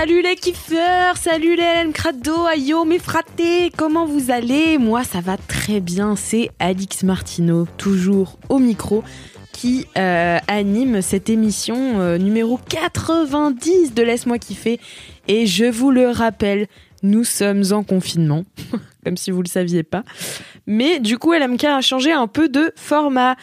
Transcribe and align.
Salut 0.00 0.22
les 0.22 0.36
kiffeurs, 0.36 1.16
salut 1.16 1.56
les 1.56 1.82
LM 1.82 1.92
Crado, 1.92 2.46
ayo 2.46 2.84
mes 2.84 3.00
fratés, 3.00 3.72
comment 3.76 4.06
vous 4.06 4.30
allez? 4.30 4.78
Moi 4.78 5.02
ça 5.02 5.20
va 5.20 5.36
très 5.36 5.80
bien, 5.80 6.14
c'est 6.14 6.50
Alix 6.60 7.02
Martino, 7.02 7.66
toujours 7.78 8.38
au 8.48 8.60
micro, 8.60 9.02
qui 9.50 9.86
euh, 9.96 10.38
anime 10.46 11.02
cette 11.02 11.28
émission 11.28 11.98
euh, 11.98 12.16
numéro 12.16 12.60
90 12.68 13.92
de 13.92 14.02
Laisse-moi 14.04 14.38
kiffer. 14.38 14.78
Et 15.26 15.46
je 15.46 15.64
vous 15.64 15.90
le 15.90 16.10
rappelle, 16.10 16.68
nous 17.02 17.24
sommes 17.24 17.64
en 17.72 17.82
confinement, 17.82 18.44
comme 19.04 19.16
si 19.16 19.32
vous 19.32 19.42
le 19.42 19.48
saviez 19.48 19.82
pas. 19.82 20.04
Mais 20.68 21.00
du 21.00 21.18
coup 21.18 21.32
LMK 21.32 21.64
a 21.64 21.80
changé 21.80 22.12
un 22.12 22.28
peu 22.28 22.48
de 22.48 22.72
format. 22.76 23.34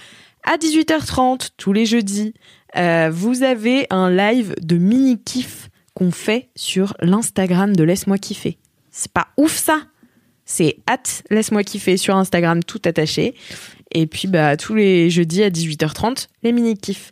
À 0.46 0.56
18h30, 0.56 1.50
tous 1.58 1.74
les 1.74 1.86
jeudis, 1.86 2.34
euh, 2.78 3.10
vous 3.12 3.44
avez 3.44 3.88
un 3.90 4.10
live 4.10 4.56
de 4.62 4.78
mini-kiff 4.78 5.70
qu'on 5.96 6.12
fait 6.12 6.50
sur 6.56 6.96
l'Instagram 7.02 7.76
de 7.76 7.84
Laisse-moi 7.84 8.20
kiffer. 8.20 8.60
C'est 8.92 9.12
pas 9.12 9.30
ouf 9.38 9.58
ça 9.58 9.82
C'est 10.46 10.78
at 10.86 11.02
Laisse-moi 11.32 11.64
kiffer 11.64 11.98
sur 11.98 12.16
Instagram 12.16 12.64
tout 12.64 12.82
attaché. 12.86 13.34
Et 13.92 14.06
puis 14.06 14.28
bah 14.28 14.58
tous 14.58 14.76
les 14.76 15.10
jeudis 15.10 15.42
à 15.42 15.50
18h30, 15.50 16.28
les 16.44 16.52
mini-kiffs. 16.52 17.12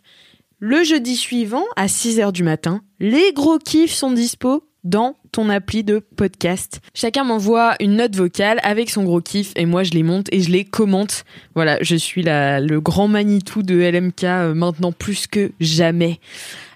Le 0.60 0.84
jeudi 0.84 1.16
suivant, 1.16 1.64
à 1.76 1.86
6h 1.86 2.30
du 2.30 2.42
matin, 2.42 2.82
les 3.00 3.32
gros 3.32 3.58
kiffs 3.58 3.92
sont 3.92 4.12
dispo 4.12 4.68
dans 4.84 5.16
ton 5.34 5.48
appli 5.48 5.82
de 5.82 5.98
podcast. 5.98 6.80
Chacun 6.94 7.24
m'envoie 7.24 7.74
une 7.80 7.96
note 7.96 8.14
vocale 8.14 8.60
avec 8.62 8.88
son 8.88 9.02
gros 9.02 9.20
kiff 9.20 9.50
et 9.56 9.66
moi 9.66 9.82
je 9.82 9.90
les 9.90 10.04
monte 10.04 10.28
et 10.30 10.40
je 10.40 10.50
les 10.52 10.64
commente. 10.64 11.24
Voilà, 11.56 11.76
je 11.80 11.96
suis 11.96 12.22
la, 12.22 12.60
le 12.60 12.80
grand 12.80 13.08
Manitou 13.08 13.64
de 13.64 13.74
LMK 13.74 14.22
euh, 14.22 14.54
maintenant 14.54 14.92
plus 14.92 15.26
que 15.26 15.50
jamais. 15.58 16.20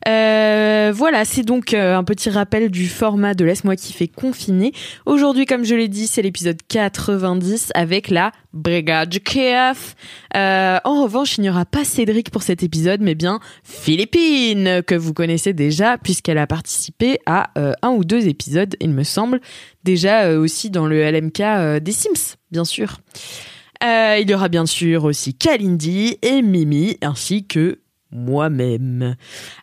Euh, 0.09 0.93
voilà, 0.95 1.25
c'est 1.25 1.43
donc 1.43 1.73
euh, 1.75 1.97
un 1.97 2.03
petit 2.03 2.31
rappel 2.31 2.71
du 2.71 2.89
format 2.89 3.35
de 3.35 3.45
Laisse-moi 3.45 3.77
kiffer 3.77 4.09
confiné. 4.09 4.73
Aujourd'hui, 5.07 5.47
comme 5.47 5.65
je 5.65 5.77
l'ai 5.77 5.89
dit, 5.89 6.09
c'est 6.09 6.23
l'épisode 6.23 6.59
90 6.67 7.71
avec 7.75 8.09
la 8.09 8.33
Brigade 8.53 9.15
KF. 9.21 9.95
En 10.35 11.03
revanche, 11.03 11.37
il 11.39 11.43
n'y 11.43 11.51
aura 11.51 11.65
pas 11.65 11.85
Cédric 11.85 12.31
pour 12.31 12.43
cet 12.43 12.63
épisode, 12.63 13.03
mais 13.03 13.15
bien 13.15 13.39
Philippine, 13.63 14.83
que 14.83 14.95
vous 14.95 15.13
connaissez 15.13 15.53
déjà, 15.53 15.99
puisqu'elle 15.99 16.39
a 16.39 16.47
participé 16.47 17.19
à 17.27 17.51
un 17.83 17.91
ou 17.91 18.05
deux 18.05 18.29
épisodes, 18.29 18.48
il 18.81 18.91
me 18.91 19.03
semble, 19.03 19.41
déjà 19.85 20.25
euh, 20.25 20.41
aussi 20.41 20.71
dans 20.71 20.87
le 20.87 21.03
LMK 21.11 21.41
euh, 21.41 21.81
des 21.81 21.93
Sims, 21.93 22.37
bien 22.51 22.65
sûr. 22.65 23.01
Euh, 23.85 24.19
il 24.21 24.29
y 24.29 24.35
aura 24.35 24.49
bien 24.49 24.67
sûr 24.67 25.05
aussi 25.05 25.35
Kalindi 25.35 26.19
et 26.23 26.43
Mimi, 26.43 26.97
ainsi 27.03 27.47
que 27.47 27.79
moi-même. 28.11 29.15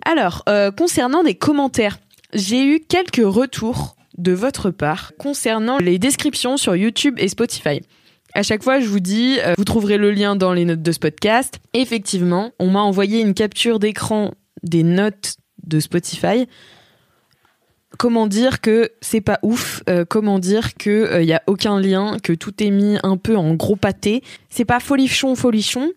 Alors, 0.06 0.46
concernant 0.78 1.24
des 1.24 1.34
commentaires, 1.34 1.98
j'ai 2.34 2.64
eu 2.64 2.80
quelques 2.80 3.26
retours 3.26 3.96
de 4.18 4.32
votre 4.32 4.70
part 4.70 5.14
concernant 5.18 5.80
les 5.80 5.98
descriptions 5.98 6.56
sur 6.56 6.76
YouTube 6.76 7.16
et 7.18 7.28
Spotify. 7.28 7.82
À 8.36 8.44
chaque 8.44 8.64
fois, 8.64 8.80
je 8.80 8.88
vous 8.88 9.00
dis, 9.00 9.40
vous 9.58 9.64
trouverez 9.64 9.98
le 9.98 10.12
lien 10.12 10.36
dans 10.36 10.54
les 10.54 10.64
notes 10.64 10.84
de 10.84 10.92
ce 10.92 11.00
podcast. 11.00 11.60
Effectivement, 11.74 12.52
on 12.60 12.70
m'a 12.70 12.82
envoyé 12.82 13.20
une 13.20 13.34
capture 13.34 13.80
d'écran 13.80 14.32
des 14.62 14.84
notes 14.84 15.38
de 15.64 15.80
Spotify. 15.80 16.48
Comment 17.98 18.28
dire 18.28 18.62
que 18.62 18.92
c'est 19.02 19.22
pas 19.22 19.40
ouf 19.42 19.84
euh, 19.90 20.06
Comment 20.08 20.40
dire 20.40 20.76
que 20.76 21.22
il 21.22 21.28
y 21.28 21.34
a 21.34 21.42
aucun 21.48 21.80
lien, 21.80 22.18
que 22.22 22.34
tout 22.34 22.64
est 22.64 22.72
mis 22.72 22.98
un 23.04 23.18
peu 23.18 23.36
en 23.36 23.54
gros 23.54 23.76
pâté 23.76 24.24
C'est 24.50 24.66
pas 24.66 24.80
folichon, 24.80 25.36
folichon. 25.36 25.92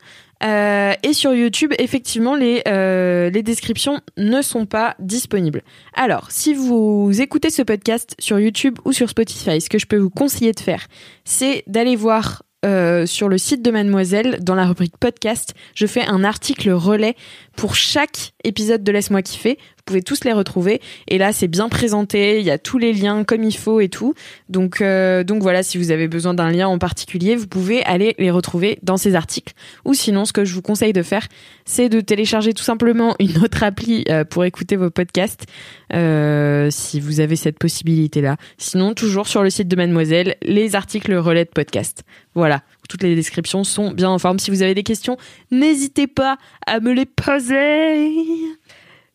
Euh, 0.44 0.92
et 1.02 1.12
sur 1.12 1.34
YouTube, 1.34 1.72
effectivement, 1.78 2.36
les, 2.36 2.62
euh, 2.68 3.30
descriptions 3.30 4.00
ne 4.16 4.42
sont 4.42 4.66
pas 4.66 4.94
disponibles. 4.98 5.62
Alors, 5.94 6.30
si 6.30 6.54
vous 6.54 7.10
écoutez 7.20 7.50
ce 7.50 7.62
podcast 7.62 8.14
sur 8.18 8.38
YouTube 8.38 8.78
ou 8.84 8.92
sur 8.92 9.08
Spotify, 9.08 9.60
ce 9.60 9.68
que 9.68 9.78
je 9.78 9.86
peux 9.86 9.96
vous 9.96 10.10
conseiller 10.10 10.52
de 10.52 10.60
faire, 10.60 10.86
c'est 11.24 11.64
d'aller 11.66 11.96
voir 11.96 12.42
euh, 12.64 13.06
sur 13.06 13.28
le 13.28 13.38
site 13.38 13.62
de 13.62 13.70
Mademoiselle, 13.70 14.38
dans 14.42 14.56
la 14.56 14.66
rubrique 14.66 14.96
podcast, 14.98 15.54
je 15.74 15.86
fais 15.86 16.04
un 16.04 16.24
article 16.24 16.70
relais 16.70 17.14
pour 17.58 17.74
chaque 17.74 18.34
épisode 18.44 18.84
de 18.84 18.92
Laisse-moi 18.92 19.20
kiffer. 19.20 19.58
Vous 19.58 19.82
pouvez 19.84 20.02
tous 20.02 20.22
les 20.24 20.32
retrouver. 20.32 20.80
Et 21.08 21.18
là, 21.18 21.32
c'est 21.32 21.48
bien 21.48 21.68
présenté. 21.68 22.38
Il 22.38 22.46
y 22.46 22.52
a 22.52 22.58
tous 22.58 22.78
les 22.78 22.92
liens 22.92 23.24
comme 23.24 23.42
il 23.42 23.56
faut 23.56 23.80
et 23.80 23.88
tout. 23.88 24.14
Donc, 24.48 24.80
euh, 24.80 25.24
donc 25.24 25.42
voilà, 25.42 25.64
si 25.64 25.76
vous 25.76 25.90
avez 25.90 26.06
besoin 26.06 26.34
d'un 26.34 26.52
lien 26.52 26.68
en 26.68 26.78
particulier, 26.78 27.34
vous 27.34 27.48
pouvez 27.48 27.82
aller 27.84 28.14
les 28.18 28.30
retrouver 28.30 28.78
dans 28.84 28.96
ces 28.96 29.16
articles. 29.16 29.54
Ou 29.84 29.94
sinon, 29.94 30.24
ce 30.24 30.32
que 30.32 30.44
je 30.44 30.54
vous 30.54 30.62
conseille 30.62 30.92
de 30.92 31.02
faire, 31.02 31.26
c'est 31.64 31.88
de 31.88 32.00
télécharger 32.00 32.54
tout 32.54 32.62
simplement 32.62 33.16
une 33.18 33.38
autre 33.38 33.64
appli 33.64 34.04
euh, 34.08 34.24
pour 34.24 34.44
écouter 34.44 34.76
vos 34.76 34.90
podcasts, 34.90 35.46
euh, 35.92 36.68
si 36.70 37.00
vous 37.00 37.18
avez 37.18 37.34
cette 37.34 37.58
possibilité-là. 37.58 38.36
Sinon, 38.58 38.94
toujours 38.94 39.26
sur 39.26 39.42
le 39.42 39.50
site 39.50 39.66
de 39.66 39.74
Mademoiselle, 39.74 40.36
les 40.42 40.76
articles 40.76 41.14
relais 41.14 41.44
de 41.44 41.50
podcast. 41.50 42.04
Voilà, 42.34 42.62
toutes 42.88 43.02
les 43.02 43.14
descriptions 43.14 43.62
sont 43.64 43.92
bien 43.92 44.10
en 44.10 44.18
forme. 44.18 44.38
Si 44.38 44.50
vous 44.50 44.62
avez 44.62 44.74
des 44.74 44.82
questions, 44.82 45.16
n'hésitez 45.50 46.06
pas 46.06 46.38
à 46.66 46.80
me 46.80 46.92
les 46.92 47.06
poser. 47.06 48.14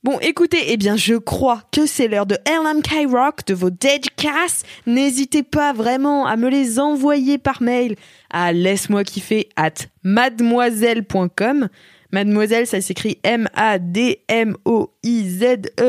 Bon, 0.04 0.20
écoutez, 0.20 0.60
eh 0.68 0.78
bien, 0.78 0.98
je 0.98 1.16
crois 1.16 1.62
que 1.72 1.86
c'est 1.86 2.10
l'heure 2.10 2.26
de 2.26 2.38
LMK 2.46 3.10
Rock, 3.10 3.46
de 3.48 3.54
vos 3.54 3.70
dédicaces. 3.70 4.64
N'hésitez 4.86 5.44
pas 5.44 5.72
vraiment 5.72 6.26
à 6.28 6.36
me 6.36 6.50
les 6.50 6.78
envoyer 6.78 7.38
par 7.38 7.62
mail 7.62 7.96
à 8.30 8.52
laisse-moi 8.52 9.06
kiffer 9.06 9.48
at 9.56 9.76
mademoiselle.com. 10.04 11.70
Mademoiselle, 12.12 12.68
ça 12.68 12.82
s'écrit 12.82 13.18
M-A-D-M-O-I-Z-E 13.24 13.88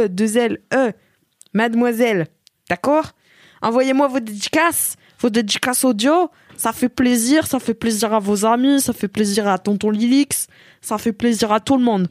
2 0.08 0.36
L-E. 0.38 0.92
Mademoiselle. 1.52 2.28
D'accord? 2.70 3.10
Envoyez-moi 3.62 4.06
vos 4.08 4.20
dédicaces, 4.20 4.94
vos 5.24 5.30
dédicaces 5.30 5.84
audio. 5.84 6.30
Ça 6.58 6.72
fait 6.72 6.90
plaisir, 6.90 7.46
ça 7.46 7.58
fait 7.58 7.72
plaisir 7.72 8.12
à 8.12 8.18
vos 8.18 8.44
amis, 8.44 8.80
ça 8.82 8.92
fait 8.92 9.08
plaisir 9.08 9.48
à 9.48 9.58
tonton 9.58 9.90
Lilix, 9.90 10.46
ça 10.82 10.98
fait 10.98 11.12
plaisir 11.12 11.50
à 11.50 11.60
tout 11.60 11.78
le 11.78 11.82
monde. 11.82 12.08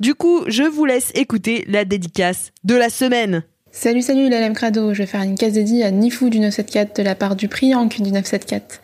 Du 0.00 0.14
coup, 0.14 0.42
je 0.48 0.64
vous 0.64 0.84
laisse 0.84 1.12
écouter 1.14 1.64
la 1.68 1.84
dédicace 1.84 2.50
de 2.64 2.74
la 2.74 2.90
semaine. 2.90 3.44
Salut, 3.70 4.02
salut 4.02 4.28
l'LM 4.28 4.52
Crado, 4.52 4.92
je 4.92 4.98
vais 4.98 5.06
faire 5.06 5.22
une 5.22 5.36
case 5.36 5.52
dédiée 5.52 5.84
à 5.84 5.92
Nifou 5.92 6.28
du 6.28 6.40
974 6.40 6.96
de 6.96 7.02
la 7.04 7.14
part 7.14 7.36
du 7.36 7.46
Priyank 7.46 8.02
du 8.02 8.10
974. 8.10 8.80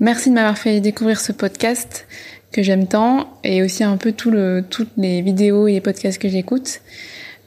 Merci 0.00 0.30
de 0.30 0.34
m'avoir 0.34 0.56
fait 0.56 0.80
découvrir 0.80 1.20
ce 1.20 1.32
podcast 1.32 2.06
que 2.52 2.62
j'aime 2.62 2.88
tant 2.88 3.38
et 3.44 3.62
aussi 3.62 3.84
un 3.84 3.98
peu 3.98 4.12
tout 4.12 4.30
le, 4.30 4.64
toutes 4.68 4.92
les 4.96 5.20
vidéos 5.20 5.68
et 5.68 5.72
les 5.72 5.80
podcasts 5.82 6.18
que 6.18 6.30
j'écoute. 6.30 6.80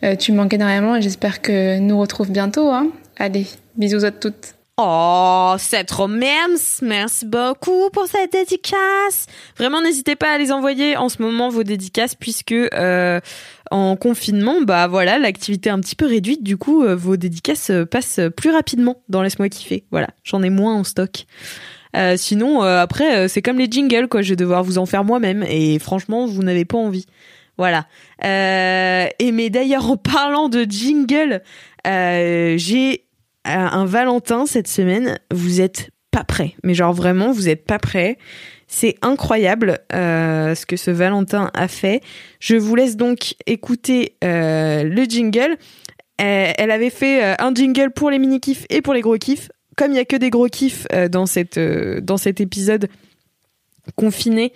Euh, 0.04 0.16
tu 0.16 0.32
me 0.32 0.38
manques 0.38 0.54
énormément 0.54 0.96
et 0.96 1.02
j'espère 1.02 1.42
que 1.42 1.80
nous 1.80 2.00
retrouve 2.00 2.30
bientôt. 2.30 2.70
Hein. 2.70 2.92
Allez, 3.18 3.48
bisous 3.76 4.06
à 4.06 4.12
toutes. 4.12 4.57
Oh, 4.80 5.56
c'est 5.58 5.86
trop 5.86 6.08
mimes. 6.08 6.56
Merci 6.84 7.26
beaucoup 7.26 7.90
pour 7.90 8.06
cette 8.06 8.32
dédicace. 8.32 9.26
Vraiment, 9.58 9.82
n'hésitez 9.82 10.16
pas 10.16 10.34
à 10.34 10.38
les 10.38 10.52
envoyer 10.52 10.96
en 10.96 11.10
ce 11.10 11.20
moment 11.20 11.50
vos 11.50 11.64
dédicaces 11.64 12.14
puisque 12.14 12.52
euh, 12.52 13.20
en 13.72 13.96
confinement, 13.96 14.62
bah 14.62 14.86
voilà, 14.86 15.18
l'activité 15.18 15.70
est 15.70 15.72
un 15.72 15.80
petit 15.80 15.96
peu 15.96 16.06
réduite. 16.06 16.44
Du 16.44 16.58
coup, 16.58 16.84
euh, 16.84 16.96
vos 16.96 17.18
dédicaces 17.18 17.72
euh, 17.72 17.86
passent 17.86 18.20
plus 18.38 18.52
rapidement 18.52 19.02
dans 19.10 19.24
Laisse-moi 19.24 19.50
kiffer. 19.50 19.84
Voilà, 19.90 20.10
j'en 20.24 20.44
ai 20.44 20.52
moins 20.52 20.76
en 20.76 20.84
stock. 20.84 21.26
Sinon, 22.16 22.62
après, 22.62 23.28
c'est 23.28 23.42
comme 23.42 23.58
les 23.58 23.68
jingles, 23.72 24.08
quoi. 24.08 24.22
Je 24.22 24.30
vais 24.30 24.36
devoir 24.36 24.64
vous 24.64 24.78
en 24.78 24.86
faire 24.86 25.04
moi-même 25.04 25.42
et 25.42 25.80
franchement, 25.80 26.28
vous 26.28 26.44
n'avez 26.44 26.64
pas 26.64 26.78
envie. 26.78 27.08
Voilà. 27.58 27.88
Et 28.22 29.32
mais 29.32 29.50
d'ailleurs, 29.50 29.90
en 29.90 29.98
parlant 29.98 30.48
de 30.48 30.64
jingle, 30.70 31.42
euh, 31.88 32.58
un 33.48 33.86
Valentin 33.86 34.46
cette 34.46 34.68
semaine. 34.68 35.20
Vous 35.32 35.62
êtes 35.62 35.90
pas 36.12 36.24
prêts. 36.24 36.56
Mais 36.64 36.74
genre 36.74 36.94
vraiment, 36.94 37.32
vous 37.32 37.50
êtes 37.50 37.66
pas 37.66 37.80
prêts. 37.80 38.18
C'est 38.68 38.96
incroyable 39.02 39.80
euh, 39.94 40.54
ce 40.56 40.66
que 40.66 40.76
ce 40.76 40.92
Valentin 40.92 41.52
a 41.54 41.68
fait. 41.68 42.02
Je 42.40 42.56
vous 42.56 42.76
laisse 42.76 42.98
donc 42.98 43.36
écouter 43.46 44.16
euh, 44.24 44.84
le 44.84 45.04
jingle. 45.04 45.58
Elle 46.18 46.72
avait 46.72 46.90
fait 46.90 47.24
euh, 47.24 47.36
un 47.40 47.54
jingle 47.54 47.92
pour 47.92 48.10
les 48.10 48.20
mini 48.20 48.40
kifs 48.40 48.66
et 48.70 48.82
pour 48.82 48.94
les 48.94 49.02
gros 49.02 49.18
kifs. 49.18 49.50
Comme 49.78 49.92
il 49.92 49.98
y 49.98 50.00
a 50.00 50.06
que 50.06 50.16
des 50.16 50.32
gros 50.32 50.48
kifs 50.48 50.88
dans 51.12 51.28
cette 51.28 51.60
cet 52.18 52.42
épisode 52.42 52.90
confiné, 53.96 54.52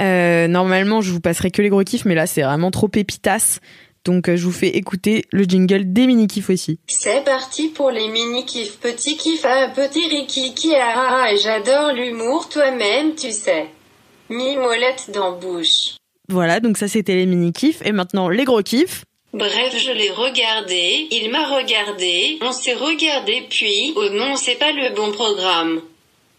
normalement 0.00 1.00
je 1.00 1.12
vous 1.12 1.20
passerai 1.20 1.52
que 1.52 1.62
les 1.62 1.68
gros 1.68 1.84
kifs, 1.84 2.04
mais 2.04 2.16
là 2.16 2.26
c'est 2.26 2.42
vraiment 2.42 2.72
trop 2.72 2.88
pépitas. 2.88 3.60
Donc 4.04 4.28
euh, 4.28 4.36
je 4.36 4.44
vous 4.44 4.52
fais 4.52 4.68
écouter 4.68 5.24
le 5.32 5.44
jingle 5.44 5.92
des 5.92 6.06
mini 6.06 6.26
kifs 6.26 6.50
aussi. 6.50 6.78
C'est 6.86 7.24
parti 7.24 7.68
pour 7.68 7.90
les 7.90 8.08
mini 8.08 8.44
kiffs. 8.44 8.78
Petit 8.78 9.16
kiff 9.16 9.44
à 9.44 9.68
petit 9.68 10.06
rikiki 10.06 10.74
ah 10.74 10.92
ah 10.94 11.22
ah, 11.22 11.32
et 11.32 11.38
j'adore 11.38 11.92
l'humour 11.92 12.48
toi-même 12.48 13.14
tu 13.14 13.32
sais. 13.32 13.66
Mimolette 14.28 15.10
dans 15.12 15.38
bouche. 15.38 15.96
Voilà, 16.28 16.60
donc 16.60 16.78
ça 16.78 16.88
c'était 16.88 17.14
les 17.14 17.26
mini 17.26 17.52
kifs 17.52 17.82
et 17.84 17.92
maintenant 17.92 18.28
les 18.28 18.44
gros 18.44 18.62
kifs. 18.62 19.04
Bref, 19.34 19.76
je 19.76 19.90
l'ai 19.90 20.10
regardé, 20.10 21.08
il 21.10 21.28
m'a 21.28 21.44
regardé, 21.56 22.38
on 22.40 22.52
s'est 22.52 22.74
regardé 22.74 23.44
puis, 23.50 23.92
oh 23.96 24.08
non, 24.10 24.36
c'est 24.36 24.54
pas 24.54 24.70
le 24.70 24.94
bon 24.94 25.10
programme. 25.10 25.80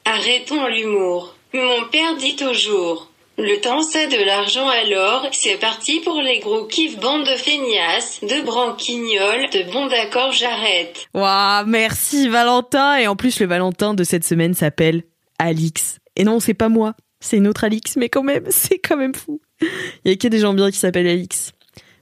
Arrêtons 0.06 0.66
l'humour. 0.68 1.36
Mon 1.54 1.90
père 1.92 2.16
dit 2.16 2.38
toujours. 2.38 3.12
Le 3.38 3.60
temps 3.60 3.82
c'est 3.82 4.08
de 4.08 4.26
l'argent 4.26 4.68
alors, 4.70 5.28
c'est 5.34 5.60
parti 5.60 6.00
pour 6.00 6.22
les 6.22 6.40
gros 6.40 6.66
kiffs 6.66 6.98
bande 7.00 7.24
de 7.26 7.36
feignasses, 7.36 8.22
de 8.22 8.46
branquignoles, 8.46 9.50
de 9.50 9.72
bon 9.74 9.88
d'accord 9.88 10.32
j'arrête. 10.32 11.08
Waouh, 11.14 11.66
merci 11.66 12.30
Valentin 12.30 12.98
et 12.98 13.08
en 13.08 13.18
plus 13.18 13.42
le 13.42 13.46
Valentin 13.46 13.94
de 13.94 14.06
cette 14.06 14.24
semaine 14.24 14.54
s'appelle 14.54 15.04
Alix. 15.38 16.00
Et 16.16 16.24
non, 16.24 16.40
c'est 16.40 16.54
pas 16.54 16.70
moi, 16.70 16.94
c'est 17.20 17.36
une 17.36 17.48
autre 17.48 17.66
Alix, 17.66 17.98
mais 17.98 18.08
quand 18.08 18.24
même, 18.24 18.46
c'est 18.50 18.80
quand 18.80 18.96
même 18.96 19.14
fou. 19.14 19.42
Il 19.62 20.12
y 20.12 20.14
a 20.14 20.16
que 20.16 20.30
des 20.30 20.40
gens 20.40 20.54
bien 20.54 20.72
qui 20.72 20.78
s'appellent 20.78 21.08
Alix. 21.08 21.52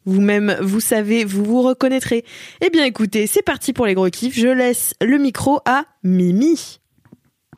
Vous-même, 0.06 0.58
vous 0.62 0.82
savez, 0.82 1.24
vous 1.24 1.46
vous 1.46 1.62
reconnaîtrez. 1.62 2.26
Eh 2.62 2.70
bien 2.70 2.86
écoutez, 2.86 3.26
c'est 3.26 3.42
parti 3.42 3.74
pour 3.74 3.86
les 3.86 3.96
gros 3.96 4.10
kiffs. 4.10 4.38
Je 4.38 4.50
laisse 4.50 4.94
le 5.02 5.18
micro 5.18 5.62
à 5.66 5.86
Mimi. 6.04 6.80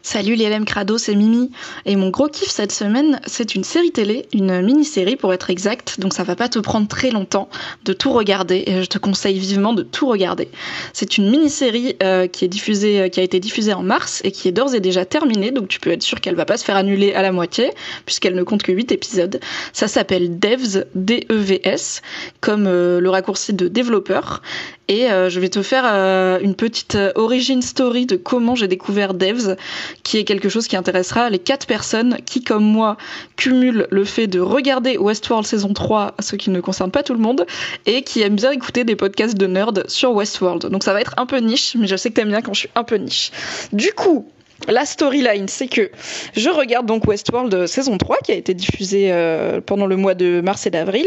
Salut 0.06 0.36
les 0.36 0.48
LM 0.48 0.66
Crado, 0.66 1.00
c'est 1.00 1.16
Mimi. 1.16 1.50
Et 1.86 1.96
mon 1.96 2.12
gros 2.12 2.28
kiff 2.28 2.50
cette 2.52 2.72
semaine, 2.72 3.20
c'est 3.26 3.56
une 3.56 3.64
série 3.64 3.92
télé, 3.92 4.28
une 4.34 4.62
mini-série 4.62 5.16
pour 5.16 5.34
être 5.34 5.50
exact, 5.50 6.00
donc 6.00 6.14
ça 6.14 6.22
va 6.22 6.36
pas 6.36 6.48
te 6.48 6.60
prendre 6.60 6.88
très 6.88 7.10
longtemps 7.10 7.50
de 7.86 7.92
tout 7.92 8.12
regarder, 8.12 8.64
et 8.68 8.84
je 8.84 8.88
te 8.88 9.00
conseille 9.00 9.40
vivement 9.40 9.74
de 9.74 9.82
tout 9.82 10.08
regarder. 10.08 10.50
C'est 10.94 11.18
une 11.18 11.32
mini-série 11.32 11.96
euh, 12.04 12.28
euh, 12.28 13.08
qui 13.08 13.20
a 13.20 13.24
été 13.24 13.40
diffusée 13.40 13.74
en 13.74 13.82
mars 13.82 14.22
et 14.24 14.32
qui 14.32 14.48
est 14.48 14.52
d'ores 14.52 14.76
et 14.76 14.80
déjà 14.80 15.06
terminée, 15.06 15.50
donc 15.50 15.70
tu 15.70 15.80
peux 15.80 15.90
être 15.90 16.04
sûr 16.04 16.22
qu'elle 16.22 16.36
va 16.36 16.46
pas 16.46 16.58
se 16.58 16.66
faire 16.66 16.76
annuler 16.76 17.16
à 17.16 17.24
la 17.24 17.32
moitié, 17.32 17.72
puisqu'elle 18.06 18.36
ne 18.36 18.44
compte 18.44 18.62
que 18.62 18.72
8 18.72 18.92
épisodes. 18.92 19.40
Ça 19.74 19.88
s'appelle 19.88 20.38
Devs, 20.38 20.86
D-E-V-S, 20.94 22.04
comme 22.42 22.68
euh, 22.68 23.00
le 23.00 23.10
raccourci 23.10 23.54
de 23.54 23.68
développeur. 23.68 24.44
Et 24.88 25.12
euh, 25.12 25.30
je 25.30 25.40
vais 25.40 25.50
te 25.50 25.62
faire 25.64 25.84
euh, 25.86 26.40
une 26.40 26.56
petite 26.56 26.96
euh, 26.96 27.12
origin 27.16 27.62
story 27.62 28.06
de 28.06 28.16
comment 28.18 28.56
j'ai 28.56 28.68
découvert 28.68 29.14
Devs, 29.14 29.56
qui 30.04 30.18
est 30.18 30.24
quelque 30.24 30.48
chose 30.48 30.68
qui 30.68 30.76
intéressera 30.76 31.30
les 31.30 31.40
quatre 31.40 31.66
personnes 31.66 32.18
qui, 32.26 32.44
comme 32.44 32.64
moi, 32.64 32.98
cumulent 33.36 33.88
le 33.90 34.06
fait 34.06 34.28
de 34.28 34.40
regarder 34.40 34.98
Westworld 34.98 35.46
saison 35.46 35.74
3, 35.74 36.16
ce 36.20 36.36
qui 36.36 36.52
ne 36.52 36.62
concerne 36.62 36.92
pas 36.92 37.02
tout 37.02 37.14
le 37.14 37.20
monde, 37.20 37.48
et 37.86 38.04
qui 38.04 38.22
aiment 38.22 38.36
bien 38.36 38.52
écouter 38.52 38.84
des 38.84 38.96
podcasts 38.96 39.38
de 39.38 39.48
nerds 39.48 39.74
sur 39.88 40.14
Westworld. 40.14 40.68
Donc 40.68 40.84
ça 40.84 40.94
va 40.94 41.02
être 41.02 41.16
un 41.18 41.26
peu 41.26 41.38
niche, 41.38 41.76
mais 41.80 41.88
je 41.88 41.96
sais 41.96 42.10
que 42.10 42.16
t'aimes 42.16 42.30
bien 42.30 42.42
quand 42.42 42.54
je 42.54 42.60
suis 42.60 42.70
un 42.76 42.84
peu 42.84 42.96
niche. 42.98 43.32
Du 43.74 43.92
coup, 43.92 44.28
la 44.68 44.86
storyline, 44.86 45.48
c'est 45.48 45.68
que 45.68 45.92
je 46.36 46.50
regarde 46.50 46.86
donc 46.86 47.06
Westworld 47.06 47.54
euh, 47.54 47.68
saison 47.68 47.98
3 47.98 48.18
qui 48.24 48.32
a 48.32 48.36
été 48.36 48.54
diffusée 48.54 49.12
euh, 49.12 49.62
pendant 49.62 49.86
le 49.86 49.96
mois 49.96 50.16
de 50.16 50.42
mars 50.42 50.66
et 50.66 50.72
d'avril 50.72 51.06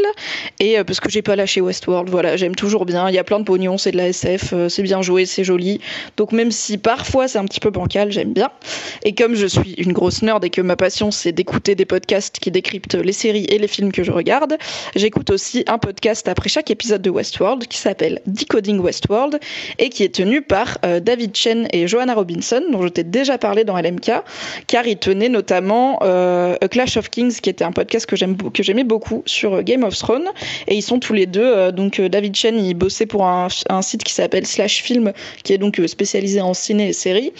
et 0.60 0.78
euh, 0.78 0.84
parce 0.84 1.00
que 1.00 1.10
j'ai 1.10 1.22
pas 1.22 1.34
lâché 1.34 1.60
Westworld, 1.60 2.08
voilà, 2.08 2.36
j'aime 2.36 2.54
toujours 2.54 2.84
bien, 2.84 3.08
il 3.08 3.14
y 3.14 3.18
a 3.18 3.24
plein 3.24 3.40
de 3.40 3.44
pognon, 3.44 3.78
c'est 3.78 3.90
de 3.90 3.96
la 3.96 4.08
SF, 4.08 4.54
c'est 4.68 4.82
bien 4.82 5.02
joué, 5.02 5.26
c'est 5.26 5.44
joli. 5.44 5.80
Donc 6.16 6.32
même 6.32 6.52
si 6.52 6.78
parfois 6.78 7.26
c'est 7.26 7.38
un 7.38 7.46
petit 7.46 7.58
peu 7.58 7.70
bancal, 7.70 8.12
j'aime 8.12 8.32
bien. 8.32 8.50
Et 9.02 9.14
comme 9.14 9.34
je 9.34 9.46
suis 9.46 9.72
une 9.72 9.92
grosse 9.92 10.22
nerd 10.22 10.44
et 10.44 10.50
que 10.50 10.60
ma 10.60 10.76
passion 10.76 11.10
c'est 11.10 11.32
d'écouter 11.32 11.74
des 11.74 11.86
podcasts 11.86 12.38
qui 12.38 12.50
décryptent 12.50 12.94
les 12.94 13.12
séries 13.12 13.46
et 13.48 13.58
les 13.58 13.68
films 13.68 13.92
que 13.92 14.04
je 14.04 14.12
regarde, 14.12 14.56
j'écoute 14.94 15.30
aussi 15.30 15.64
un 15.66 15.78
podcast 15.78 16.28
après 16.28 16.48
chaque 16.48 16.70
épisode 16.70 17.02
de 17.02 17.10
Westworld 17.10 17.66
qui 17.66 17.78
s'appelle 17.78 18.20
Decoding 18.26 18.78
Westworld 18.78 19.40
et 19.78 19.88
qui 19.88 20.04
est 20.04 20.14
tenu 20.14 20.42
par 20.42 20.78
David 21.02 21.34
Chen 21.34 21.66
et 21.72 21.88
Joanna 21.88 22.14
Robinson 22.14 22.62
dont 22.70 22.82
je 22.82 22.88
t'ai 22.88 23.04
déjà 23.04 23.37
parlé 23.38 23.64
dans 23.64 23.76
LMK, 23.78 24.12
car 24.66 24.86
il 24.86 24.98
tenait 24.98 25.28
notamment 25.28 26.00
euh, 26.02 26.56
A 26.60 26.68
Clash 26.68 26.96
of 26.96 27.10
Kings, 27.10 27.40
qui 27.40 27.50
était 27.50 27.64
un 27.64 27.72
podcast 27.72 28.06
que 28.06 28.16
j'aimais 28.16 28.84
beaucoup 28.84 29.22
sur 29.26 29.62
Game 29.62 29.84
of 29.84 29.96
Thrones, 29.96 30.28
et 30.66 30.74
ils 30.74 30.82
sont 30.82 30.98
tous 30.98 31.12
les 31.12 31.26
deux. 31.26 31.40
euh, 31.40 31.72
donc 31.72 32.00
euh, 32.00 32.08
David 32.08 32.34
Chen, 32.34 32.58
il 32.58 32.74
bossait 32.74 33.06
pour 33.06 33.26
un, 33.26 33.48
site 33.82 34.04
qui 34.04 34.12
s'appelle 34.12 34.46
Slash 34.46 34.82
Film, 34.82 35.12
qui 35.44 35.52
est 35.52 35.58
donc 35.58 35.80
spécialisé 35.86 36.40
en 36.40 36.54
ciné 36.54 36.88
et 36.88 36.92
séries. 36.92 37.32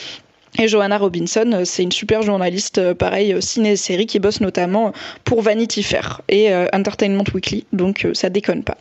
Et 0.56 0.66
Joanna 0.66 0.98
Robinson, 0.98 1.50
euh, 1.52 1.64
c'est 1.64 1.82
une 1.82 1.92
super 1.92 2.22
journaliste, 2.22 2.78
euh, 2.78 2.94
pareil, 2.94 3.32
euh, 3.32 3.40
ciné 3.40 3.72
et 3.72 3.76
série, 3.76 4.06
qui 4.06 4.18
bosse 4.18 4.40
notamment 4.40 4.92
pour 5.24 5.42
Vanity 5.42 5.82
Fair 5.82 6.22
et 6.28 6.52
Entertainment 6.72 7.24
Weekly, 7.34 7.66
donc 7.72 8.06
ça 8.14 8.30
déconne 8.30 8.62
pas. 8.62 8.78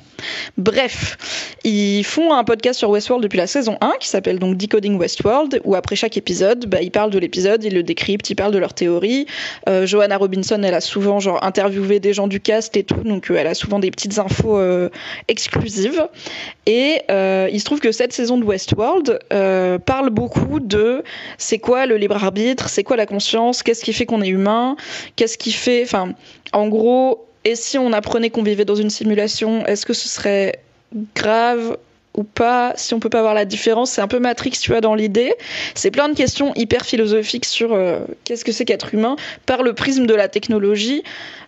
Bref, 0.57 1.17
ils 1.63 2.03
font 2.03 2.33
un 2.33 2.43
podcast 2.43 2.79
sur 2.79 2.89
Westworld 2.89 3.23
depuis 3.23 3.37
la 3.37 3.47
saison 3.47 3.77
1 3.81 3.93
qui 3.99 4.07
s'appelle 4.07 4.39
donc 4.39 4.57
Decoding 4.57 4.97
Westworld, 4.97 5.61
où 5.65 5.75
après 5.75 5.95
chaque 5.95 6.17
épisode, 6.17 6.65
bah, 6.67 6.81
ils 6.81 6.91
parlent 6.91 7.11
de 7.11 7.19
l'épisode, 7.19 7.63
ils 7.63 7.73
le 7.73 7.83
décryptent, 7.83 8.29
ils 8.29 8.35
parlent 8.35 8.53
de 8.53 8.57
leurs 8.57 8.73
théories. 8.73 9.25
Euh, 9.67 9.85
Joanna 9.85 10.17
Robinson, 10.17 10.61
elle 10.63 10.73
a 10.73 10.81
souvent 10.81 11.19
genre 11.19 11.43
interviewé 11.43 11.99
des 11.99 12.13
gens 12.13 12.27
du 12.27 12.39
cast 12.39 12.77
et 12.77 12.83
tout, 12.83 13.03
donc 13.03 13.29
elle 13.29 13.47
a 13.47 13.53
souvent 13.53 13.79
des 13.79 13.91
petites 13.91 14.19
infos 14.19 14.59
exclusives. 15.27 16.07
Et 16.65 17.01
il 17.09 17.59
se 17.59 17.65
trouve 17.65 17.79
que 17.79 17.91
cette 17.91 18.13
saison 18.13 18.37
de 18.37 18.45
Westworld 18.45 19.19
parle 19.85 20.09
beaucoup 20.09 20.59
de 20.59 21.03
c'est 21.57 21.61
quoi 21.61 21.87
le 21.87 21.97
libre 21.97 22.23
arbitre, 22.23 22.69
c'est 22.69 22.83
quoi 22.83 22.97
la 22.97 23.07
conscience, 23.07 23.63
qu'est-ce 23.63 23.83
qui 23.83 23.91
fait 23.91 24.05
qu'on 24.05 24.21
est 24.21 24.27
humain, 24.27 24.75
qu'est-ce 25.15 25.39
qui 25.39 25.51
fait, 25.51 25.81
enfin, 25.81 26.13
en 26.53 26.67
gros, 26.67 27.25
et 27.45 27.55
si 27.55 27.79
on 27.79 27.93
apprenait 27.93 28.29
qu'on 28.29 28.43
vivait 28.43 28.63
dans 28.63 28.75
une 28.75 28.91
simulation, 28.91 29.65
est-ce 29.65 29.83
que 29.83 29.93
ce 29.93 30.07
serait 30.07 30.59
grave 31.15 31.77
ou 32.17 32.23
pas, 32.23 32.73
si 32.75 32.93
on 32.95 32.99
peut 32.99 33.09
pas 33.09 33.21
voir 33.21 33.35
la 33.35 33.45
différence, 33.45 33.91
c'est 33.91 34.01
un 34.01 34.07
peu 34.07 34.19
Matrix, 34.19 34.51
tu 34.59 34.71
vois, 34.71 34.81
dans 34.81 34.95
l'idée. 34.95 35.35
C'est 35.75 35.91
plein 35.91 36.09
de 36.09 36.15
questions 36.15 36.51
hyper 36.55 36.83
philosophiques 36.83 37.45
sur 37.45 37.73
euh, 37.73 37.99
qu'est-ce 38.23 38.43
que 38.43 38.51
c'est 38.51 38.65
qu'être 38.65 38.93
humain 38.93 39.15
par 39.45 39.61
le 39.61 39.73
prisme 39.73 40.07
de 40.07 40.15
la 40.15 40.27
technologie, 40.27 41.03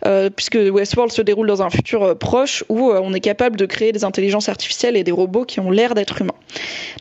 euh, 0.06 0.30
puisque 0.30 0.56
Westworld 0.56 1.12
se 1.12 1.24
déroule 1.24 1.48
dans 1.48 1.64
un 1.64 1.72
futur 1.72 2.04
euh, 2.04 2.16
proche 2.16 2.64
où 2.70 2.92
on 2.92 3.14
est 3.14 3.20
capable 3.20 3.58
de 3.58 3.66
créer 3.66 3.92
des 3.92 4.04
intelligences 4.04 4.48
artificielles 4.48 4.96
et 4.96 5.04
des 5.04 5.12
robots 5.12 5.44
qui 5.44 5.60
ont 5.60 5.72
l'air 5.72 5.96
d'être 5.96 6.22
humains. 6.22 6.36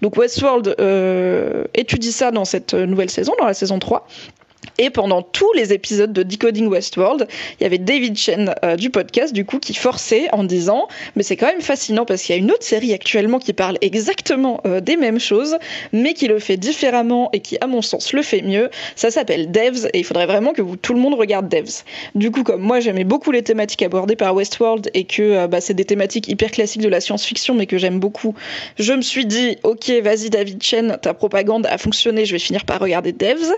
Donc 0.00 0.16
Westworld 0.16 0.75
étudie 1.75 2.12
ça 2.12 2.31
dans 2.31 2.45
cette 2.45 2.73
nouvelle 2.75 3.11
saison, 3.11 3.35
dans 3.38 3.47
la 3.47 3.54
saison 3.54 3.78
3. 3.78 4.07
Et 4.79 4.91
pendant 4.91 5.23
tous 5.23 5.53
les 5.55 5.73
épisodes 5.73 6.12
de 6.12 6.23
Decoding 6.23 6.69
Westworld, 6.69 7.27
il 7.59 7.62
y 7.65 7.67
avait 7.67 7.79
David 7.79 8.17
Chen 8.17 8.55
euh, 8.65 8.77
du 8.77 8.91
podcast, 8.91 9.33
du 9.33 9.45
coup, 9.45 9.59
qui 9.59 9.75
forçait 9.75 10.29
en 10.33 10.45
disant 10.45 10.87
Mais 11.17 11.25
c'est 11.25 11.37
quand 11.37 11.49
même 11.49 11.61
fascinant 11.61 12.05
parce 12.05 12.23
qu'il 12.23 12.35
y 12.37 12.38
a 12.38 12.41
une 12.41 12.50
autre 12.53 12.62
série 12.62 12.95
actuellement 12.95 13.41
qui 13.41 13.53
parle 13.53 13.77
exactement 13.81 14.61
euh, 14.67 14.81
des 14.81 14.97
mêmes 14.97 15.19
choses, 15.19 15.57
mais 15.93 16.15
qui 16.15 16.29
le 16.29 16.38
fait 16.38 16.57
différemment 16.57 17.29
et 17.33 17.41
qui, 17.41 17.59
à 17.61 17.67
mon 17.67 17.83
sens, 17.83 18.12
le 18.12 18.23
fait 18.23 18.43
mieux. 18.43 18.71
Ça 18.95 19.11
s'appelle 19.11 19.50
Devs 19.50 19.87
et 19.93 19.99
il 19.99 20.05
faudrait 20.05 20.27
vraiment 20.27 20.53
que 20.53 20.62
vous, 20.62 20.77
tout 20.77 20.95
le 20.95 21.00
monde 21.00 21.15
regarde 21.15 21.49
Devs. 21.49 21.83
Du 22.15 22.31
coup, 22.31 22.45
comme 22.45 22.61
moi, 22.61 22.79
j'aimais 22.79 23.05
beaucoup 23.05 23.33
les 23.33 23.43
thématiques 23.43 23.83
abordées 23.83 24.17
par 24.17 24.35
Westworld 24.35 24.91
et 24.95 25.05
que 25.05 25.23
euh, 25.23 25.47
bah, 25.49 25.61
c'est 25.61 25.75
des 25.75 25.85
thématiques 25.85 26.29
hyper 26.29 26.53
classiques 26.53 26.83
de 26.83 26.88
la 26.88 27.00
science-fiction, 27.00 27.55
mais 27.55 27.67
que 27.67 27.79
j'aime 27.79 27.99
beaucoup, 27.99 28.35
je 28.79 28.93
me 28.93 29.03
suis 29.03 29.27
dit 29.27 29.57
Ok, 29.65 29.91
vas-y, 30.05 30.31
David 30.31 30.62
Chen, 30.62 30.99
ta 31.03 31.15
propagande 31.15 31.67
a 31.67 31.79
fonctionné, 31.79 32.27
je 32.27 32.33
vais 32.33 32.38
finir 32.38 32.65
par 32.65 32.79
regarder 32.81 33.12
Devs. 33.12 33.53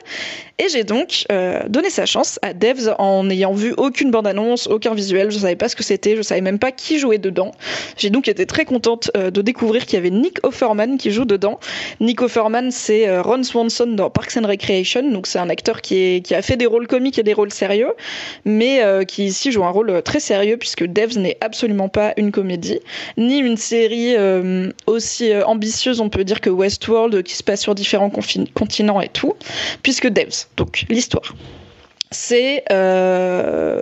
Et 0.58 0.68
j'ai 0.68 0.84
donc 0.90 1.24
euh, 1.30 1.62
sa 1.88 2.04
chance 2.04 2.38
à 2.42 2.52
Devs 2.52 2.94
en 2.98 3.24
n'ayant 3.24 3.52
vu 3.52 3.74
aucune 3.76 4.10
bande-annonce, 4.10 4.66
aucun 4.66 4.94
visuel, 4.94 5.30
je 5.30 5.38
savais 5.38 5.56
pas 5.56 5.68
ce 5.68 5.76
que 5.76 5.82
c'était, 5.82 6.16
je 6.16 6.22
savais 6.22 6.40
même 6.40 6.58
pas 6.58 6.72
qui 6.72 6.98
jouait 6.98 7.18
dedans. 7.18 7.52
J'ai 7.96 8.10
donc 8.10 8.28
été 8.28 8.44
très 8.44 8.64
contente 8.64 9.10
euh, 9.16 9.30
de 9.30 9.42
découvrir 9.42 9.86
qu'il 9.86 9.94
y 9.94 9.96
avait 9.98 10.10
Nick 10.10 10.38
Offerman 10.44 10.98
qui 10.98 11.10
joue 11.10 11.24
dedans. 11.24 11.60
Nick 12.00 12.22
Offerman, 12.22 12.70
c'est 12.70 13.08
euh, 13.08 13.22
Ron 13.22 13.42
Swanson 13.42 13.86
dans 13.86 14.10
Parks 14.10 14.36
and 14.36 14.46
Recreation, 14.46 15.10
donc 15.12 15.26
c'est 15.26 15.38
un 15.38 15.48
acteur 15.48 15.80
qui, 15.80 16.22
qui 16.22 16.34
a 16.34 16.42
fait 16.42 16.56
des 16.56 16.66
rôles 16.66 16.86
comiques 16.86 17.18
et 17.18 17.22
des 17.22 17.34
rôles 17.34 17.52
sérieux, 17.52 17.92
mais 18.44 18.82
euh, 18.82 19.04
qui 19.04 19.26
ici 19.26 19.52
joue 19.52 19.64
un 19.64 19.70
rôle 19.70 20.02
très 20.02 20.20
sérieux 20.20 20.56
puisque 20.56 20.84
Devs 20.84 21.18
n'est 21.18 21.38
absolument 21.40 21.88
pas 21.88 22.14
une 22.16 22.32
comédie, 22.32 22.80
ni 23.16 23.38
une 23.38 23.56
série 23.56 24.16
aussi 24.86 25.32
ambitieuse, 25.44 26.00
on 26.00 26.08
peut 26.08 26.24
dire, 26.24 26.40
que 26.40 26.50
Westworld, 26.50 27.22
qui 27.22 27.34
se 27.34 27.42
passe 27.42 27.60
sur 27.60 27.74
différents 27.74 28.10
continents 28.10 29.00
et 29.00 29.08
tout, 29.08 29.34
puisque 29.82 30.08
Devs, 30.08 30.46
donc 30.56 30.79
l'histoire. 30.88 31.34
c'est 32.10 32.64
euh, 32.72 33.80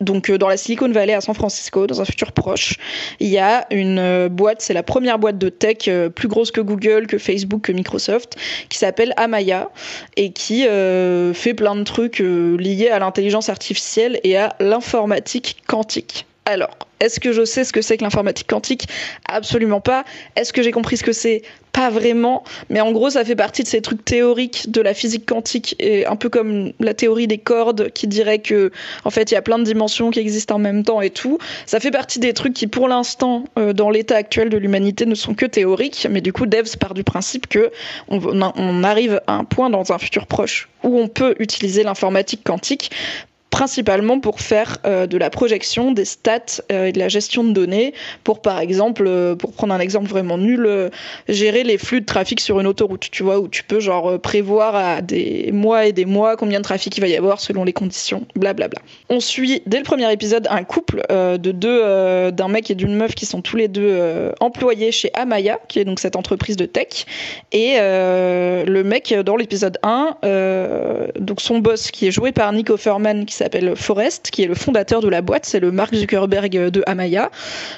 donc 0.00 0.28
euh, 0.28 0.36
dans 0.36 0.48
la 0.48 0.56
Silicon 0.56 0.90
Valley 0.90 1.14
à 1.14 1.20
San 1.20 1.34
Francisco, 1.34 1.86
dans 1.86 2.00
un 2.00 2.04
futur 2.04 2.32
proche, 2.32 2.74
il 3.20 3.28
y 3.28 3.38
a 3.38 3.66
une 3.70 3.98
euh, 3.98 4.28
boîte, 4.28 4.60
c'est 4.60 4.74
la 4.74 4.82
première 4.82 5.18
boîte 5.18 5.38
de 5.38 5.48
tech 5.48 5.88
plus 6.14 6.28
grosse 6.28 6.50
que 6.50 6.60
Google, 6.60 7.06
que 7.06 7.18
Facebook, 7.18 7.62
que 7.62 7.72
Microsoft, 7.72 8.36
qui 8.68 8.78
s'appelle 8.78 9.14
Amaya 9.16 9.70
et 10.16 10.32
qui 10.32 10.64
fait 10.64 11.54
plein 11.54 11.76
de 11.76 11.84
trucs 11.84 12.18
liés 12.18 12.90
à 12.90 12.98
l'intelligence 12.98 13.48
artificielle 13.48 14.20
et 14.24 14.36
à 14.36 14.54
l'informatique 14.60 15.56
quantique. 15.66 16.26
Alors, 16.44 16.89
est-ce 17.00 17.18
que 17.18 17.32
je 17.32 17.44
sais 17.44 17.64
ce 17.64 17.72
que 17.72 17.82
c'est 17.82 17.96
que 17.96 18.04
l'informatique 18.04 18.46
quantique? 18.46 18.88
Absolument 19.26 19.80
pas. 19.80 20.04
Est-ce 20.36 20.52
que 20.52 20.62
j'ai 20.62 20.70
compris 20.70 20.96
ce 20.96 21.02
que 21.02 21.12
c'est? 21.12 21.42
Pas 21.72 21.88
vraiment. 21.88 22.44
Mais 22.68 22.80
en 22.80 22.92
gros, 22.92 23.10
ça 23.10 23.24
fait 23.24 23.36
partie 23.36 23.62
de 23.62 23.68
ces 23.68 23.80
trucs 23.80 24.04
théoriques 24.04 24.70
de 24.70 24.80
la 24.80 24.92
physique 24.92 25.24
quantique, 25.24 25.76
et 25.78 26.04
un 26.04 26.16
peu 26.16 26.28
comme 26.28 26.72
la 26.80 26.94
théorie 26.94 27.26
des 27.26 27.38
cordes 27.38 27.90
qui 27.90 28.06
dirait 28.06 28.40
que, 28.40 28.72
en 29.04 29.10
fait, 29.10 29.30
il 29.30 29.34
y 29.34 29.36
a 29.36 29.42
plein 29.42 29.58
de 29.58 29.64
dimensions 29.64 30.10
qui 30.10 30.18
existent 30.18 30.56
en 30.56 30.58
même 30.58 30.82
temps 30.82 31.00
et 31.00 31.10
tout. 31.10 31.38
Ça 31.66 31.80
fait 31.80 31.92
partie 31.92 32.18
des 32.18 32.32
trucs 32.34 32.54
qui, 32.54 32.66
pour 32.66 32.88
l'instant, 32.88 33.44
euh, 33.56 33.72
dans 33.72 33.88
l'état 33.88 34.16
actuel 34.16 34.50
de 34.50 34.58
l'humanité, 34.58 35.06
ne 35.06 35.14
sont 35.14 35.34
que 35.34 35.46
théoriques. 35.46 36.06
Mais 36.10 36.20
du 36.20 36.32
coup, 36.32 36.46
Devs 36.46 36.76
part 36.76 36.94
du 36.94 37.04
principe 37.04 37.46
que 37.46 37.70
on 38.08 38.84
arrive 38.84 39.20
à 39.26 39.34
un 39.34 39.44
point 39.44 39.70
dans 39.70 39.92
un 39.92 39.98
futur 39.98 40.26
proche 40.26 40.68
où 40.82 40.98
on 40.98 41.08
peut 41.08 41.34
utiliser 41.38 41.82
l'informatique 41.82 42.42
quantique 42.44 42.90
principalement 43.50 44.20
pour 44.20 44.40
faire 44.40 44.78
euh, 44.86 45.06
de 45.06 45.18
la 45.18 45.28
projection, 45.28 45.92
des 45.92 46.04
stats 46.04 46.62
euh, 46.70 46.86
et 46.86 46.92
de 46.92 46.98
la 46.98 47.08
gestion 47.08 47.44
de 47.44 47.52
données, 47.52 47.92
pour 48.24 48.40
par 48.42 48.60
exemple, 48.60 49.04
euh, 49.06 49.34
pour 49.34 49.52
prendre 49.52 49.74
un 49.74 49.80
exemple 49.80 50.08
vraiment 50.08 50.38
nul, 50.38 50.90
gérer 51.28 51.64
les 51.64 51.76
flux 51.76 52.00
de 52.00 52.06
trafic 52.06 52.40
sur 52.40 52.60
une 52.60 52.66
autoroute, 52.66 53.08
tu 53.10 53.22
vois, 53.22 53.40
où 53.40 53.48
tu 53.48 53.64
peux 53.64 53.80
genre 53.80 54.18
prévoir 54.20 54.74
à 54.74 55.02
des 55.02 55.50
mois 55.52 55.86
et 55.86 55.92
des 55.92 56.04
mois 56.04 56.36
combien 56.36 56.60
de 56.60 56.64
trafic 56.64 56.96
il 56.96 57.00
va 57.00 57.08
y 57.08 57.16
avoir 57.16 57.40
selon 57.40 57.64
les 57.64 57.72
conditions, 57.72 58.26
blablabla. 58.36 58.80
On 59.08 59.20
suit 59.20 59.62
dès 59.66 59.78
le 59.78 59.84
premier 59.84 60.10
épisode 60.12 60.46
un 60.50 60.64
couple 60.64 61.02
de 61.10 61.50
deux, 61.50 62.30
d'un 62.30 62.48
mec 62.48 62.70
et 62.70 62.74
d'une 62.74 62.94
meuf 62.94 63.14
qui 63.14 63.26
sont 63.26 63.42
tous 63.42 63.56
les 63.56 63.68
deux 63.68 64.32
employés 64.40 64.92
chez 64.92 65.10
Amaya, 65.14 65.58
qui 65.68 65.80
est 65.80 65.84
donc 65.84 65.98
cette 65.98 66.16
entreprise 66.16 66.56
de 66.56 66.66
tech, 66.66 67.06
et 67.52 67.76
le 67.78 68.82
mec 68.82 69.12
dans 69.14 69.36
l'épisode 69.36 69.78
1, 69.82 70.16
donc 71.18 71.40
son 71.40 71.58
boss 71.58 71.90
qui 71.90 72.06
est 72.06 72.12
joué 72.12 72.32
par 72.32 72.52
Nico 72.52 72.76
Furman, 72.76 73.24
qui 73.26 73.34
s'appelle 73.44 73.74
Forrest, 73.74 74.30
qui 74.30 74.42
est 74.42 74.46
le 74.46 74.54
fondateur 74.54 75.00
de 75.00 75.08
la 75.08 75.22
boîte, 75.22 75.46
c'est 75.46 75.60
le 75.60 75.72
Mark 75.72 75.94
Zuckerberg 75.94 76.70
de 76.70 76.82
Amaya, 76.86 77.30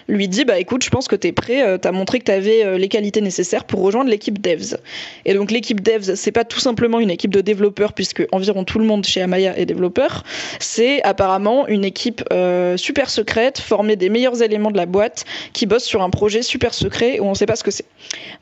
lui 0.08 0.28
dit 0.28 0.44
bah 0.44 0.58
écoute, 0.58 0.82
je 0.82 0.90
pense 0.90 1.06
que 1.08 1.16
tu 1.16 1.28
es 1.28 1.32
prêt, 1.32 1.62
euh, 1.62 1.78
tu 1.78 1.86
as 1.86 1.92
montré 1.92 2.18
que 2.18 2.24
tu 2.24 2.32
avais 2.32 2.64
euh, 2.64 2.78
les 2.78 2.88
qualités 2.88 3.20
nécessaires 3.20 3.64
pour 3.64 3.80
rejoindre 3.80 4.10
l'équipe 4.10 4.40
devs. 4.40 4.76
Et 5.24 5.34
donc 5.34 5.50
l'équipe 5.50 5.80
devs, 5.80 6.14
c'est 6.16 6.32
pas 6.32 6.44
tout 6.44 6.58
simplement 6.58 6.98
une 6.98 7.10
équipe 7.10 7.32
de 7.32 7.40
développeurs 7.40 7.92
puisque 7.92 8.26
environ 8.32 8.64
tout 8.64 8.78
le 8.78 8.84
monde 8.84 9.06
chez 9.06 9.22
Amaya 9.22 9.56
est 9.56 9.66
développeur, 9.66 10.24
c'est 10.58 11.02
apparemment 11.02 11.68
une 11.68 11.84
équipe 11.84 12.24
euh, 12.32 12.76
super 12.76 13.08
secrète 13.08 13.60
formée 13.60 13.96
des 13.96 14.08
meilleurs 14.08 14.42
éléments 14.42 14.70
de 14.70 14.76
la 14.76 14.86
boîte 14.86 15.24
qui 15.52 15.66
bosse 15.66 15.84
sur 15.84 16.02
un 16.02 16.10
projet 16.10 16.42
super 16.42 16.74
secret 16.74 17.20
où 17.20 17.24
on 17.24 17.34
sait 17.34 17.46
pas 17.46 17.56
ce 17.56 17.64
que 17.64 17.70
c'est. 17.70 17.86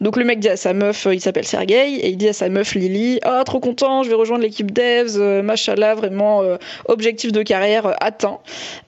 Donc 0.01 0.17
le 0.17 0.25
mec 0.25 0.41
dit 0.41 0.49
à 0.49 0.57
sa 0.57 0.73
meuf, 0.73 1.07
il 1.13 1.21
s'appelle 1.21 1.47
Sergey, 1.47 1.97
et 1.97 2.09
il 2.09 2.17
dit 2.17 2.29
à 2.29 2.33
sa 2.33 2.49
meuf 2.49 2.75
Lily, 2.75 3.21
oh 3.27 3.43
trop 3.45 3.61
content, 3.61 4.03
je 4.05 4.09
vais 4.09 4.15
rejoindre 4.15 4.43
l'équipe 4.43 4.71
devs, 4.71 5.19
machallah, 5.43 5.95
vraiment 5.95 6.43
objectif 6.87 7.10
de 7.13 7.43
carrière 7.43 7.87
euh, 7.87 7.93
atteint. 8.01 8.39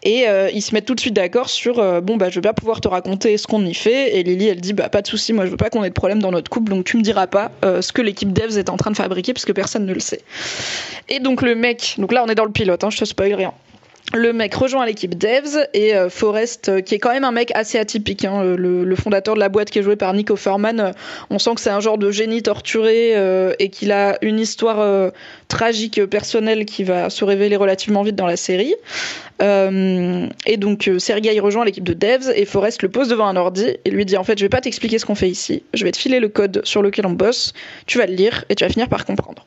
Et 0.02 0.28
euh, 0.28 0.50
ils 0.52 0.62
se 0.62 0.74
mettent 0.74 0.86
tout 0.86 0.94
de 0.94 1.00
suite 1.00 1.14
d'accord 1.14 1.48
sur 1.48 1.78
euh, 1.78 2.00
bon, 2.00 2.16
bah, 2.16 2.30
je 2.30 2.36
vais 2.36 2.40
pas 2.40 2.52
pouvoir 2.52 2.80
te 2.80 2.88
raconter 2.88 3.36
ce 3.36 3.46
qu'on 3.46 3.64
y 3.64 3.74
fait. 3.74 4.16
Et 4.16 4.22
Lily, 4.22 4.48
elle 4.48 4.60
dit 4.60 4.72
bah, 4.72 4.88
pas 4.88 5.02
de 5.02 5.06
souci, 5.06 5.32
moi 5.32 5.46
je 5.46 5.50
veux 5.50 5.56
pas 5.56 5.70
qu'on 5.70 5.84
ait 5.84 5.88
de 5.88 5.94
problème 5.94 6.20
dans 6.20 6.30
notre 6.30 6.50
couple, 6.50 6.70
donc 6.70 6.84
tu 6.84 6.96
me 6.96 7.02
diras 7.02 7.26
pas 7.26 7.50
ce 7.62 7.92
que 7.92 8.02
l'équipe 8.02 8.32
devs 8.32 8.58
est 8.58 8.70
en 8.70 8.76
train 8.76 8.90
de 8.90 8.96
fabriquer, 8.96 9.32
puisque 9.32 9.52
personne 9.52 9.86
ne 9.86 9.92
le 9.92 10.00
sait. 10.00 10.20
Et 11.08 11.20
donc 11.20 11.42
le 11.42 11.54
mec, 11.54 11.96
donc 11.98 12.12
là 12.12 12.24
on 12.24 12.28
est 12.28 12.34
dans 12.34 12.44
le 12.44 12.52
pilote, 12.52 12.84
hein, 12.84 12.90
je 12.90 12.98
te 12.98 13.04
spoil 13.04 13.34
rien 13.34 13.52
le 14.14 14.32
mec 14.32 14.54
rejoint 14.54 14.84
l'équipe 14.84 15.16
Devs 15.16 15.66
et 15.72 15.94
euh, 15.94 16.10
Forrest, 16.10 16.68
euh, 16.68 16.80
qui 16.80 16.94
est 16.94 16.98
quand 16.98 17.12
même 17.12 17.24
un 17.24 17.32
mec 17.32 17.50
assez 17.54 17.78
atypique, 17.78 18.24
hein, 18.24 18.42
le, 18.44 18.96
fondateur 18.96 19.34
de 19.34 19.40
la 19.40 19.48
boîte 19.48 19.70
qui 19.70 19.78
est 19.78 19.82
joué 19.82 19.96
par 19.96 20.12
Nico 20.12 20.36
Furman, 20.36 20.80
euh, 20.80 20.90
on 21.30 21.38
sent 21.38 21.54
que 21.54 21.60
c'est 21.60 21.70
un 21.70 21.80
genre 21.80 21.98
de 21.98 22.10
génie 22.10 22.42
torturé 22.42 23.14
et 23.58 23.68
qu'il 23.70 23.90
a 23.92 24.18
une 24.22 24.38
histoire 24.38 25.12
tragique 25.48 26.04
personnelle 26.06 26.64
qui 26.64 26.84
va 26.84 27.10
se 27.10 27.24
révéler 27.24 27.56
relativement 27.56 28.02
vite 28.02 28.16
dans 28.16 28.26
la 28.26 28.36
série. 28.36 28.74
et 29.40 30.56
donc 30.56 30.90
Sergei 30.98 31.40
rejoint 31.40 31.64
l'équipe 31.64 31.84
de 31.84 31.94
Devs 31.94 32.30
et 32.34 32.44
Forrest 32.44 32.82
le 32.82 32.90
pose 32.90 33.08
devant 33.08 33.26
un 33.26 33.36
ordi 33.36 33.76
et 33.84 33.90
lui 33.90 34.04
dit 34.04 34.16
en 34.16 34.24
fait 34.24 34.38
je 34.38 34.44
vais 34.44 34.50
pas 34.50 34.60
t'expliquer 34.60 34.98
ce 34.98 35.06
qu'on 35.06 35.14
fait 35.14 35.30
ici, 35.30 35.62
je 35.74 35.84
vais 35.84 35.92
te 35.92 35.98
filer 35.98 36.20
le 36.20 36.28
code 36.28 36.60
sur 36.64 36.82
lequel 36.82 37.06
on 37.06 37.12
bosse, 37.12 37.52
tu 37.86 37.98
vas 37.98 38.06
le 38.06 38.14
lire 38.14 38.44
et 38.48 38.54
tu 38.54 38.64
vas 38.64 38.70
finir 38.70 38.88
par 38.88 39.04
comprendre. 39.04 39.46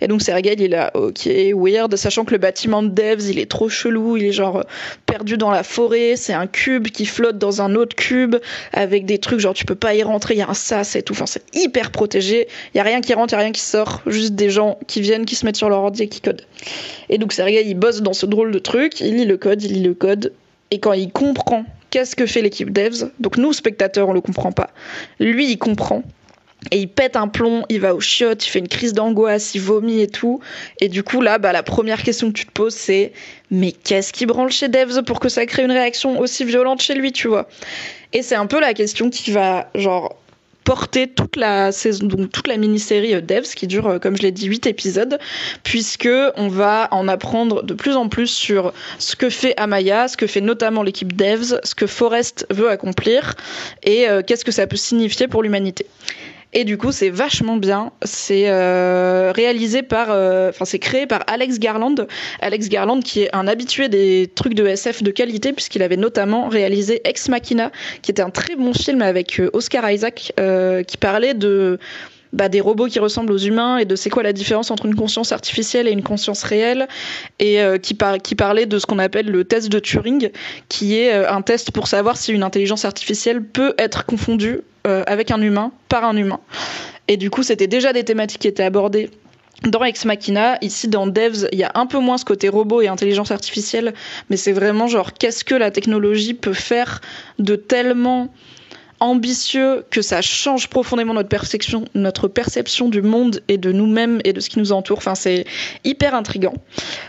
Et 0.00 0.08
donc 0.08 0.22
Sergei, 0.22 0.54
il 0.54 0.62
est 0.62 0.68
là, 0.68 0.90
ok, 0.94 1.28
weird, 1.54 1.94
sachant 1.96 2.24
que 2.24 2.32
le 2.32 2.38
bâtiment 2.38 2.82
de 2.82 2.88
Devs, 2.88 3.28
il 3.28 3.38
est 3.38 3.50
trop 3.50 3.68
chelou, 3.68 4.03
il 4.16 4.24
est 4.24 4.32
genre 4.32 4.58
euh, 4.58 4.62
perdu 5.06 5.36
dans 5.36 5.50
la 5.50 5.62
forêt, 5.62 6.14
c'est 6.16 6.32
un 6.32 6.46
cube 6.46 6.88
qui 6.88 7.06
flotte 7.06 7.38
dans 7.38 7.62
un 7.62 7.74
autre 7.74 7.96
cube, 7.96 8.36
avec 8.72 9.06
des 9.06 9.18
trucs 9.18 9.40
genre 9.40 9.54
tu 9.54 9.64
peux 9.64 9.74
pas 9.74 9.94
y 9.94 10.02
rentrer, 10.02 10.34
il 10.34 10.38
y 10.38 10.42
a 10.42 10.48
un 10.48 10.54
sas 10.54 10.96
et 10.96 11.02
tout, 11.02 11.12
enfin 11.12 11.26
c'est 11.26 11.42
hyper 11.54 11.90
protégé, 11.90 12.48
il 12.74 12.78
y 12.78 12.80
a 12.80 12.84
rien 12.84 13.00
qui 13.00 13.14
rentre, 13.14 13.32
il 13.32 13.36
y 13.36 13.40
a 13.40 13.42
rien 13.42 13.52
qui 13.52 13.60
sort, 13.60 14.02
juste 14.06 14.34
des 14.34 14.50
gens 14.50 14.78
qui 14.86 15.00
viennent, 15.00 15.24
qui 15.24 15.34
se 15.34 15.46
mettent 15.46 15.56
sur 15.56 15.68
leur 15.68 15.80
ordi 15.80 16.02
et 16.02 16.08
qui 16.08 16.20
codent. 16.20 16.42
Et 17.08 17.18
donc 17.18 17.32
Sergei, 17.32 17.64
il 17.66 17.74
bosse 17.74 18.02
dans 18.02 18.12
ce 18.14 18.26
drôle 18.26 18.50
de 18.50 18.58
truc, 18.58 19.00
il 19.00 19.16
lit 19.16 19.24
le 19.24 19.36
code, 19.36 19.62
il 19.62 19.72
lit 19.72 19.82
le 19.82 19.94
code, 19.94 20.32
et 20.70 20.78
quand 20.78 20.92
il 20.92 21.10
comprend 21.10 21.64
qu'est-ce 21.90 22.16
que 22.16 22.26
fait 22.26 22.42
l'équipe 22.42 22.72
devs, 22.72 23.10
donc 23.20 23.36
nous 23.36 23.52
spectateurs 23.52 24.08
on 24.08 24.12
le 24.12 24.20
comprend 24.20 24.52
pas, 24.52 24.70
lui 25.20 25.50
il 25.50 25.58
comprend, 25.58 26.02
et 26.70 26.78
il 26.78 26.88
pète 26.88 27.16
un 27.16 27.28
plomb, 27.28 27.64
il 27.68 27.80
va 27.80 27.94
au 27.94 28.00
chiottes, 28.00 28.46
il 28.46 28.50
fait 28.50 28.58
une 28.58 28.68
crise 28.68 28.92
d'angoisse, 28.92 29.54
il 29.54 29.60
vomit 29.60 30.00
et 30.00 30.08
tout. 30.08 30.40
Et 30.80 30.88
du 30.88 31.02
coup, 31.02 31.20
là, 31.20 31.38
bah, 31.38 31.52
la 31.52 31.62
première 31.62 32.02
question 32.02 32.28
que 32.28 32.38
tu 32.38 32.46
te 32.46 32.52
poses, 32.52 32.74
c'est 32.74 33.12
mais 33.50 33.72
qu'est-ce 33.72 34.12
qui 34.12 34.26
branle 34.26 34.50
chez 34.50 34.68
Devs 34.68 35.02
pour 35.04 35.20
que 35.20 35.28
ça 35.28 35.46
crée 35.46 35.64
une 35.64 35.72
réaction 35.72 36.18
aussi 36.18 36.44
violente 36.44 36.80
chez 36.80 36.94
lui, 36.94 37.12
tu 37.12 37.28
vois? 37.28 37.48
Et 38.12 38.22
c'est 38.22 38.34
un 38.34 38.46
peu 38.46 38.60
la 38.60 38.74
question 38.74 39.10
qui 39.10 39.30
va, 39.30 39.70
genre, 39.74 40.16
porter 40.64 41.06
toute 41.06 41.36
la 41.36 41.72
saison, 41.72 42.06
donc 42.06 42.32
toute 42.32 42.48
la 42.48 42.56
mini-série 42.56 43.14
euh, 43.14 43.20
Devs 43.20 43.54
qui 43.54 43.66
dure, 43.66 43.86
euh, 43.86 43.98
comme 43.98 44.16
je 44.16 44.22
l'ai 44.22 44.32
dit, 44.32 44.46
8 44.46 44.66
épisodes, 44.66 45.18
puisque 45.62 46.08
on 46.36 46.48
va 46.48 46.88
en 46.90 47.06
apprendre 47.06 47.62
de 47.62 47.74
plus 47.74 47.94
en 47.96 48.08
plus 48.08 48.28
sur 48.28 48.72
ce 48.98 49.14
que 49.14 49.28
fait 49.28 49.54
Amaya, 49.58 50.08
ce 50.08 50.16
que 50.16 50.26
fait 50.26 50.40
notamment 50.40 50.82
l'équipe 50.82 51.14
Devs, 51.14 51.60
ce 51.62 51.74
que 51.74 51.86
Forrest 51.86 52.46
veut 52.50 52.70
accomplir 52.70 53.34
et 53.82 54.08
euh, 54.08 54.22
qu'est-ce 54.26 54.44
que 54.44 54.52
ça 54.52 54.66
peut 54.66 54.76
signifier 54.76 55.28
pour 55.28 55.42
l'humanité. 55.42 55.86
Et 56.56 56.64
du 56.64 56.78
coup, 56.78 56.92
c'est 56.92 57.10
vachement 57.10 57.56
bien. 57.56 57.90
C'est 58.02 58.48
euh, 58.48 59.32
réalisé 59.34 59.82
par, 59.82 60.06
euh, 60.10 60.50
enfin, 60.50 60.64
c'est 60.64 60.78
créé 60.78 61.06
par 61.06 61.24
Alex 61.26 61.58
Garland. 61.58 62.06
Alex 62.40 62.68
Garland, 62.68 63.00
qui 63.00 63.22
est 63.22 63.34
un 63.34 63.48
habitué 63.48 63.88
des 63.88 64.30
trucs 64.32 64.54
de 64.54 64.64
SF 64.64 65.02
de 65.02 65.10
qualité, 65.10 65.52
puisqu'il 65.52 65.82
avait 65.82 65.96
notamment 65.96 66.48
réalisé 66.48 67.00
Ex 67.04 67.28
Machina, 67.28 67.72
qui 68.02 68.12
était 68.12 68.22
un 68.22 68.30
très 68.30 68.54
bon 68.54 68.72
film 68.72 69.02
avec 69.02 69.40
euh, 69.40 69.50
Oscar 69.52 69.90
Isaac, 69.90 70.32
qui 70.86 70.96
parlait 70.96 71.34
de 71.34 71.78
bah, 72.34 72.48
des 72.48 72.60
robots 72.60 72.86
qui 72.86 72.98
ressemblent 72.98 73.32
aux 73.32 73.38
humains 73.38 73.78
et 73.78 73.84
de 73.84 73.96
c'est 73.96 74.10
quoi 74.10 74.22
la 74.22 74.32
différence 74.32 74.70
entre 74.70 74.86
une 74.86 74.94
conscience 74.94 75.32
artificielle 75.32 75.88
et 75.88 75.92
une 75.92 76.02
conscience 76.02 76.42
réelle 76.42 76.88
et 77.38 77.58
qui, 77.82 77.96
qui 78.22 78.34
parlait 78.34 78.66
de 78.66 78.78
ce 78.78 78.86
qu'on 78.86 78.98
appelle 78.98 79.30
le 79.30 79.44
test 79.44 79.68
de 79.70 79.78
Turing 79.78 80.30
qui 80.68 80.96
est 80.96 81.12
un 81.12 81.42
test 81.42 81.70
pour 81.70 81.88
savoir 81.88 82.16
si 82.16 82.32
une 82.32 82.42
intelligence 82.42 82.84
artificielle 82.84 83.42
peut 83.42 83.74
être 83.78 84.04
confondue 84.04 84.60
euh, 84.86 85.02
avec 85.06 85.30
un 85.30 85.40
humain 85.40 85.72
par 85.88 86.04
un 86.04 86.14
humain. 86.14 86.40
Et 87.08 87.16
du 87.16 87.30
coup, 87.30 87.42
c'était 87.42 87.66
déjà 87.66 87.94
des 87.94 88.04
thématiques 88.04 88.42
qui 88.42 88.48
étaient 88.48 88.64
abordées 88.64 89.08
dans 89.62 89.82
Ex 89.82 90.04
Machina, 90.04 90.58
ici 90.60 90.88
dans 90.88 91.06
Devs, 91.06 91.48
il 91.52 91.58
y 91.58 91.64
a 91.64 91.72
un 91.74 91.86
peu 91.86 91.98
moins 91.98 92.18
ce 92.18 92.26
côté 92.26 92.50
robot 92.50 92.82
et 92.82 92.88
intelligence 92.88 93.30
artificielle, 93.30 93.94
mais 94.28 94.36
c'est 94.36 94.52
vraiment 94.52 94.86
genre 94.86 95.14
qu'est-ce 95.14 95.42
que 95.42 95.54
la 95.54 95.70
technologie 95.70 96.34
peut 96.34 96.52
faire 96.52 97.00
de 97.38 97.56
tellement 97.56 98.28
ambitieux 99.04 99.84
que 99.90 100.02
ça 100.02 100.22
change 100.22 100.68
profondément 100.68 101.14
notre 101.14 101.28
perception, 101.28 101.84
notre 101.94 102.28
perception 102.28 102.88
du 102.88 103.02
monde 103.02 103.40
et 103.48 103.58
de 103.58 103.72
nous-mêmes 103.72 104.20
et 104.24 104.32
de 104.32 104.40
ce 104.40 104.48
qui 104.50 104.58
nous 104.58 104.72
entoure. 104.72 104.98
Enfin, 104.98 105.14
c'est 105.14 105.44
hyper 105.84 106.14
intrigant. 106.14 106.54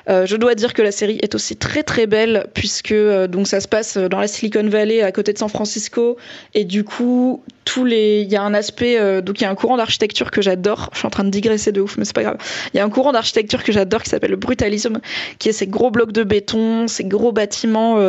Euh, 0.10 0.26
je 0.26 0.36
dois 0.36 0.56
dire 0.56 0.74
que 0.74 0.82
la 0.82 0.92
série 0.92 1.20
est 1.22 1.36
aussi 1.36 1.56
très 1.56 1.84
très 1.84 2.06
belle 2.06 2.48
puisque 2.54 2.92
euh, 2.92 3.28
donc 3.28 3.48
ça 3.48 3.60
se 3.60 3.68
passe 3.68 3.98
dans 3.98 4.20
la 4.20 4.28
Silicon 4.28 4.68
Valley 4.68 5.02
à 5.02 5.12
côté 5.12 5.34
de 5.34 5.38
San 5.38 5.50
Francisco 5.50 6.18
et 6.54 6.66
du 6.66 6.84
coup 6.84 7.44
tous 7.66 7.84
les 7.84 8.22
il 8.22 8.32
y 8.32 8.36
a 8.36 8.44
un 8.44 8.54
aspect 8.54 8.98
euh, 8.98 9.22
donc 9.22 9.42
il 9.42 9.44
y 9.44 9.48
a 9.48 9.50
un 9.50 9.56
courant 9.56 9.78
d'architecture 9.78 10.32
que 10.32 10.42
j'adore. 10.42 10.90
Je 10.94 11.00
suis 11.00 11.08
en 11.08 11.10
train 11.10 11.24
de 11.24 11.30
digresser 11.30 11.72
de 11.72 11.82
ouf 11.82 11.98
mais 11.98 12.06
c'est 12.06 12.16
pas 12.16 12.24
grave. 12.24 12.38
Il 12.74 12.78
y 12.78 12.80
a 12.80 12.86
un 12.86 12.90
courant 12.90 13.12
d'architecture 13.12 13.64
que 13.64 13.72
j'adore 13.72 14.04
qui 14.04 14.10
s'appelle 14.10 14.32
le 14.32 14.38
brutalisme 14.38 15.00
qui 15.40 15.50
est 15.50 15.54
ces 15.54 15.68
gros 15.68 15.92
blocs 15.92 16.12
de 16.12 16.24
béton, 16.24 16.88
ces 16.88 17.04
gros 17.04 17.32
bâtiments 17.32 18.00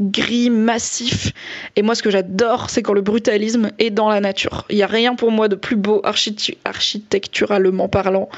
gris 0.00 0.50
massifs 0.50 1.32
et 1.76 1.82
moi 1.82 1.94
ce 1.94 2.02
que 2.02 2.10
j'adore 2.10 2.70
c'est 2.70 2.82
quand 2.82 2.94
le 2.94 3.02
brutalisme 3.02 3.70
est 3.78 3.90
dans 3.90 4.08
la 4.08 4.20
nature. 4.20 4.64
Il 4.70 4.76
n'y 4.76 4.82
a 4.82 4.86
rien 4.86 5.14
pour 5.14 5.30
moi 5.30 5.48
de 5.48 5.56
plus 5.56 5.76
beau 5.76 6.00
architecturalement 6.04 7.88
parlant 7.88 8.28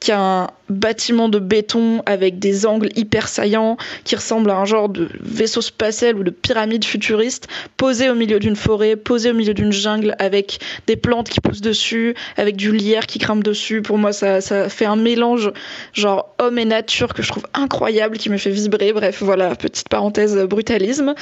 qui 0.00 0.12
a 0.12 0.20
un 0.20 0.46
bâtiment 0.68 1.28
de 1.28 1.38
béton 1.38 2.02
avec 2.06 2.38
des 2.38 2.66
angles 2.66 2.88
hyper 2.96 3.28
saillants 3.28 3.76
qui 4.04 4.16
ressemble 4.16 4.50
à 4.50 4.56
un 4.56 4.64
genre 4.64 4.88
de 4.88 5.08
vaisseau 5.20 5.60
spatial 5.60 6.16
ou 6.18 6.24
de 6.24 6.30
pyramide 6.30 6.84
futuriste 6.84 7.48
posé 7.76 8.10
au 8.10 8.14
milieu 8.14 8.38
d'une 8.38 8.56
forêt, 8.56 8.96
posé 8.96 9.30
au 9.30 9.34
milieu 9.34 9.54
d'une 9.54 9.72
jungle 9.72 10.14
avec 10.18 10.58
des 10.86 10.96
plantes 10.96 11.28
qui 11.28 11.40
poussent 11.40 11.60
dessus, 11.60 12.14
avec 12.36 12.56
du 12.56 12.72
lierre 12.72 13.06
qui 13.06 13.18
grimpe 13.18 13.44
dessus. 13.44 13.82
Pour 13.82 13.98
moi, 13.98 14.12
ça, 14.12 14.40
ça 14.40 14.68
fait 14.68 14.86
un 14.86 14.96
mélange 14.96 15.52
genre 15.92 16.34
homme 16.38 16.58
et 16.58 16.64
nature 16.64 17.14
que 17.14 17.22
je 17.22 17.28
trouve 17.28 17.46
incroyable, 17.54 18.18
qui 18.18 18.28
me 18.28 18.36
fait 18.36 18.50
vibrer. 18.50 18.92
Bref, 18.92 19.22
voilà, 19.22 19.54
petite 19.54 19.88
parenthèse 19.88 20.36
brutalisme. 20.44 21.14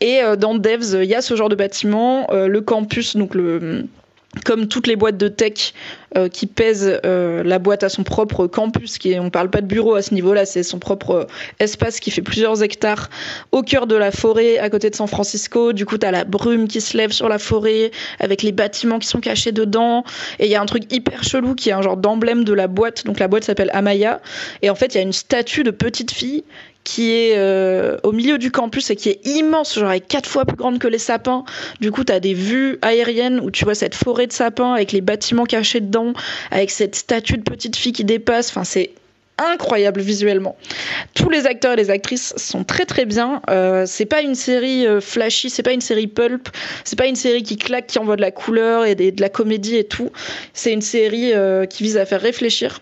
Et 0.00 0.22
euh, 0.22 0.36
dans 0.36 0.54
Devs, 0.54 0.96
il 1.02 1.08
y 1.08 1.14
a 1.14 1.22
ce 1.22 1.36
genre 1.36 1.48
de 1.48 1.54
bâtiment, 1.54 2.26
euh, 2.30 2.48
le 2.48 2.60
campus, 2.60 3.16
donc 3.16 3.34
le 3.34 3.86
comme 4.44 4.68
toutes 4.68 4.86
les 4.86 4.96
boîtes 4.96 5.16
de 5.16 5.28
tech 5.28 5.72
euh, 6.16 6.28
qui 6.28 6.46
pèsent 6.46 7.00
euh, 7.04 7.42
la 7.42 7.58
boîte 7.58 7.82
à 7.82 7.88
son 7.88 8.02
propre 8.04 8.46
campus, 8.46 8.98
qui 8.98 9.18
on 9.18 9.30
parle 9.30 9.50
pas 9.50 9.60
de 9.60 9.66
bureau 9.66 9.94
à 9.94 10.02
ce 10.02 10.14
niveau-là, 10.14 10.46
c'est 10.46 10.62
son 10.62 10.78
propre 10.78 11.10
euh, 11.10 11.24
espace 11.58 12.00
qui 12.00 12.10
fait 12.10 12.22
plusieurs 12.22 12.62
hectares 12.62 13.10
au 13.52 13.62
cœur 13.62 13.86
de 13.86 13.96
la 13.96 14.10
forêt, 14.10 14.58
à 14.58 14.70
côté 14.70 14.90
de 14.90 14.94
San 14.94 15.06
Francisco. 15.06 15.72
Du 15.72 15.86
coup, 15.86 15.98
tu 15.98 16.06
as 16.06 16.10
la 16.10 16.24
brume 16.24 16.68
qui 16.68 16.80
se 16.80 16.96
lève 16.96 17.12
sur 17.12 17.28
la 17.28 17.38
forêt, 17.38 17.90
avec 18.20 18.42
les 18.42 18.52
bâtiments 18.52 18.98
qui 18.98 19.08
sont 19.08 19.20
cachés 19.20 19.52
dedans. 19.52 20.04
Et 20.38 20.46
il 20.46 20.50
y 20.50 20.54
a 20.54 20.62
un 20.62 20.66
truc 20.66 20.92
hyper 20.92 21.22
chelou 21.22 21.54
qui 21.54 21.70
est 21.70 21.72
un 21.72 21.82
genre 21.82 21.96
d'emblème 21.96 22.44
de 22.44 22.52
la 22.52 22.68
boîte. 22.68 23.04
Donc 23.04 23.18
la 23.18 23.28
boîte 23.28 23.44
s'appelle 23.44 23.70
Amaya. 23.72 24.20
Et 24.62 24.70
en 24.70 24.74
fait, 24.74 24.94
il 24.94 24.98
y 24.98 25.00
a 25.00 25.02
une 25.02 25.12
statue 25.12 25.62
de 25.62 25.70
petite 25.70 26.10
fille 26.10 26.44
qui 26.86 27.10
est 27.10 27.34
euh, 27.36 27.96
au 28.04 28.12
milieu 28.12 28.38
du 28.38 28.52
campus 28.52 28.90
et 28.90 28.96
qui 28.96 29.08
est 29.08 29.26
immense, 29.26 29.76
genre 29.76 29.90
est 29.90 30.00
quatre 30.00 30.28
fois 30.28 30.44
plus 30.44 30.56
grande 30.56 30.78
que 30.78 30.86
les 30.86 31.00
sapins. 31.00 31.44
Du 31.80 31.90
coup, 31.90 32.04
tu 32.04 32.12
as 32.12 32.20
des 32.20 32.32
vues 32.32 32.78
aériennes 32.80 33.40
où 33.40 33.50
tu 33.50 33.64
vois 33.64 33.74
cette 33.74 33.96
forêt 33.96 34.28
de 34.28 34.32
sapins 34.32 34.72
avec 34.72 34.92
les 34.92 35.00
bâtiments 35.00 35.46
cachés 35.46 35.80
dedans, 35.80 36.12
avec 36.52 36.70
cette 36.70 36.94
statue 36.94 37.38
de 37.38 37.42
petite 37.42 37.74
fille 37.74 37.92
qui 37.92 38.04
dépasse. 38.04 38.50
Enfin, 38.50 38.62
c'est 38.62 38.92
incroyable 39.36 40.00
visuellement. 40.00 40.56
Tous 41.14 41.28
les 41.28 41.46
acteurs 41.46 41.72
et 41.72 41.76
les 41.76 41.90
actrices 41.90 42.34
sont 42.36 42.62
très 42.62 42.84
très 42.84 43.04
bien. 43.04 43.42
Euh, 43.50 43.82
c'est 43.84 44.06
pas 44.06 44.22
une 44.22 44.36
série 44.36 44.86
euh, 44.86 45.00
flashy, 45.00 45.50
c'est 45.50 45.64
pas 45.64 45.72
une 45.72 45.80
série 45.80 46.06
pulp, 46.06 46.48
c'est 46.84 46.96
pas 46.96 47.06
une 47.06 47.16
série 47.16 47.42
qui 47.42 47.56
claque, 47.56 47.88
qui 47.88 47.98
envoie 47.98 48.16
de 48.16 48.22
la 48.22 48.30
couleur 48.30 48.84
et 48.84 48.94
de 48.94 49.20
la 49.20 49.28
comédie 49.28 49.76
et 49.76 49.84
tout. 49.84 50.10
C'est 50.54 50.72
une 50.72 50.82
série 50.82 51.32
euh, 51.34 51.66
qui 51.66 51.82
vise 51.82 51.96
à 51.96 52.06
faire 52.06 52.20
réfléchir 52.20 52.80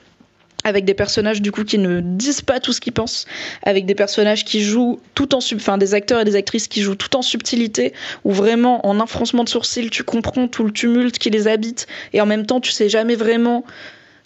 avec 0.64 0.84
des 0.84 0.94
personnages 0.94 1.42
du 1.42 1.52
coup 1.52 1.64
qui 1.64 1.78
ne 1.78 2.00
disent 2.00 2.42
pas 2.42 2.58
tout 2.58 2.72
ce 2.72 2.80
qu'ils 2.80 2.92
pensent, 2.92 3.26
avec 3.62 3.86
des 3.86 3.94
personnages 3.94 4.44
qui 4.44 4.62
jouent 4.62 5.00
tout 5.14 5.34
en 5.34 5.40
sub, 5.40 5.58
enfin 5.58 5.78
des 5.78 5.94
acteurs 5.94 6.20
et 6.20 6.24
des 6.24 6.36
actrices 6.36 6.68
qui 6.68 6.82
jouent 6.82 6.94
tout 6.94 7.14
en 7.16 7.22
subtilité, 7.22 7.92
où 8.24 8.32
vraiment 8.32 8.86
en 8.86 8.98
un 9.00 9.06
froncement 9.06 9.44
de 9.44 9.48
sourcils 9.48 9.90
tu 9.90 10.02
comprends 10.02 10.48
tout 10.48 10.64
le 10.64 10.72
tumulte 10.72 11.18
qui 11.18 11.30
les 11.30 11.46
habite, 11.46 11.86
et 12.12 12.20
en 12.20 12.26
même 12.26 12.46
temps 12.46 12.60
tu 12.60 12.72
sais 12.72 12.88
jamais 12.88 13.14
vraiment 13.14 13.64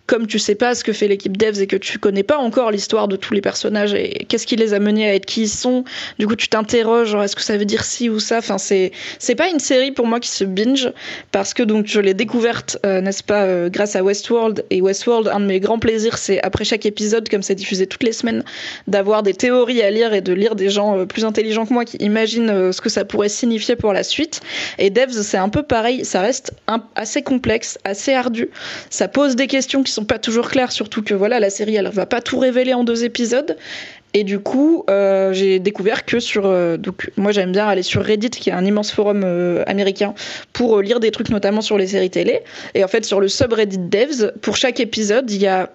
comme 0.09 0.27
tu 0.27 0.39
sais 0.39 0.55
pas 0.55 0.75
ce 0.75 0.83
que 0.83 0.93
fait 0.93 1.07
l'équipe 1.07 1.37
devs 1.37 1.61
et 1.61 1.67
que 1.67 1.77
tu 1.77 1.99
connais 1.99 2.23
pas 2.23 2.39
encore 2.39 2.71
l'histoire 2.71 3.09
de 3.09 3.17
tous 3.17 3.35
les 3.35 3.43
personnages 3.43 3.93
et 3.93 4.25
qu'est-ce 4.27 4.47
qui 4.47 4.57
les 4.57 4.73
a 4.73 4.81
menés 4.81 5.09
à 5.09 5.15
être 5.15 5.27
qui 5.27 5.43
ils 5.43 5.49
sont, 5.49 5.85
du 6.19 6.27
coup 6.27 6.35
tu 6.35 6.49
t'interroges 6.49 7.15
est-ce 7.15 7.37
que 7.37 7.43
ça 7.43 7.59
veut 7.59 7.67
dire 7.67 7.85
ci 7.85 8.09
ou 8.09 8.19
ça? 8.19 8.39
Enfin 8.39 8.57
c'est 8.57 8.91
c'est 9.19 9.35
pas 9.35 9.49
une 9.49 9.59
série 9.59 9.93
pour 9.93 10.07
moi 10.07 10.19
qui 10.19 10.31
se 10.31 10.45
binge 10.45 10.91
parce 11.31 11.53
que 11.53 11.63
donc 11.63 11.87
je 11.87 12.01
l'ai 12.01 12.15
découverte 12.15 12.79
euh, 12.87 13.03
n'est-ce 13.03 13.23
pas 13.23 13.45
euh, 13.45 13.69
grâce 13.69 13.97
à 13.97 14.03
Westworld 14.03 14.65
et 14.71 14.81
Westworld 14.81 15.29
un 15.29 15.41
de 15.41 15.45
mes 15.45 15.61
grands 15.61 15.79
plaisirs 15.79 16.17
c'est 16.17 16.43
après 16.43 16.65
chaque 16.65 16.87
épisode 16.87 17.29
comme 17.29 17.43
c'est 17.43 17.55
diffusé 17.55 17.87
toutes 17.87 18.03
les 18.03 18.13
semaines 18.13 18.45
d'avoir 18.87 19.23
des 19.23 19.35
théories 19.35 19.83
à 19.83 19.91
lire 19.91 20.15
et 20.15 20.23
de 20.23 20.33
lire 20.33 20.57
des 20.57 20.71
gens 20.71 20.99
euh, 20.99 21.05
plus 21.05 21.27
intelligents 21.27 21.67
que 21.67 21.75
moi 21.75 21.85
qui 21.85 21.99
imaginent 21.99 22.73
ce 22.73 22.81
que 22.81 22.89
ça 22.89 23.05
pourrait 23.05 23.29
signifier 23.29 23.77
pour 23.77 23.93
la 23.93 24.03
suite. 24.03 24.41
Et 24.79 24.89
devs 24.89 25.21
c'est 25.21 25.37
un 25.37 25.51
peu 25.51 25.63
pareil, 25.63 26.07
ça 26.07 26.23
reste 26.23 26.53
assez 26.95 27.21
complexe, 27.21 27.79
assez 27.85 28.15
ardu, 28.15 28.49
ça 28.89 29.07
pose 29.07 29.37
des 29.37 29.47
questions 29.47 29.83
qui 29.83 29.93
sont 29.93 29.98
pas 30.05 30.19
toujours 30.19 30.49
claires, 30.49 30.73
surtout 30.73 31.03
que 31.03 31.15
voilà, 31.15 31.41
la 31.41 31.51
série 31.51 31.77
elle 31.77 31.89
va 31.89 32.07
pas 32.07 32.21
tout 32.21 32.39
révéler 32.39 32.75
en 32.75 32.85
deux 32.85 33.05
épisodes. 33.05 33.57
Et 34.15 34.25
du 34.25 34.39
coup, 34.39 34.85
euh, 34.89 35.33
j'ai 35.33 35.59
découvert 35.59 36.05
que 36.07 36.19
sur. 36.19 36.47
Euh, 36.47 36.77
donc, 36.77 37.11
moi, 37.17 37.31
j'aime 37.31 37.53
bien 37.53 37.67
aller 37.67 37.83
sur 37.83 38.03
Reddit, 38.03 38.31
qui 38.31 38.49
est 38.49 38.55
un 38.55 38.65
immense 38.65 38.91
forum 38.91 39.23
euh, 39.25 39.63
américain, 39.67 40.15
pour 40.53 40.81
lire 40.81 40.99
des 40.99 41.11
trucs, 41.11 41.29
notamment 41.29 41.61
sur 41.61 41.77
les 41.77 41.89
séries 41.89 42.11
télé. 42.11 42.41
Et 42.75 42.83
en 42.83 42.89
fait, 42.89 43.05
sur 43.05 43.21
le 43.21 43.29
subreddit 43.29 43.79
Devs, 43.79 44.33
pour 44.41 44.57
chaque 44.57 44.81
épisode, 44.81 45.31
il 45.31 45.43
y 45.43 45.47
a 45.47 45.71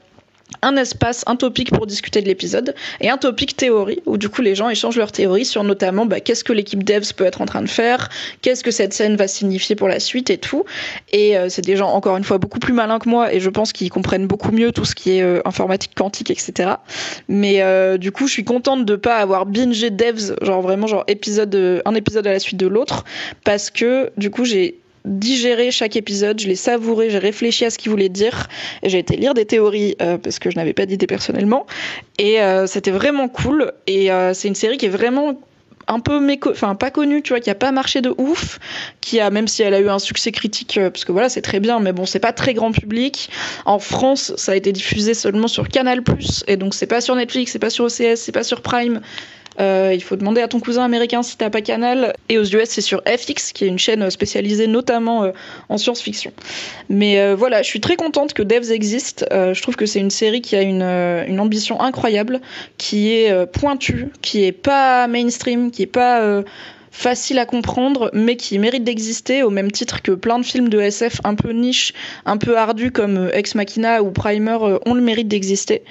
un 0.61 0.75
espace, 0.77 1.23
un 1.27 1.35
topic 1.35 1.71
pour 1.71 1.87
discuter 1.87 2.21
de 2.21 2.27
l'épisode 2.27 2.75
et 3.01 3.09
un 3.09 3.17
topic 3.17 3.55
théorie 3.55 4.01
où 4.05 4.17
du 4.17 4.29
coup 4.29 4.41
les 4.41 4.55
gens 4.55 4.69
échangent 4.69 4.97
leurs 4.97 5.11
théories 5.11 5.45
sur 5.45 5.63
notamment 5.63 6.05
bah, 6.05 6.19
qu'est-ce 6.19 6.43
que 6.43 6.53
l'équipe 6.53 6.83
devs 6.83 7.13
peut 7.15 7.25
être 7.25 7.41
en 7.41 7.45
train 7.45 7.61
de 7.61 7.69
faire, 7.69 8.09
qu'est-ce 8.41 8.63
que 8.63 8.71
cette 8.71 8.93
scène 8.93 9.15
va 9.15 9.27
signifier 9.27 9.75
pour 9.75 9.87
la 9.87 9.99
suite 9.99 10.29
et 10.29 10.37
tout. 10.37 10.63
Et 11.11 11.37
euh, 11.37 11.49
c'est 11.49 11.63
des 11.63 11.75
gens 11.75 11.89
encore 11.89 12.17
une 12.17 12.23
fois 12.23 12.37
beaucoup 12.37 12.59
plus 12.59 12.73
malins 12.73 12.99
que 12.99 13.09
moi 13.09 13.33
et 13.33 13.39
je 13.39 13.49
pense 13.49 13.73
qu'ils 13.73 13.89
comprennent 13.89 14.27
beaucoup 14.27 14.51
mieux 14.51 14.71
tout 14.71 14.85
ce 14.85 14.95
qui 14.95 15.17
est 15.17 15.21
euh, 15.21 15.41
informatique 15.45 15.95
quantique 15.95 16.31
etc. 16.31 16.71
Mais 17.27 17.61
euh, 17.61 17.97
du 17.97 18.11
coup 18.11 18.27
je 18.27 18.33
suis 18.33 18.45
contente 18.45 18.85
de 18.85 18.95
pas 18.95 19.17
avoir 19.17 19.45
bingé 19.45 19.89
devs 19.89 20.35
genre 20.41 20.61
vraiment 20.61 20.87
genre 20.87 21.03
épisode 21.07 21.81
un 21.85 21.95
épisode 21.95 22.27
à 22.27 22.31
la 22.31 22.39
suite 22.39 22.59
de 22.59 22.67
l'autre 22.67 23.03
parce 23.43 23.69
que 23.69 24.11
du 24.17 24.29
coup 24.29 24.45
j'ai 24.45 24.82
digéré 25.05 25.71
chaque 25.71 25.95
épisode, 25.95 26.39
je 26.39 26.47
l'ai 26.47 26.55
savouré, 26.55 27.09
j'ai 27.09 27.17
réfléchi 27.17 27.65
à 27.65 27.69
ce 27.69 27.77
qu'il 27.77 27.91
voulait 27.91 28.09
dire, 28.09 28.47
j'ai 28.83 28.99
été 28.99 29.17
lire 29.17 29.33
des 29.33 29.45
théories 29.45 29.95
euh, 30.01 30.17
parce 30.17 30.39
que 30.39 30.49
je 30.49 30.55
n'avais 30.55 30.73
pas 30.73 30.85
d'idée 30.85 31.07
personnellement, 31.07 31.65
et 32.17 32.41
euh, 32.41 32.67
c'était 32.67 32.91
vraiment 32.91 33.27
cool. 33.27 33.73
Et 33.87 34.11
euh, 34.11 34.33
c'est 34.33 34.47
une 34.47 34.55
série 34.55 34.77
qui 34.77 34.85
est 34.85 34.89
vraiment 34.89 35.39
un 35.87 35.99
peu 35.99 36.21
méco 36.21 36.49
enfin 36.49 36.75
pas 36.75 36.91
connue 36.91 37.21
tu 37.21 37.33
vois 37.33 37.41
qui 37.41 37.49
a 37.49 37.55
pas 37.55 37.73
marché 37.73 37.99
de 37.99 38.15
ouf 38.17 38.57
qui 39.01 39.19
a 39.19 39.29
même 39.29 39.49
si 39.49 39.63
elle 39.63 39.73
a 39.73 39.81
eu 39.81 39.89
un 39.89 39.99
succès 39.99 40.31
critique 40.31 40.79
parce 40.81 41.03
que 41.03 41.11
voilà 41.11 41.27
c'est 41.27 41.41
très 41.41 41.59
bien 41.59 41.81
mais 41.81 41.91
bon 41.91 42.05
c'est 42.05 42.19
pas 42.19 42.31
très 42.31 42.53
grand 42.53 42.71
public. 42.71 43.29
En 43.65 43.79
France 43.79 44.33
ça 44.37 44.53
a 44.53 44.55
été 44.55 44.71
diffusé 44.71 45.13
seulement 45.13 45.49
sur 45.49 45.67
Canal+ 45.67 46.01
et 46.47 46.55
donc 46.55 46.73
c'est 46.73 46.87
pas 46.87 47.01
sur 47.01 47.15
Netflix 47.15 47.51
c'est 47.51 47.59
pas 47.59 47.69
sur 47.69 47.83
OCS 47.83 48.15
c'est 48.15 48.31
pas 48.31 48.43
sur 48.43 48.61
Prime 48.61 49.01
il 49.59 50.01
faut 50.03 50.15
demander 50.15 50.41
à 50.41 50.47
ton 50.47 50.59
cousin 50.59 50.83
américain 50.83 51.23
si 51.23 51.37
t'as 51.37 51.49
pas 51.49 51.61
Canal. 51.61 52.13
Et 52.29 52.37
aux 52.37 52.43
US, 52.43 52.69
c'est 52.69 52.81
sur 52.81 53.01
FX, 53.07 53.53
qui 53.53 53.65
est 53.65 53.67
une 53.67 53.79
chaîne 53.79 54.09
spécialisée 54.09 54.67
notamment 54.67 55.23
euh, 55.23 55.31
en 55.69 55.77
science-fiction. 55.77 56.31
Mais 56.89 57.19
euh, 57.19 57.35
voilà, 57.35 57.61
je 57.61 57.67
suis 57.67 57.81
très 57.81 57.95
contente 57.95 58.33
que 58.33 58.43
Devs 58.43 58.71
existe. 58.71 59.25
je 59.31 59.61
trouve 59.61 59.75
que 59.75 59.85
c'est 59.85 59.99
une 59.99 60.11
série 60.11 60.41
qui 60.41 60.55
a 60.55 60.61
une, 60.61 60.83
une 60.83 61.39
ambition 61.39 61.81
incroyable, 61.81 62.41
qui 62.77 63.11
est 63.11 63.45
pointue, 63.47 64.07
qui 64.21 64.43
est 64.43 64.51
pas 64.51 65.07
mainstream, 65.07 65.71
qui 65.71 65.83
est 65.83 65.87
pas 65.87 66.43
facile 66.93 67.39
à 67.39 67.45
comprendre, 67.45 68.11
mais 68.13 68.37
qui 68.37 68.59
mérite 68.59 68.83
d'exister 68.83 69.41
au 69.41 69.49
même 69.49 69.71
titre 69.71 70.03
que 70.03 70.11
plein 70.11 70.37
de 70.37 70.45
films 70.45 70.69
de 70.69 70.79
SF 70.79 71.21
un 71.23 71.33
peu 71.33 71.49
niche, 71.49 71.91
un 72.25 72.37
peu 72.37 72.55
ardus 72.55 72.91
comme 72.91 73.17
euh, 73.17 73.31
Ex 73.33 73.55
Machina 73.55 74.03
ou 74.03 74.11
Primer 74.11 74.57
euh, 74.61 74.77
ont 74.85 74.93
le 74.93 75.01
mérite 75.01 75.27
d'exister. 75.27 75.81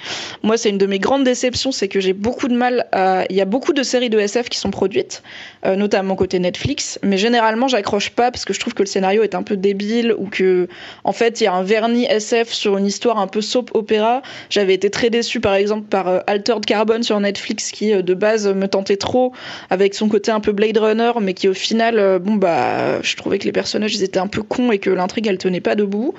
Moi, 0.43 0.57
c'est 0.57 0.69
une 0.69 0.77
de 0.77 0.85
mes 0.85 0.99
grandes 0.99 1.25
déceptions, 1.25 1.73
c'est 1.73 1.89
que 1.89 1.99
j'ai 1.99 2.13
beaucoup 2.13 2.47
de 2.47 2.55
mal 2.55 2.87
à. 2.93 3.25
Il 3.29 3.35
y 3.35 3.41
a 3.41 3.45
beaucoup 3.45 3.73
de 3.73 3.83
séries 3.83 4.09
de 4.09 4.17
SF 4.17 4.47
qui 4.47 4.57
sont 4.57 4.71
produites, 4.71 5.23
euh, 5.65 5.75
notamment 5.75 6.15
côté 6.15 6.39
Netflix, 6.39 6.99
mais 7.03 7.17
généralement, 7.17 7.67
j'accroche 7.67 8.09
pas 8.09 8.31
parce 8.31 8.45
que 8.45 8.53
je 8.53 8.61
trouve 8.61 8.73
que 8.73 8.83
le 8.83 8.87
scénario 8.87 9.23
est 9.23 9.35
un 9.35 9.43
peu 9.43 9.57
débile 9.57 10.15
ou 10.17 10.27
que, 10.27 10.69
en 11.03 11.11
fait, 11.11 11.41
il 11.41 11.43
y 11.43 11.47
a 11.47 11.53
un 11.53 11.63
vernis 11.63 12.05
SF 12.05 12.49
sur 12.53 12.77
une 12.77 12.85
histoire 12.85 13.19
un 13.19 13.27
peu 13.27 13.41
soap 13.41 13.71
opéra. 13.73 14.21
J'avais 14.49 14.73
été 14.73 14.89
très 14.89 15.09
déçue, 15.09 15.41
par 15.41 15.55
exemple, 15.55 15.87
par 15.89 16.23
Altered 16.27 16.65
Carbon 16.65 17.03
sur 17.03 17.19
Netflix 17.19 17.71
qui, 17.71 17.91
de 17.91 18.13
base, 18.13 18.47
me 18.47 18.67
tentait 18.67 18.97
trop 18.97 19.33
avec 19.69 19.95
son 19.95 20.07
côté 20.07 20.31
un 20.31 20.39
peu 20.39 20.53
Blade 20.53 20.77
Runner 20.77 20.92
mais 21.21 21.33
qui 21.33 21.47
au 21.47 21.53
final, 21.53 21.99
euh, 21.99 22.19
bon 22.19 22.35
bah, 22.35 23.01
je 23.01 23.15
trouvais 23.15 23.39
que 23.39 23.45
les 23.45 23.51
personnages 23.51 24.01
étaient 24.01 24.19
un 24.19 24.27
peu 24.27 24.43
cons 24.43 24.71
et 24.71 24.79
que 24.79 24.89
l'intrigue 24.89 25.27
elle 25.27 25.37
tenait 25.37 25.61
pas 25.61 25.75
debout. 25.75 26.13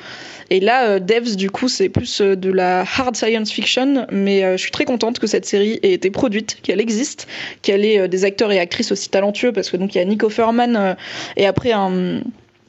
Et 0.50 0.60
là, 0.60 0.88
euh, 0.88 0.98
Devs 0.98 1.36
du 1.36 1.50
coup 1.50 1.68
c'est 1.68 1.88
plus 1.88 2.20
euh, 2.20 2.36
de 2.36 2.50
la 2.50 2.80
hard 2.80 3.16
science 3.16 3.50
fiction, 3.50 4.06
mais 4.10 4.42
je 4.52 4.56
suis 4.56 4.70
très 4.70 4.84
contente 4.84 5.18
que 5.18 5.26
cette 5.26 5.46
série 5.46 5.78
ait 5.82 5.92
été 5.92 6.10
produite, 6.10 6.58
qu'elle 6.62 6.80
existe, 6.80 7.26
qu'elle 7.62 7.84
ait 7.84 8.08
des 8.08 8.24
acteurs 8.24 8.52
et 8.52 8.58
actrices 8.58 8.92
aussi 8.92 9.08
talentueux 9.08 9.52
parce 9.52 9.70
que 9.70 9.76
donc 9.76 9.94
il 9.94 9.98
y 9.98 10.00
a 10.00 10.04
Nico 10.04 10.28
Furman 10.28 10.96
et 11.36 11.46
après 11.46 11.72
un 11.72 12.20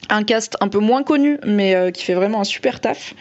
un 0.08 0.22
cast 0.22 0.56
un 0.60 0.68
peu 0.68 0.78
moins 0.78 1.02
connu, 1.02 1.38
mais 1.44 1.74
qui 1.92 2.04
fait 2.04 2.14
vraiment 2.14 2.40
un 2.40 2.44
super 2.44 2.80
taf 2.80 3.14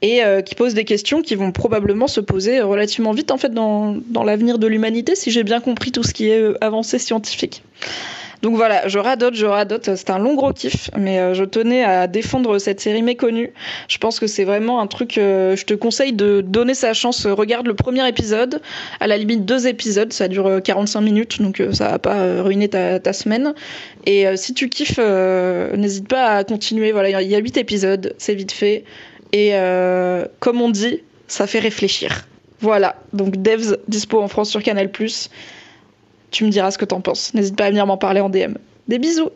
et 0.00 0.20
qui 0.44 0.54
pose 0.56 0.74
des 0.74 0.84
questions 0.84 1.22
qui 1.22 1.36
vont 1.36 1.52
probablement 1.52 2.08
se 2.08 2.20
poser 2.20 2.60
relativement 2.60 3.12
vite 3.12 3.30
en 3.30 3.38
fait 3.38 3.50
dans, 3.50 3.96
dans 4.08 4.24
l'avenir 4.24 4.58
de 4.58 4.66
l'humanité 4.66 5.14
si 5.14 5.30
j'ai 5.30 5.44
bien 5.44 5.60
compris 5.60 5.92
tout 5.92 6.02
ce 6.02 6.12
qui 6.12 6.28
est 6.28 6.42
avancé 6.60 6.98
scientifique. 6.98 7.62
Donc 8.42 8.56
voilà, 8.56 8.88
je 8.88 8.98
radote, 8.98 9.34
je 9.34 9.46
radote. 9.46 9.94
C'est 9.94 10.10
un 10.10 10.18
long 10.18 10.34
gros 10.34 10.52
kiff, 10.52 10.90
mais 10.98 11.20
euh, 11.20 11.32
je 11.32 11.44
tenais 11.44 11.84
à 11.84 12.08
défendre 12.08 12.58
cette 12.58 12.80
série 12.80 13.02
méconnue. 13.02 13.52
Je 13.86 13.98
pense 13.98 14.18
que 14.18 14.26
c'est 14.26 14.42
vraiment 14.42 14.80
un 14.80 14.88
truc. 14.88 15.16
Euh, 15.16 15.54
je 15.54 15.64
te 15.64 15.74
conseille 15.74 16.12
de 16.12 16.40
donner 16.40 16.74
sa 16.74 16.92
chance. 16.92 17.24
Regarde 17.24 17.68
le 17.68 17.74
premier 17.74 18.06
épisode, 18.08 18.60
à 18.98 19.06
la 19.06 19.16
limite 19.16 19.44
deux 19.44 19.68
épisodes, 19.68 20.12
ça 20.12 20.26
dure 20.26 20.60
45 20.60 20.98
euh, 20.98 21.02
minutes, 21.02 21.40
donc 21.40 21.62
ça 21.72 21.90
va 21.90 21.98
pas 22.00 22.42
ruiner 22.42 22.68
ta, 22.68 22.98
ta 22.98 23.12
semaine. 23.12 23.54
Et 24.06 24.26
si 24.36 24.54
tu 24.54 24.68
kiffes, 24.68 24.98
n'hésite 24.98 26.08
pas 26.08 26.36
à 26.36 26.44
continuer. 26.44 26.90
Voilà, 26.90 27.22
il 27.22 27.30
y 27.30 27.36
a 27.36 27.38
huit 27.38 27.56
épisodes, 27.56 28.14
c'est 28.18 28.34
vite 28.34 28.50
fait. 28.50 28.84
Et 29.32 29.52
comme 30.40 30.60
on 30.60 30.70
dit, 30.70 31.00
ça 31.28 31.46
fait 31.46 31.60
réfléchir. 31.60 32.26
Voilà, 32.60 32.96
donc 33.12 33.36
Devs 33.36 33.76
dispo 33.88 34.20
en 34.20 34.28
France 34.28 34.50
sur 34.50 34.62
Canal+. 34.62 34.90
Tu 36.32 36.44
me 36.44 36.50
diras 36.50 36.70
ce 36.72 36.78
que 36.78 36.84
t'en 36.84 37.00
penses. 37.00 37.32
N'hésite 37.34 37.56
pas 37.56 37.66
à 37.66 37.70
venir 37.70 37.86
m'en 37.86 37.98
parler 37.98 38.20
en 38.20 38.28
DM. 38.28 38.54
Des 38.88 38.98
bisous 38.98 39.30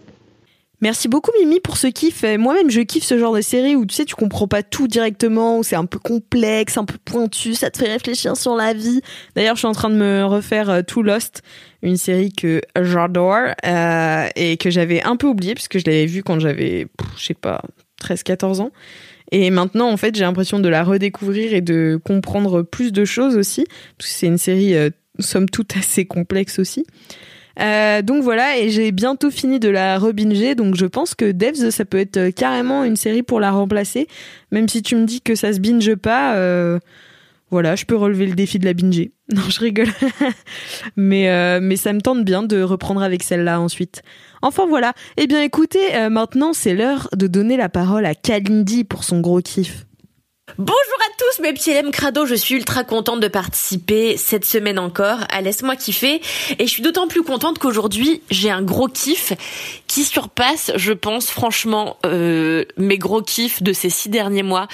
Merci 0.82 1.08
beaucoup 1.08 1.30
Mimi 1.40 1.60
pour 1.60 1.78
ce 1.78 1.86
kiff. 1.86 2.22
Moi-même 2.22 2.68
je 2.70 2.82
kiffe 2.82 3.04
ce 3.04 3.18
genre 3.18 3.34
de 3.34 3.40
série 3.40 3.76
où 3.76 3.86
tu 3.86 3.94
sais 3.94 4.04
tu 4.04 4.14
comprends 4.14 4.46
pas 4.46 4.62
tout 4.62 4.88
directement, 4.88 5.58
où 5.58 5.62
c'est 5.62 5.76
un 5.76 5.86
peu 5.86 5.98
complexe, 5.98 6.76
un 6.76 6.84
peu 6.84 6.98
pointu, 7.02 7.54
ça 7.54 7.70
te 7.70 7.78
fait 7.78 7.90
réfléchir 7.90 8.36
sur 8.36 8.56
la 8.56 8.74
vie. 8.74 9.00
D'ailleurs 9.34 9.54
je 9.54 9.60
suis 9.60 9.68
en 9.68 9.72
train 9.72 9.88
de 9.88 9.94
me 9.94 10.24
refaire 10.26 10.68
euh, 10.68 10.82
tout 10.82 11.02
Lost, 11.02 11.40
une 11.80 11.96
série 11.96 12.30
que 12.30 12.60
j'adore 12.78 13.54
euh, 13.64 14.28
et 14.36 14.58
que 14.58 14.68
j'avais 14.68 15.02
un 15.02 15.16
peu 15.16 15.26
oublié 15.26 15.54
puisque 15.54 15.78
je 15.78 15.84
l'avais 15.86 16.04
vue 16.04 16.22
quand 16.22 16.40
j'avais, 16.40 16.88
je 17.16 17.24
sais 17.24 17.34
pas, 17.34 17.62
13-14 18.02 18.60
ans. 18.60 18.70
Et 19.32 19.50
maintenant, 19.50 19.90
en 19.90 19.96
fait, 19.96 20.14
j'ai 20.14 20.24
l'impression 20.24 20.60
de 20.60 20.68
la 20.68 20.84
redécouvrir 20.84 21.54
et 21.54 21.60
de 21.60 21.98
comprendre 22.04 22.62
plus 22.62 22.92
de 22.92 23.04
choses 23.04 23.36
aussi, 23.36 23.64
parce 23.98 24.10
que 24.10 24.16
c'est 24.16 24.26
une 24.26 24.38
série, 24.38 24.74
euh, 24.74 24.90
somme 25.18 25.48
toute, 25.48 25.76
assez 25.76 26.04
complexe 26.06 26.58
aussi. 26.58 26.86
Euh, 27.58 28.02
donc 28.02 28.22
voilà, 28.22 28.58
et 28.58 28.68
j'ai 28.68 28.92
bientôt 28.92 29.30
fini 29.30 29.58
de 29.58 29.70
la 29.70 29.98
rebinger, 29.98 30.54
donc 30.54 30.74
je 30.76 30.84
pense 30.84 31.14
que 31.14 31.32
Devs, 31.32 31.70
ça 31.70 31.84
peut 31.86 31.98
être 31.98 32.28
carrément 32.30 32.84
une 32.84 32.96
série 32.96 33.22
pour 33.22 33.40
la 33.40 33.50
remplacer, 33.50 34.08
même 34.50 34.68
si 34.68 34.82
tu 34.82 34.94
me 34.94 35.06
dis 35.06 35.22
que 35.22 35.34
ça 35.34 35.52
se 35.52 35.60
binge 35.60 35.94
pas. 35.94 36.36
Euh, 36.36 36.78
voilà, 37.50 37.76
je 37.76 37.84
peux 37.84 37.96
relever 37.96 38.26
le 38.26 38.34
défi 38.34 38.58
de 38.58 38.64
la 38.64 38.74
binger. 38.74 39.12
Non, 39.34 39.42
je 39.48 39.58
rigole. 39.58 39.88
mais 40.96 41.30
euh, 41.30 41.58
mais 41.60 41.74
ça 41.74 41.92
me 41.92 42.00
tente 42.00 42.24
bien 42.24 42.44
de 42.44 42.62
reprendre 42.62 43.02
avec 43.02 43.24
celle-là 43.24 43.60
ensuite. 43.60 44.02
Enfin 44.42 44.66
voilà. 44.66 44.92
Eh 45.16 45.26
bien 45.26 45.42
écoutez, 45.42 45.96
euh, 45.96 46.10
maintenant 46.10 46.52
c'est 46.52 46.74
l'heure 46.74 47.08
de 47.16 47.26
donner 47.26 47.56
la 47.56 47.68
parole 47.68 48.06
à 48.06 48.14
Kalindi 48.14 48.84
pour 48.84 49.04
son 49.04 49.20
gros 49.20 49.40
kiff. 49.40 49.85
Bonjour 50.58 50.76
à 51.00 51.12
tous 51.18 51.42
mes 51.42 51.52
petits 51.52 51.74
LM 51.74 51.90
Crado, 51.90 52.24
je 52.24 52.36
suis 52.36 52.54
ultra 52.54 52.84
contente 52.84 53.18
de 53.18 53.26
participer 53.26 54.16
cette 54.16 54.44
semaine 54.44 54.78
encore 54.78 55.18
à 55.28 55.42
Laisse-moi 55.42 55.74
kiffer 55.74 56.20
et 56.58 56.66
je 56.66 56.70
suis 56.70 56.82
d'autant 56.82 57.08
plus 57.08 57.24
contente 57.24 57.58
qu'aujourd'hui 57.58 58.22
j'ai 58.30 58.48
un 58.48 58.62
gros 58.62 58.86
kiff 58.86 59.32
qui 59.88 60.04
surpasse 60.04 60.70
je 60.76 60.92
pense 60.92 61.30
franchement 61.30 61.98
euh, 62.06 62.64
mes 62.76 62.96
gros 62.96 63.22
kiffs 63.22 63.60
de 63.60 63.72
ces 63.72 63.90
six 63.90 64.08
derniers 64.08 64.44
mois. 64.44 64.68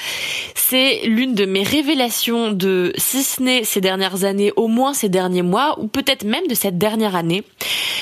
C'est 0.55 1.01
l'une 1.05 1.35
de 1.35 1.47
mes 1.47 1.63
révélations 1.63 2.53
de 2.53 2.93
si 2.99 3.23
ce 3.23 3.43
n'est 3.43 3.65
ces 3.65 3.81
dernières 3.81 4.25
années, 4.25 4.53
au 4.57 4.69
moins 4.69 4.93
ces 4.93 5.09
derniers 5.09 5.43
mois 5.43 5.81
ou 5.81 5.89
peut-être 5.89 6.25
même 6.25 6.47
de 6.49 6.55
cette 6.55 6.77
dernière 6.77 7.17
année. 7.17 7.45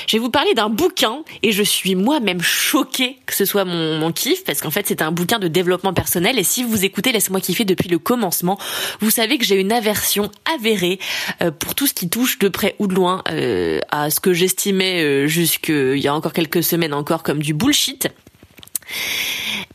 Je 0.07 0.17
vais 0.17 0.21
vous 0.21 0.29
parler 0.29 0.53
d'un 0.53 0.69
bouquin 0.69 1.23
et 1.41 1.53
je 1.53 1.63
suis 1.63 1.95
moi-même 1.95 2.41
choquée 2.41 3.17
que 3.25 3.33
ce 3.33 3.45
soit 3.45 3.63
mon, 3.63 3.97
mon 3.97 4.11
kiff 4.11 4.43
parce 4.43 4.59
qu'en 4.59 4.71
fait 4.71 4.85
c'est 4.87 5.01
un 5.01 5.13
bouquin 5.13 5.39
de 5.39 5.47
développement 5.47 5.93
personnel 5.93 6.37
et 6.37 6.43
si 6.43 6.63
vous 6.63 6.83
écoutez 6.83 7.13
Laisse-moi 7.13 7.39
kiffer 7.39 7.60
depuis 7.65 7.89
le 7.89 7.99
commencement, 7.99 8.57
vous 8.99 9.09
savez 9.09 9.37
que 9.37 9.45
j'ai 9.45 9.59
une 9.59 9.71
aversion 9.71 10.31
avérée 10.53 10.99
euh, 11.41 11.51
pour 11.51 11.75
tout 11.75 11.87
ce 11.87 11.93
qui 11.93 12.09
touche 12.09 12.39
de 12.39 12.49
près 12.49 12.75
ou 12.79 12.87
de 12.87 12.93
loin 12.93 13.23
euh, 13.29 13.79
à 13.89 14.09
ce 14.09 14.19
que 14.19 14.33
j'estimais 14.33 15.03
euh, 15.03 15.27
jusqu'il 15.27 15.97
y 15.97 16.07
a 16.07 16.13
encore 16.13 16.33
quelques 16.33 16.63
semaines 16.63 16.93
encore 16.93 17.23
comme 17.23 17.39
du 17.39 17.53
bullshit. 17.53 18.09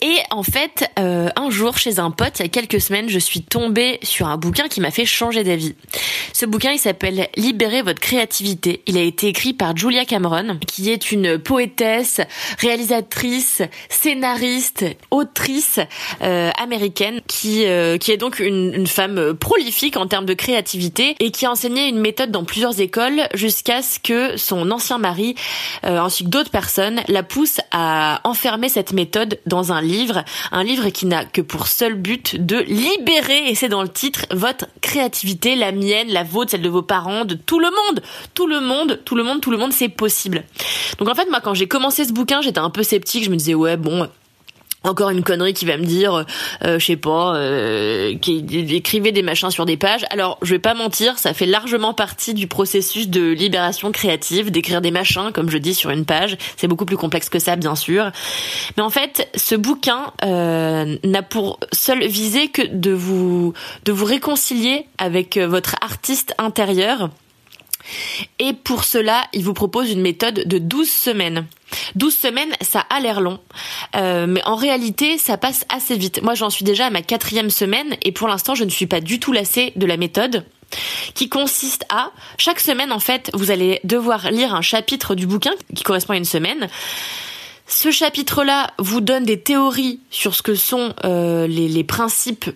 Et 0.03 0.19
en 0.31 0.43
fait, 0.43 0.91
euh, 0.99 1.29
un 1.37 1.51
jour, 1.51 1.79
chez 1.79 1.99
un 1.99 2.11
pote, 2.11 2.39
il 2.39 2.43
y 2.43 2.47
a 2.47 2.49
quelques 2.49 2.81
semaines, 2.81 3.09
je 3.09 3.19
suis 3.19 3.43
tombée 3.43 3.99
sur 4.03 4.29
un 4.29 4.37
bouquin 4.37 4.69
qui 4.69 4.81
m'a 4.81 4.91
fait 4.91 5.07
changer 5.07 5.43
d'avis. 5.43 5.75
Ce 6.33 6.45
bouquin, 6.45 6.73
il 6.73 6.79
s'appelle 6.79 7.29
Libérer 7.37 7.83
votre 7.83 8.01
créativité. 8.01 8.83
Il 8.87 8.99
a 8.99 9.03
été 9.03 9.29
écrit 9.29 9.55
par 9.55 9.75
Julia 9.77 10.05
Cameron, 10.05 10.59
qui 10.67 10.91
est 10.91 11.13
une 11.13 11.39
poétesse, 11.39 12.21
réalisatrice, 12.59 13.63
scénariste, 13.89 14.85
autrice 15.11 15.81
euh, 16.23 16.51
américaine, 16.59 17.21
qui 17.27 17.65
euh, 17.65 17.97
qui 17.97 18.13
est 18.13 18.17
donc 18.17 18.39
une, 18.39 18.75
une 18.75 18.87
femme 18.87 19.35
prolifique 19.35 19.97
en 19.97 20.07
termes 20.07 20.27
de 20.27 20.35
créativité 20.35 21.17
et 21.21 21.31
qui 21.31 21.47
a 21.47 21.51
enseigné 21.51 21.89
une 21.89 22.01
méthode 22.01 22.31
dans 22.31 22.45
plusieurs 22.45 22.81
écoles 22.81 23.23
jusqu'à 23.35 23.81
ce 23.83 23.99
que 23.99 24.37
son 24.37 24.71
ancien 24.71 24.99
mari, 24.99 25.35
ainsi 25.83 26.25
que 26.25 26.29
d'autres 26.29 26.51
personnes, 26.51 27.01
la 27.09 27.23
poussent 27.23 27.61
à 27.71 28.21
enfermer 28.25 28.69
cette 28.69 28.93
méthode 28.93 29.06
dans 29.47 29.73
un 29.73 29.81
livre, 29.81 30.25
un 30.53 30.65
livre 30.65 30.89
qui 30.91 31.07
n'a 31.07 31.25
que 31.25 31.41
pour 31.41 31.67
seul 31.67 31.95
but 31.95 32.37
de 32.45 32.59
libérer, 32.59 33.49
et 33.49 33.55
c'est 33.55 33.69
dans 33.69 33.83
le 33.83 33.89
titre, 33.89 34.27
votre 34.31 34.67
créativité, 34.81 35.57
la 35.57 35.73
mienne, 35.73 36.09
la 36.09 36.23
vôtre, 36.23 36.53
celle 36.53 36.63
de 36.63 36.69
vos 36.69 36.83
parents, 36.83 37.25
de 37.25 37.35
tout 37.35 37.59
le 37.59 37.71
monde, 37.71 38.03
tout 38.35 38.47
le 38.47 38.61
monde, 38.61 39.01
tout 39.05 39.15
le 39.15 39.23
monde, 39.23 39.41
tout 39.41 39.51
le 39.51 39.59
monde, 39.59 39.73
c'est 39.73 39.89
possible. 39.89 40.45
Donc 40.99 41.09
en 41.09 41.15
fait, 41.15 41.29
moi, 41.31 41.41
quand 41.41 41.55
j'ai 41.55 41.69
commencé 41.69 42.05
ce 42.05 42.13
bouquin, 42.13 42.41
j'étais 42.41 42.59
un 42.59 42.71
peu 42.71 42.83
sceptique, 42.83 43.25
je 43.25 43.31
me 43.31 43.37
disais, 43.37 43.55
ouais, 43.55 43.77
bon, 43.77 44.09
encore 44.87 45.11
une 45.11 45.23
connerie 45.23 45.55
qui 45.55 45.65
va 45.65 45.77
me 45.77 45.85
dire, 45.85 46.25
euh, 46.65 46.79
je 46.79 46.85
sais 46.85 46.97
pas, 46.97 47.37
euh, 47.37 48.17
qui 48.19 48.45
écrivait 48.71 49.13
des 49.13 49.23
machins 49.23 49.51
sur 49.51 49.67
des 49.67 49.77
pages. 49.77 50.05
Alors, 50.11 50.39
je 50.43 50.53
vais 50.53 50.59
pas 50.59 50.75
mentir, 50.75 51.19
ça 51.19 51.35
fait 51.35 51.47
largement 51.47 51.95
partie 51.95 52.35
du 52.35 52.47
processus 52.47 53.09
de 53.09 53.31
libération 53.31 53.93
créative, 53.93 54.51
d'écrire 54.51 54.81
des 54.81 54.91
machins, 54.91 55.31
comme 55.33 55.51
je 55.51 55.59
dis, 55.59 55.75
sur 55.75 55.91
une 55.91 56.05
page. 56.05 56.37
C'est 56.57 56.69
beaucoup 56.69 56.87
plus 56.87 56.97
complexe 56.97 57.29
que 57.29 57.39
ça, 57.39 57.57
bien 57.57 57.75
sûr. 57.75 58.11
Mais 58.77 58.83
en 58.83 58.91
fait, 58.91 59.29
ce 59.35 59.55
bouquin 59.55 60.13
euh, 60.25 60.97
n'a 61.05 61.23
pour 61.23 61.59
seule 61.73 62.07
visée 62.07 62.49
que 62.49 62.63
de 62.63 62.93
vous 62.93 63.53
de 63.85 63.93
vous 63.93 64.05
réconcilier 64.05 64.87
avec 64.99 65.37
euh, 65.37 65.47
votre 65.47 65.77
artiste 65.81 66.35
intérieur. 66.39 67.11
Et 68.39 68.53
pour 68.53 68.85
cela, 68.85 69.25
il 69.33 69.43
vous 69.43 69.55
propose 69.55 69.91
une 69.91 70.01
méthode 70.01 70.47
de 70.47 70.59
12 70.59 70.89
semaines. 70.89 71.47
12 71.97 72.15
semaines, 72.15 72.53
ça 72.61 72.81
a 72.91 73.01
l'air 73.01 73.21
long, 73.21 73.41
euh, 73.97 74.27
mais 74.29 74.43
en 74.45 74.55
réalité, 74.55 75.19
ça 75.19 75.37
passe 75.37 75.65
assez 75.69 75.97
vite. 75.97 76.23
Moi, 76.23 76.35
j'en 76.35 76.51
suis 76.51 76.65
déjà 76.65 76.87
à 76.87 76.91
ma 76.91 77.03
quatrième 77.03 77.51
semaine 77.51 77.97
et 78.03 78.13
pour 78.13 78.29
l'instant, 78.29 78.55
je 78.55 78.65
ne 78.65 78.71
suis 78.71 78.87
pas 78.87 79.01
du 79.01 79.19
tout 79.19 79.33
lassée 79.33 79.73
de 79.77 79.87
la 79.87 79.97
méthode 79.97 80.45
qui 81.15 81.29
consiste 81.29 81.85
à 81.89 82.11
chaque 82.39 82.59
semaine 82.59 82.91
en 82.91 82.99
fait 82.99 83.31
vous 83.35 83.53
allez 83.53 83.79
devoir 83.85 84.33
lire 84.33 84.53
un 84.53 84.63
chapitre 84.63 85.15
du 85.15 85.25
bouquin 85.25 85.53
qui 85.77 85.85
correspond 85.85 86.15
à 86.15 86.17
une 86.17 86.25
semaine 86.25 86.69
ce 87.69 87.91
chapitre-là 87.91 88.73
vous 88.79 89.01
donne 89.01 89.25
des 89.25 89.41
théories 89.41 90.01
sur 90.11 90.35
ce 90.35 90.43
que 90.43 90.55
sont 90.55 90.93
euh, 91.05 91.47
les, 91.47 91.69
les 91.69 91.85
principes 91.85 92.51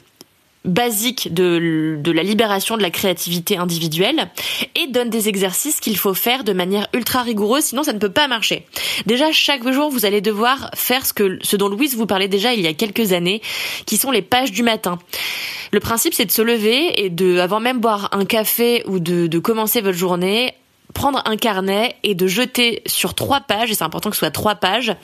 basique 0.64 1.32
de, 1.32 1.96
de 1.98 2.12
la 2.12 2.22
libération 2.22 2.76
de 2.76 2.82
la 2.82 2.90
créativité 2.90 3.56
individuelle 3.56 4.30
et 4.74 4.86
donne 4.88 5.08
des 5.08 5.28
exercices 5.28 5.80
qu'il 5.80 5.96
faut 5.96 6.12
faire 6.12 6.44
de 6.44 6.52
manière 6.52 6.86
ultra 6.92 7.22
rigoureuse 7.22 7.64
sinon 7.64 7.82
ça 7.82 7.94
ne 7.94 7.98
peut 7.98 8.12
pas 8.12 8.28
marcher. 8.28 8.66
Déjà 9.06 9.32
chaque 9.32 9.66
jour 9.70 9.90
vous 9.90 10.04
allez 10.04 10.20
devoir 10.20 10.70
faire 10.74 11.06
ce 11.06 11.12
que 11.14 11.38
ce 11.42 11.56
dont 11.56 11.68
Louise 11.68 11.96
vous 11.96 12.06
parlait 12.06 12.28
déjà 12.28 12.52
il 12.52 12.60
y 12.60 12.66
a 12.66 12.74
quelques 12.74 13.12
années 13.12 13.40
qui 13.86 13.96
sont 13.96 14.10
les 14.10 14.22
pages 14.22 14.52
du 14.52 14.62
matin. 14.62 14.98
Le 15.72 15.80
principe 15.80 16.12
c'est 16.12 16.26
de 16.26 16.30
se 16.32 16.42
lever 16.42 17.04
et 17.04 17.08
de 17.08 17.38
avant 17.38 17.60
même 17.60 17.80
boire 17.80 18.10
un 18.12 18.26
café 18.26 18.82
ou 18.86 18.98
de, 18.98 19.26
de 19.26 19.38
commencer 19.38 19.80
votre 19.80 19.96
journée 19.96 20.54
prendre 20.92 21.22
un 21.24 21.36
carnet 21.36 21.96
et 22.02 22.14
de 22.14 22.26
jeter 22.26 22.82
sur 22.86 23.14
trois 23.14 23.40
pages 23.40 23.70
et 23.70 23.74
c'est 23.74 23.84
important 23.84 24.10
que 24.10 24.16
ce 24.16 24.20
soit 24.20 24.30
trois 24.30 24.56
pages 24.56 24.94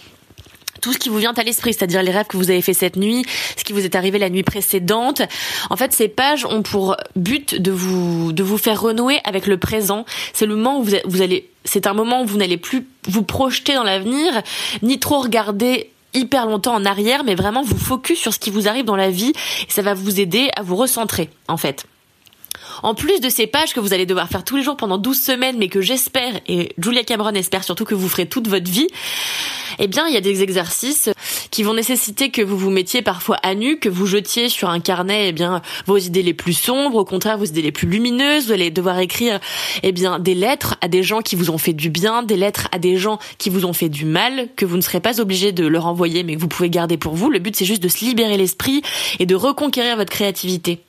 tout 0.81 0.93
ce 0.93 0.99
qui 0.99 1.09
vous 1.09 1.19
vient 1.19 1.33
à 1.35 1.43
l'esprit, 1.43 1.73
c'est-à-dire 1.73 2.03
les 2.03 2.11
rêves 2.11 2.27
que 2.27 2.37
vous 2.37 2.51
avez 2.51 2.63
fait 2.63 2.75
cette 2.75 2.97
nuit, 2.97 3.25
ce 3.57 3.65
qui 3.65 3.73
vous 3.73 3.85
est 3.85 3.95
arrivé 3.95 4.19
la 4.19 4.31
nuit 4.31 4.43
précédente. 4.43 5.23
En 5.71 5.77
fait, 5.77 5.93
ces 5.93 6.09
pages 6.09 6.45
ont 6.45 6.63
pour 6.63 6.97
but 7.15 7.55
de 7.55 7.71
vous 7.71 8.33
de 8.33 8.43
vous 8.43 8.59
faire 8.59 8.81
renouer 8.81 9.21
avec 9.25 9.47
le 9.47 9.59
présent. 9.59 10.05
C'est 10.33 10.47
le 10.47 10.57
moment 10.57 10.81
où 10.81 10.85
vous, 10.85 11.23
allez 11.23 11.49
c'est 11.65 11.87
un 11.87 11.95
moment 11.95 12.23
où 12.23 12.27
vous 12.27 12.39
n'allez 12.39 12.57
plus 12.57 12.87
vous 13.09 13.23
projeter 13.23 13.75
dans 13.75 13.85
l'avenir, 13.85 14.43
ni 14.83 14.99
trop 14.99 15.21
regarder 15.21 15.91
hyper 16.15 16.47
longtemps 16.47 16.75
en 16.75 16.85
arrière, 16.85 17.25
mais 17.25 17.35
vraiment 17.35 17.63
vous 17.63 17.77
focus 17.77 18.19
sur 18.19 18.33
ce 18.33 18.39
qui 18.39 18.51
vous 18.51 18.69
arrive 18.69 18.85
dans 18.85 18.97
la 18.97 19.11
vie 19.11 19.33
et 19.69 19.71
ça 19.71 19.83
va 19.83 19.95
vous 19.95 20.21
aider 20.21 20.49
à 20.57 20.63
vous 20.63 20.77
recentrer 20.77 21.31
en 21.49 21.57
fait. 21.57 21.87
En 22.83 22.95
plus 22.95 23.21
de 23.21 23.29
ces 23.29 23.47
pages 23.47 23.73
que 23.73 23.81
vous 23.81 23.93
allez 23.93 24.07
devoir 24.07 24.29
faire 24.29 24.45
tous 24.45 24.57
les 24.57 24.63
jours 24.63 24.77
pendant 24.77 24.99
12 24.99 25.19
semaines, 25.19 25.57
mais 25.59 25.69
que 25.69 25.81
j'espère, 25.81 26.41
et 26.47 26.73
Julia 26.79 27.05
Cameron 27.05 27.35
espère 27.35 27.65
surtout 27.65 27.85
que 27.85 27.95
vous 27.95 28.09
ferez 28.09 28.27
toute 28.27 28.49
votre 28.49 28.71
vie, 28.71 28.89
eh 29.79 29.89
bien, 29.89 30.07
il 30.07 30.15
y 30.15 30.17
a 30.17 30.21
des 30.21 30.43
exercices 30.43 31.11
qui 31.51 31.63
vont 31.63 31.75
nécessiter 31.75 32.31
que 32.31 32.43
vous 32.43 32.57
vous 32.57 32.71
mettiez 32.71 33.03
parfois 33.03 33.37
à 33.43 33.55
nu, 33.55 33.79
que 33.79 33.89
vous 33.89 34.07
jetiez 34.07 34.49
sur 34.49 34.71
un 34.71 34.81
carnet, 34.81 35.29
eh 35.29 35.33
bien, 35.33 35.63
vos 35.87 35.99
idées 35.99 36.23
les 36.23 36.35
plus 36.35 36.55
sombres, 36.55 36.97
au 36.97 37.05
contraire, 37.05 37.39
vos 37.39 37.45
idées 37.45 37.63
les 37.63 37.73
plus 37.73 37.89
lumineuses. 37.89 38.47
Vous 38.47 38.53
allez 38.53 38.71
devoir 38.71 38.99
écrire, 38.99 39.39
eh 39.83 39.93
bien, 39.93 40.19
des 40.19 40.35
lettres 40.35 40.77
à 40.81 40.89
des 40.89 41.03
gens 41.03 41.21
qui 41.21 41.37
vous 41.37 41.51
ont 41.51 41.59
fait 41.59 41.73
du 41.73 41.91
bien, 41.91 42.23
des 42.23 42.37
lettres 42.37 42.69
à 42.73 42.79
des 42.79 42.97
gens 42.97 43.19
qui 43.39 43.51
vous 43.51 43.65
ont 43.65 43.73
fait 43.73 43.89
du 43.89 44.05
mal, 44.05 44.49
que 44.57 44.65
vous 44.65 44.77
ne 44.77 44.83
serez 44.83 45.01
pas 45.01 45.21
obligé 45.21 45.53
de 45.53 45.67
leur 45.67 45.87
envoyer, 45.87 46.23
mais 46.23 46.37
que 46.37 46.41
vous 46.41 46.49
pouvez 46.49 46.71
garder 46.71 46.97
pour 46.97 47.15
vous. 47.15 47.31
Le 47.31 47.39
but, 47.39 47.55
c'est 47.55 47.65
juste 47.65 47.83
de 47.83 47.89
se 47.89 48.05
libérer 48.05 48.37
l'esprit 48.37 48.83
et 49.19 49.27
de 49.27 49.35
reconquérir 49.35 49.97
votre 49.97 50.11
créativité 50.11 50.81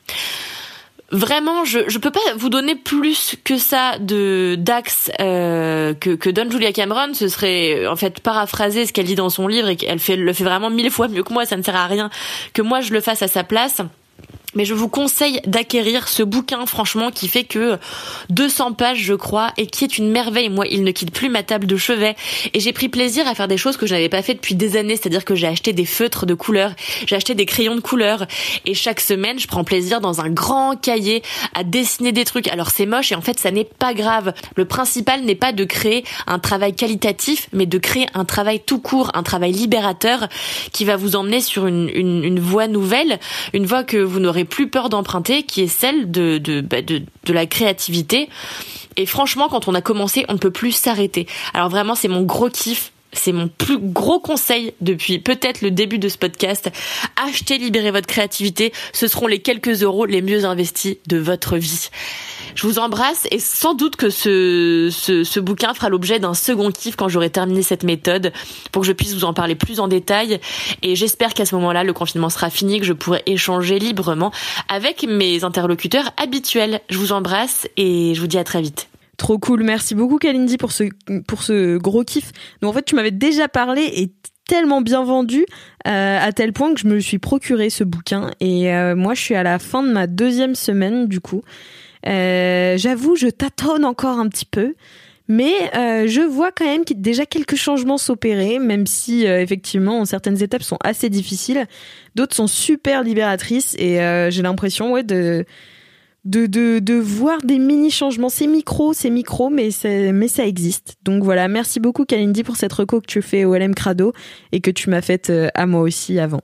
vraiment, 1.12 1.66
je 1.66 1.80
je 1.88 1.98
peux 2.00 2.12
pas 2.12 2.20
vous 2.36 2.50
donner 2.50 2.76
plus 2.76 3.36
que 3.44 3.58
ça 3.58 3.98
de 4.00 4.56
d'axes 4.58 5.12
euh, 5.20 5.94
que 5.94 6.12
que 6.12 6.30
donne 6.30 6.52
Julia 6.52 6.72
Cameron. 6.72 7.14
Ce 7.14 7.28
serait 7.28 7.88
en 7.88 7.96
fait 7.96 8.20
paraphraser 8.20 8.86
ce 8.86 8.94
qu'elle 8.94 9.06
dit 9.06 9.16
dans 9.16 9.30
son 9.30 9.48
livre 9.48 9.70
et 9.70 9.76
qu'elle 9.76 10.00
fait 10.00 10.16
le 10.16 10.34
fait 10.34 10.44
vraiment 10.44 10.70
mille 10.70 10.92
fois 10.92 11.08
mieux 11.08 11.24
que 11.24 11.34
moi. 11.34 11.46
Ça 11.46 11.58
ne 11.58 11.62
sert 11.62 11.76
à 11.76 11.88
rien 11.88 12.10
que 12.54 12.62
moi 12.62 12.82
je 12.82 12.94
le 12.94 13.02
fasse 13.02 13.22
à 13.22 13.28
sa 13.28 13.44
place. 13.44 13.82
Mais 14.58 14.66
je 14.66 14.74
vous 14.74 14.90
conseille 14.90 15.40
d'acquérir 15.46 16.08
ce 16.08 16.24
bouquin, 16.24 16.66
franchement, 16.66 17.12
qui 17.12 17.28
fait 17.28 17.44
que 17.44 17.78
200 18.32 18.74
pages, 18.74 18.98
je 18.98 19.14
crois, 19.14 19.54
et 19.56 19.68
qui 19.68 19.84
est 19.84 20.00
une 20.00 20.10
merveille. 20.10 20.50
Moi, 20.50 20.66
il 20.68 20.84
ne 20.84 20.90
quitte 20.90 21.12
plus 21.12 21.30
ma 21.30 21.44
table 21.44 21.68
de 21.68 21.78
chevet. 21.78 22.16
Et 22.56 22.60
j'ai 22.60 22.74
pris 22.74 22.90
plaisir 22.90 23.28
à 23.28 23.36
faire 23.36 23.48
des 23.48 23.58
choses 23.58 23.78
que 23.78 23.86
je 23.86 23.94
n'avais 23.94 24.10
pas 24.10 24.24
fait 24.24 24.34
depuis 24.34 24.56
des 24.56 24.76
années. 24.76 24.96
C'est-à-dire 24.96 25.26
que 25.26 25.36
j'ai 25.36 25.46
acheté 25.46 25.74
des 25.74 25.86
feutres 25.86 26.26
de 26.26 26.34
couleur, 26.34 26.72
j'ai 27.06 27.16
acheté 27.16 27.36
des 27.36 27.46
crayons 27.46 27.76
de 27.76 27.82
couleur. 27.82 28.26
Et 28.66 28.74
chaque 28.74 29.00
semaine, 29.00 29.38
je 29.38 29.46
prends 29.46 29.64
plaisir 29.64 30.02
dans 30.02 30.22
un 30.22 30.30
grand 30.30 30.76
cahier 30.76 31.22
à 31.54 31.64
dessiner 31.64 32.12
des 32.12 32.26
trucs. 32.26 32.48
Alors 32.48 32.72
c'est 32.72 32.88
moche 32.88 33.12
et 33.12 33.16
en 33.16 33.22
fait, 33.22 33.40
ça 33.40 33.52
n'est 33.52 33.64
pas 33.64 33.94
grave. 33.94 34.34
Le 34.56 34.66
principal 34.66 35.22
n'est 35.22 35.36
pas 35.36 35.52
de 35.52 35.66
créer 35.66 36.04
un 36.26 36.40
travail 36.40 36.74
qualitatif, 36.74 37.48
mais 37.54 37.68
de 37.68 37.78
créer 37.78 38.08
un 38.16 38.26
travail 38.26 38.60
tout 38.66 38.80
court, 38.80 39.12
un 39.14 39.22
travail 39.22 39.52
libérateur 39.52 40.28
qui 40.72 40.84
va 40.84 40.96
vous 40.96 41.16
emmener 41.16 41.42
sur 41.42 41.68
une, 41.68 41.92
une, 41.94 42.24
une 42.24 42.40
voie 42.40 42.68
nouvelle, 42.68 43.20
une 43.54 43.68
voie 43.68 43.84
que 43.84 43.98
vous 43.98 44.20
n'aurez 44.20 44.47
plus 44.50 44.70
peur 44.70 44.90
d'emprunter, 44.90 45.44
qui 45.44 45.62
est 45.62 45.68
celle 45.68 46.10
de, 46.10 46.40
bah, 46.62 46.82
de, 46.82 47.04
de 47.26 47.34
la 47.34 47.46
créativité. 47.46 48.30
Et 48.96 49.06
franchement, 49.06 49.48
quand 49.50 49.68
on 49.68 49.76
a 49.76 49.82
commencé, 49.82 50.26
on 50.28 50.34
ne 50.34 50.40
peut 50.40 50.52
plus 50.52 50.72
s'arrêter. 50.72 51.28
Alors 51.54 51.70
vraiment, 51.70 51.94
c'est 51.94 52.08
mon 52.08 52.24
gros 52.24 52.50
kiff 52.50 52.92
c'est 53.14 53.32
mon 53.32 53.48
plus 53.48 53.78
gros 53.80 54.20
conseil 54.20 54.74
depuis 54.82 55.20
peut-être 55.20 55.62
le 55.62 55.72
début 55.72 56.00
de 56.00 56.10
ce 56.10 56.18
podcast. 56.18 56.70
Achetez, 57.16 57.58
libérez 57.58 57.92
votre 57.92 58.08
créativité. 58.08 58.74
Ce 58.94 59.08
seront 59.08 59.28
les 59.28 59.40
quelques 59.40 59.84
euros 59.84 60.06
les 60.06 60.22
mieux 60.22 60.46
investis 60.46 60.98
de 61.08 61.18
votre 61.18 61.58
vie. 61.58 61.90
Je 62.56 62.66
vous 62.66 62.80
embrasse 62.80 63.28
et 63.32 63.40
sans 63.40 63.74
doute 63.76 63.96
que 63.96 64.10
ce, 64.10 64.90
ce, 64.92 65.24
ce 65.24 65.40
bouquin 65.40 65.74
fera 65.74 65.90
l'objet 65.90 66.20
d'un 66.20 66.34
second 66.34 66.72
kiff 66.72 66.96
quand 66.96 67.08
j'aurai 67.08 67.30
terminé 67.30 67.62
cette 67.62 67.84
méthode 67.84 68.34
pour 68.72 68.82
que 68.82 68.88
je 68.88 68.94
puisse 68.94 69.14
vous 69.14 69.26
en 69.26 69.34
parler 69.34 69.56
plus 69.56 69.80
en 69.80 69.88
détail. 69.88 70.40
Et 70.82 70.96
j'espère 70.96 71.34
qu'à 71.34 71.46
ce 71.46 71.56
moment-là, 71.56 71.84
le 71.84 71.94
confinement 71.94 72.30
sera 72.30 72.50
fini, 72.50 72.80
que 72.80 72.86
je 72.86 72.94
pourrai 72.94 73.24
échanger 73.26 73.80
librement 73.80 74.32
avec 74.70 75.04
mes 75.04 75.44
interlocuteurs 75.44 76.12
habituels. 76.18 76.82
Je 76.90 76.98
vous 76.98 77.12
embrasse 77.12 77.68
et 77.78 78.14
je 78.16 78.22
vous 78.22 78.28
dis 78.28 78.38
à 78.38 78.44
très 78.44 78.62
vite. 78.62 78.90
Trop 79.18 79.40
cool, 79.40 79.64
merci 79.64 79.96
beaucoup 79.96 80.18
Kalindi 80.18 80.58
pour 80.58 80.72
ce, 80.72 80.84
pour 81.28 81.42
ce 81.42 81.78
gros 81.78 82.04
kiff. 82.04 82.32
Donc 82.62 82.70
en 82.70 82.74
fait 82.74 82.84
tu 82.84 82.94
m'avais 82.96 83.12
déjà 83.12 83.48
parlé 83.48 83.82
et 83.82 84.12
tellement 84.48 84.82
bien 84.82 85.04
vendu 85.04 85.46
euh, 85.88 86.20
à 86.22 86.32
tel 86.32 86.54
point 86.54 86.74
que 86.74 86.80
je 86.80 86.88
me 86.88 87.00
suis 87.00 87.20
procuré 87.20 87.70
ce 87.70 87.84
bouquin 87.84 88.32
et 88.40 88.74
euh, 88.74 88.96
moi 88.96 89.14
je 89.16 89.22
suis 89.22 89.36
à 89.36 89.44
la 89.44 89.60
fin 89.60 89.84
de 89.84 89.92
ma 89.92 90.08
deuxième 90.08 90.56
semaine 90.56 91.08
du 91.08 91.20
coup. 91.20 91.42
Euh, 92.08 92.78
J'avoue 92.78 93.16
je 93.16 93.28
tâtonne 93.28 93.86
encore 93.86 94.20
un 94.20 94.30
petit 94.30 94.46
peu. 94.46 94.76
Mais 95.30 95.52
je 95.74 96.22
vois 96.22 96.54
quand 96.54 96.64
même 96.64 96.84
a 96.90 96.94
déjà 96.94 97.26
quelques 97.26 97.58
changements 97.58 97.98
s'opérer, 97.98 98.60
même 98.60 98.88
si 98.88 99.26
effectivement 99.26 100.06
certaines 100.06 100.42
étapes 100.42 100.64
sont 100.64 100.78
assez 100.82 101.10
difficiles, 101.10 101.66
d'autres 102.16 102.34
sont 102.34 102.48
super 102.48 103.04
libératrices 103.04 103.76
et 103.78 103.98
j'ai 104.30 104.42
l'impression 104.42 104.94
ouais 104.94 105.04
de 105.04 105.44
de, 106.28 107.00
voir 107.00 107.40
des 107.44 107.60
mini 107.60 107.92
changements. 107.92 108.30
C'est 108.30 108.48
micro, 108.48 108.94
c'est 108.94 109.10
micro, 109.10 109.50
mais, 109.50 109.70
mais 109.84 110.28
ça 110.28 110.46
existe. 110.46 110.96
Donc 111.04 111.24
voilà, 111.24 111.48
merci 111.48 111.80
beaucoup 111.80 112.06
Kalindi 112.06 112.44
pour 112.44 112.58
cette 112.58 112.74
reco 112.74 113.02
que 113.02 113.08
tu 113.08 113.22
fais 113.22 113.46
au 113.46 113.56
LM 113.56 113.76
Crado 113.76 114.14
et 114.52 114.62
que 114.62 114.72
tu 114.72 114.90
m'as 114.90 115.02
faite 115.02 115.30
euh, 115.30 115.50
à 115.54 115.66
moi 115.66 115.82
aussi 115.82 116.20
avant. 116.20 116.42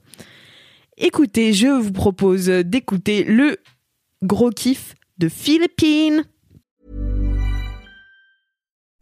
Écoutez, 0.98 1.54
je 1.54 1.68
vous 1.68 1.92
propose 1.92 2.46
d'écouter 2.48 3.24
le 3.24 3.58
gros 4.22 4.52
kiff 4.52 4.96
de 5.18 5.28
Philippines. 5.28 6.24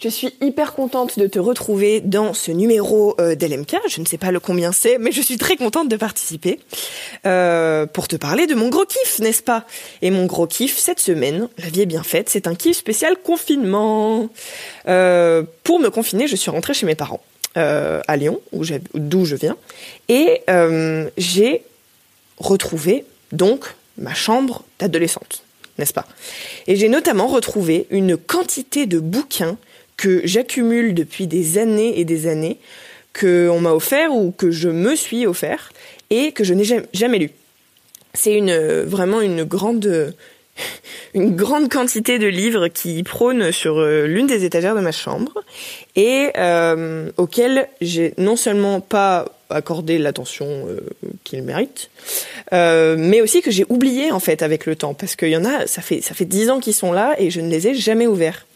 Je 0.00 0.08
suis 0.08 0.34
hyper 0.40 0.74
contente 0.74 1.18
de 1.20 1.28
te 1.28 1.38
retrouver 1.38 2.00
dans 2.00 2.34
ce 2.34 2.50
numéro 2.50 3.14
euh, 3.20 3.36
d'LMK. 3.36 3.76
Je 3.88 4.00
ne 4.00 4.06
sais 4.06 4.18
pas 4.18 4.32
le 4.32 4.40
combien 4.40 4.72
c'est, 4.72 4.98
mais 4.98 5.12
je 5.12 5.22
suis 5.22 5.38
très 5.38 5.56
contente 5.56 5.88
de 5.88 5.96
participer 5.96 6.58
euh, 7.26 7.86
pour 7.86 8.08
te 8.08 8.16
parler 8.16 8.46
de 8.46 8.56
mon 8.56 8.70
gros 8.70 8.84
kiff, 8.84 9.20
n'est-ce 9.20 9.42
pas? 9.42 9.64
Et 10.02 10.10
mon 10.10 10.26
gros 10.26 10.48
kiff 10.48 10.76
cette 10.76 10.98
semaine, 10.98 11.48
la 11.58 11.68
vie 11.68 11.82
est 11.82 11.86
bien 11.86 12.02
faite, 12.02 12.28
c'est 12.28 12.48
un 12.48 12.56
kiff 12.56 12.76
spécial 12.76 13.16
confinement. 13.22 14.28
Euh, 14.88 15.44
pour 15.62 15.78
me 15.78 15.90
confiner, 15.90 16.26
je 16.26 16.34
suis 16.34 16.50
rentrée 16.50 16.74
chez 16.74 16.86
mes 16.86 16.96
parents 16.96 17.22
euh, 17.56 18.00
à 18.08 18.16
Lyon, 18.16 18.40
d'où 18.94 19.24
je 19.24 19.36
viens, 19.36 19.56
et 20.08 20.42
j'ai 21.16 21.62
retrouvé 22.38 23.04
donc 23.30 23.76
ma 23.96 24.12
chambre 24.12 24.64
d'adolescente, 24.80 25.44
n'est-ce 25.78 25.92
pas? 25.92 26.06
Et 26.66 26.74
j'ai 26.74 26.88
notamment 26.88 27.28
retrouvé 27.28 27.86
une 27.90 28.16
quantité 28.16 28.86
de 28.86 28.98
bouquins 28.98 29.56
que 29.96 30.22
j'accumule 30.24 30.94
depuis 30.94 31.26
des 31.26 31.58
années 31.58 31.98
et 31.98 32.04
des 32.04 32.26
années, 32.26 32.58
que 33.12 33.48
on 33.48 33.60
m'a 33.60 33.72
offert 33.72 34.12
ou 34.12 34.32
que 34.32 34.50
je 34.50 34.68
me 34.68 34.96
suis 34.96 35.26
offert 35.26 35.72
et 36.10 36.32
que 36.32 36.44
je 36.44 36.54
n'ai 36.54 36.64
jamais, 36.92 37.18
lu. 37.18 37.30
C'est 38.12 38.34
une 38.34 38.82
vraiment 38.82 39.20
une 39.20 39.44
grande 39.44 40.14
une 41.14 41.34
grande 41.34 41.68
quantité 41.68 42.18
de 42.18 42.26
livres 42.26 42.68
qui 42.68 43.02
prônent 43.02 43.50
sur 43.50 43.78
euh, 43.78 44.06
l'une 44.06 44.26
des 44.26 44.44
étagères 44.44 44.76
de 44.76 44.80
ma 44.80 44.92
chambre 44.92 45.32
et 45.96 46.30
euh, 46.36 47.10
auxquels 47.16 47.68
j'ai 47.80 48.14
non 48.18 48.36
seulement 48.36 48.80
pas 48.80 49.26
accordé 49.50 49.98
l'attention 49.98 50.46
euh, 50.46 50.80
qu'ils 51.22 51.42
méritent, 51.42 51.90
euh, 52.52 52.96
mais 52.98 53.20
aussi 53.20 53.42
que 53.42 53.50
j'ai 53.50 53.64
oublié 53.68 54.10
en 54.10 54.20
fait 54.20 54.42
avec 54.42 54.66
le 54.66 54.76
temps 54.76 54.94
parce 54.94 55.16
qu'il 55.16 55.28
y 55.28 55.36
en 55.36 55.44
a, 55.44 55.66
ça 55.66 55.82
fait 55.82 56.00
ça 56.00 56.14
fait 56.14 56.24
dix 56.24 56.50
ans 56.50 56.60
qu'ils 56.60 56.74
sont 56.74 56.92
là 56.92 57.14
et 57.18 57.30
je 57.30 57.40
ne 57.40 57.48
les 57.48 57.68
ai 57.68 57.74
jamais 57.74 58.06
ouverts. 58.06 58.46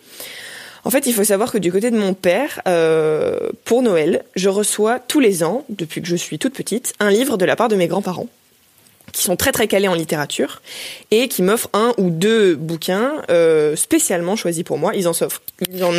En 0.84 0.90
fait, 0.90 1.06
il 1.06 1.14
faut 1.14 1.24
savoir 1.24 1.52
que 1.52 1.58
du 1.58 1.72
côté 1.72 1.90
de 1.90 1.98
mon 1.98 2.14
père, 2.14 2.60
euh, 2.66 3.50
pour 3.64 3.82
Noël, 3.82 4.24
je 4.36 4.48
reçois 4.48 4.98
tous 4.98 5.20
les 5.20 5.42
ans, 5.42 5.64
depuis 5.68 6.00
que 6.02 6.08
je 6.08 6.16
suis 6.16 6.38
toute 6.38 6.54
petite, 6.54 6.94
un 7.00 7.10
livre 7.10 7.36
de 7.36 7.44
la 7.44 7.56
part 7.56 7.68
de 7.68 7.76
mes 7.76 7.88
grands-parents 7.88 8.28
qui 9.12 9.22
sont 9.22 9.36
très 9.36 9.52
très 9.52 9.66
calés 9.68 9.88
en 9.88 9.94
littérature 9.94 10.60
et 11.10 11.28
qui 11.28 11.42
m'offrent 11.42 11.70
un 11.72 11.92
ou 11.98 12.10
deux 12.10 12.54
bouquins 12.54 13.22
euh, 13.30 13.76
spécialement 13.76 14.36
choisis 14.36 14.62
pour 14.62 14.78
moi. 14.78 14.94
Ils 14.94 15.08
en 15.08 15.12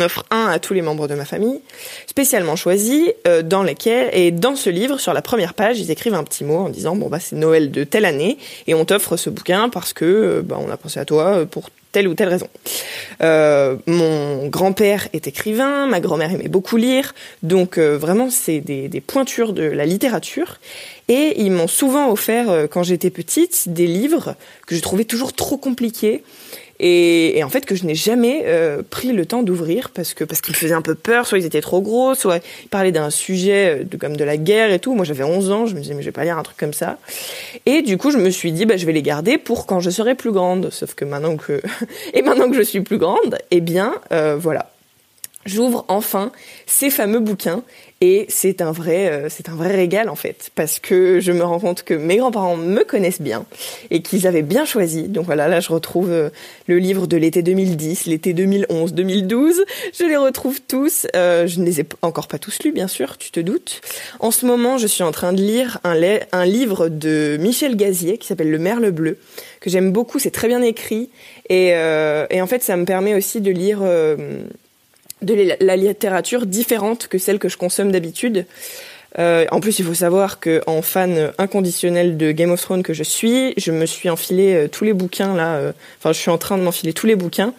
offrent, 0.00 0.24
un 0.30 0.46
à 0.46 0.58
tous 0.58 0.74
les 0.74 0.82
membres 0.82 1.08
de 1.08 1.14
ma 1.14 1.24
famille, 1.24 1.60
spécialement 2.06 2.56
choisis 2.56 3.10
euh, 3.26 3.42
dans 3.42 3.62
lesquels 3.62 4.10
et 4.12 4.30
dans 4.30 4.56
ce 4.56 4.70
livre 4.70 4.98
sur 4.98 5.12
la 5.12 5.22
première 5.22 5.54
page 5.54 5.80
ils 5.80 5.90
écrivent 5.90 6.14
un 6.14 6.24
petit 6.24 6.44
mot 6.44 6.58
en 6.58 6.68
disant 6.68 6.96
bon 6.96 7.08
bah 7.08 7.18
c'est 7.20 7.36
Noël 7.36 7.70
de 7.70 7.84
telle 7.84 8.04
année 8.04 8.38
et 8.66 8.74
on 8.74 8.84
t'offre 8.84 9.16
ce 9.16 9.30
bouquin 9.30 9.68
parce 9.68 9.92
que 9.92 10.42
bah, 10.44 10.58
on 10.60 10.70
a 10.70 10.76
pensé 10.76 11.00
à 11.00 11.04
toi 11.04 11.44
pour 11.46 11.70
telle 11.92 12.08
ou 12.08 12.14
telle 12.14 12.28
raison. 12.28 12.48
Euh, 13.22 13.76
mon 13.86 14.48
grand-père 14.48 15.08
est 15.12 15.26
écrivain, 15.26 15.86
ma 15.86 16.00
grand-mère 16.00 16.32
aimait 16.32 16.48
beaucoup 16.48 16.76
lire, 16.76 17.14
donc 17.42 17.78
euh, 17.78 17.98
vraiment 17.98 18.30
c'est 18.30 18.60
des, 18.60 18.88
pointures 19.00 19.52
de 19.52 19.62
la 19.62 19.86
littérature. 19.86 20.58
Et 21.08 21.40
ils 21.42 21.50
m'ont 21.50 21.66
souvent 21.66 22.10
offert, 22.10 22.50
euh, 22.50 22.66
quand 22.66 22.82
j'étais 22.82 23.10
petite, 23.10 23.68
des 23.68 23.86
livres 23.86 24.36
que 24.66 24.76
je 24.76 24.80
trouvais 24.80 25.04
toujours 25.04 25.32
trop 25.32 25.56
compliqués. 25.56 26.22
Et, 26.82 27.42
en 27.44 27.50
fait 27.50 27.66
que 27.66 27.74
je 27.74 27.84
n'ai 27.84 27.94
jamais 27.94 28.44
euh, 28.46 28.82
pris 28.88 29.12
le 29.12 29.26
temps 29.26 29.42
d'ouvrir 29.42 29.90
parce 29.90 30.14
que 30.14 30.24
parce 30.24 30.40
qu'ils 30.40 30.54
me 30.54 30.58
faisaient 30.58 30.74
un 30.74 30.80
peu 30.80 30.94
peur, 30.94 31.26
soit 31.26 31.38
ils 31.38 31.44
étaient 31.44 31.60
trop 31.60 31.82
gros, 31.82 32.14
soit 32.14 32.38
ils 32.64 32.68
parlaient 32.68 32.90
d'un 32.90 33.10
sujet 33.10 33.82
euh, 33.82 33.98
comme 33.98 34.16
de 34.16 34.24
la 34.24 34.38
guerre 34.38 34.72
et 34.72 34.78
tout. 34.78 34.94
Moi 34.94 35.04
j'avais 35.04 35.22
11 35.22 35.50
ans, 35.50 35.66
je 35.66 35.74
me 35.74 35.80
disais 35.80 35.92
mais 35.92 36.00
je 36.00 36.06
vais 36.06 36.12
pas 36.12 36.24
lire 36.24 36.38
un 36.38 36.42
truc 36.42 36.56
comme 36.56 36.72
ça. 36.72 36.98
Et 37.66 37.82
du 37.82 37.98
coup 37.98 38.10
je 38.10 38.16
me 38.16 38.30
suis 38.30 38.50
dit 38.50 38.64
bah 38.64 38.78
je 38.78 38.86
vais 38.86 38.92
les 38.92 39.02
garder 39.02 39.36
pour 39.36 39.66
quand 39.66 39.80
je 39.80 39.90
serai 39.90 40.14
plus 40.14 40.32
grande. 40.32 40.70
Sauf 40.70 40.94
que 40.94 41.04
maintenant 41.04 41.36
que 41.36 41.60
et 42.14 42.22
maintenant 42.22 42.48
que 42.48 42.56
je 42.56 42.62
suis 42.62 42.80
plus 42.80 42.98
grande, 42.98 43.36
eh 43.50 43.60
bien 43.60 43.92
euh, 44.12 44.36
voilà, 44.40 44.70
j'ouvre 45.44 45.84
enfin 45.88 46.32
ces 46.66 46.88
fameux 46.88 47.20
bouquins 47.20 47.62
et 48.00 48.24
c'est 48.28 48.62
un 48.62 48.72
vrai 48.72 49.10
euh, 49.10 49.28
c'est 49.28 49.48
un 49.48 49.54
vrai 49.54 49.74
régal 49.74 50.08
en 50.08 50.14
fait. 50.14 50.50
Parce 50.54 50.78
que 50.78 51.20
je 51.20 51.32
me 51.32 51.44
rends 51.44 51.60
compte 51.60 51.82
que 51.82 51.94
mes 51.94 52.16
grands-parents 52.16 52.56
me 52.56 52.82
connaissent 52.82 53.20
bien 53.20 53.44
et 53.90 54.00
qu'ils 54.02 54.26
avaient 54.26 54.42
bien 54.42 54.64
choisi. 54.64 55.08
Donc 55.08 55.26
voilà 55.26 55.48
là 55.48 55.60
je 55.60 55.68
retrouve 55.68 56.10
euh, 56.10 56.30
le 56.66 56.78
livre 56.78 57.06
de 57.06 57.16
l'été 57.16 57.42
2010 57.42 58.06
l'été 58.06 58.32
2011 58.32 58.94
2012 58.94 59.64
je 59.92 60.04
les 60.04 60.16
retrouve 60.16 60.60
tous. 60.66 61.06
Euh, 61.14 61.46
je 61.46 61.60
ne 61.60 61.66
les 61.66 61.80
ai 61.80 61.86
encore 62.02 62.28
pas 62.28 62.38
tous 62.38 62.62
lus 62.62 62.72
bien 62.72 62.88
sûr 62.88 63.18
tu 63.18 63.30
te 63.30 63.40
doutes. 63.40 63.82
En 64.18 64.30
ce 64.30 64.46
moment 64.46 64.78
je 64.78 64.86
suis 64.86 65.02
en 65.02 65.12
train 65.12 65.32
de 65.32 65.42
lire 65.42 65.78
un 65.84 66.44
livre 66.46 66.88
de 66.88 67.36
Michel 67.38 67.76
Gazier 67.76 68.16
qui 68.18 68.26
s'appelle 68.26 68.50
Le 68.50 68.58
Merle 68.58 68.90
bleu 68.90 69.18
que 69.60 69.68
j'aime 69.68 69.92
beaucoup 69.92 70.18
c'est 70.18 70.30
très 70.30 70.48
bien 70.48 70.62
écrit. 70.62 71.10
Et, 71.48 71.74
euh, 71.74 72.26
et 72.30 72.40
en 72.40 72.46
fait 72.46 72.62
ça 72.62 72.76
me 72.76 72.84
permet 72.84 73.14
aussi 73.14 73.40
de 73.40 73.50
lire 73.50 73.80
euh, 73.82 74.16
de 75.22 75.56
la, 75.60 75.76
littérature 75.76 76.46
différente 76.46 77.08
que 77.08 77.18
celle 77.18 77.38
que 77.38 77.48
je 77.48 77.56
consomme 77.56 77.92
d'habitude. 77.92 78.46
Euh, 79.18 79.44
en 79.50 79.60
plus, 79.60 79.78
il 79.78 79.84
faut 79.84 79.94
savoir 79.94 80.38
que 80.38 80.62
en 80.66 80.82
fan 80.82 81.32
inconditionnel 81.38 82.16
de 82.16 82.30
Game 82.30 82.52
of 82.52 82.60
Thrones 82.60 82.82
que 82.82 82.94
je 82.94 83.02
suis, 83.02 83.54
je 83.56 83.72
me 83.72 83.86
suis 83.86 84.08
enfilé 84.08 84.54
euh, 84.54 84.68
tous 84.68 84.84
les 84.84 84.92
bouquins 84.92 85.34
là. 85.34 85.56
euh, 85.56 85.72
Enfin, 85.98 86.12
je 86.12 86.20
suis 86.20 86.30
en 86.30 86.38
train 86.38 86.56
de 86.58 86.62
m'enfiler 86.62 86.92
tous 86.92 87.06
les 87.06 87.16
bouquins 87.16 87.52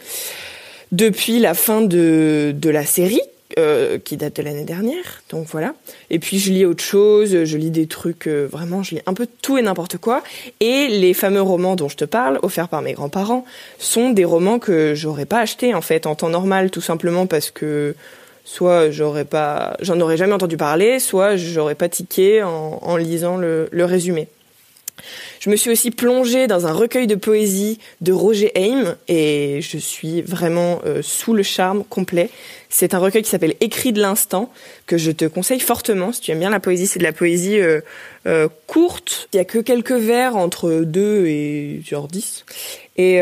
depuis 0.92 1.40
la 1.40 1.54
fin 1.54 1.82
de 1.82 2.54
de 2.56 2.70
la 2.70 2.86
série. 2.86 3.22
Euh, 3.58 3.98
qui 3.98 4.18
date 4.18 4.36
de 4.38 4.42
l'année 4.42 4.64
dernière, 4.64 5.22
donc 5.30 5.48
voilà. 5.48 5.74
Et 6.10 6.20
puis 6.20 6.40
je 6.40 6.52
lis 6.52 6.66
autre 6.66 6.84
chose, 6.84 7.44
je 7.44 7.58
lis 7.58 7.72
des 7.72 7.88
trucs 7.88 8.28
euh, 8.28 8.48
vraiment, 8.50 8.84
je 8.84 8.96
lis 8.96 9.02
un 9.06 9.14
peu 9.14 9.28
tout 9.42 9.58
et 9.58 9.62
n'importe 9.62 9.98
quoi. 9.98 10.24
Et 10.60 10.88
les 10.88 11.14
fameux 11.14 11.42
romans 11.42 11.76
dont 11.76 11.90
je 11.90 11.98
te 11.98 12.06
parle, 12.06 12.40
offerts 12.42 12.70
par 12.70 12.82
mes 12.82 12.94
grands-parents, 12.94 13.46
sont 13.80 14.10
des 14.10 14.26
romans 14.26 14.60
que 14.60 14.94
j'aurais 14.96 15.26
pas 15.26 15.40
achetés 15.40 15.74
en 15.74 15.82
fait 15.82 16.08
en 16.08 16.16
temps 16.16 16.30
normal, 16.30 16.72
tout 16.72 16.82
simplement 16.82 17.26
parce 17.26 17.52
que 17.52 17.96
soit 18.44 18.90
j'en 18.92 20.00
aurais 20.00 20.18
jamais 20.18 20.34
entendu 20.34 20.58
parler, 20.58 21.00
soit 21.00 21.36
j'aurais 21.36 21.76
pas 21.76 21.90
tiqué 21.90 22.44
en, 22.44 22.98
lisant 22.98 23.38
le 23.38 23.86
résumé. 23.86 24.28
Je 25.40 25.50
me 25.50 25.56
suis 25.56 25.70
aussi 25.72 25.92
plongée 25.92 26.48
dans 26.48 26.68
un 26.68 26.74
recueil 26.74 27.08
de 27.08 27.16
poésie 27.16 27.80
de 28.02 28.12
Roger 28.12 28.52
Haim 28.56 28.96
et 29.08 29.60
je 29.62 29.78
suis 29.78 30.22
vraiment 30.22 30.82
euh, 30.86 31.02
sous 31.02 31.34
le 31.34 31.44
charme 31.44 31.84
complet. 31.84 32.30
C'est 32.70 32.94
un 32.94 33.00
recueil 33.00 33.24
qui 33.24 33.30
s'appelle 33.30 33.56
Écrit 33.60 33.92
de 33.92 34.02
l'instant 34.02 34.52
que 34.86 34.98
je 34.98 35.12
te 35.12 35.26
conseille 35.26 35.60
fortement 35.60 36.12
si 36.12 36.22
tu 36.22 36.32
aimes 36.32 36.40
bien 36.40 36.50
la 36.50 36.60
poésie. 36.60 36.88
C'est 36.88 37.00
de 37.00 37.04
la 37.04 37.14
poésie 37.14 37.60
euh, 37.60 37.82
euh, 38.28 38.48
courte. 38.68 39.30
Il 39.34 39.38
y 39.38 39.40
a 39.40 39.46
que 39.46 39.60
quelques 39.60 39.92
vers 39.92 40.36
entre 40.36 40.72
2 40.86 41.26
et 41.26 41.82
genre 41.86 42.08
10. 42.08 42.46
Et 42.98 43.22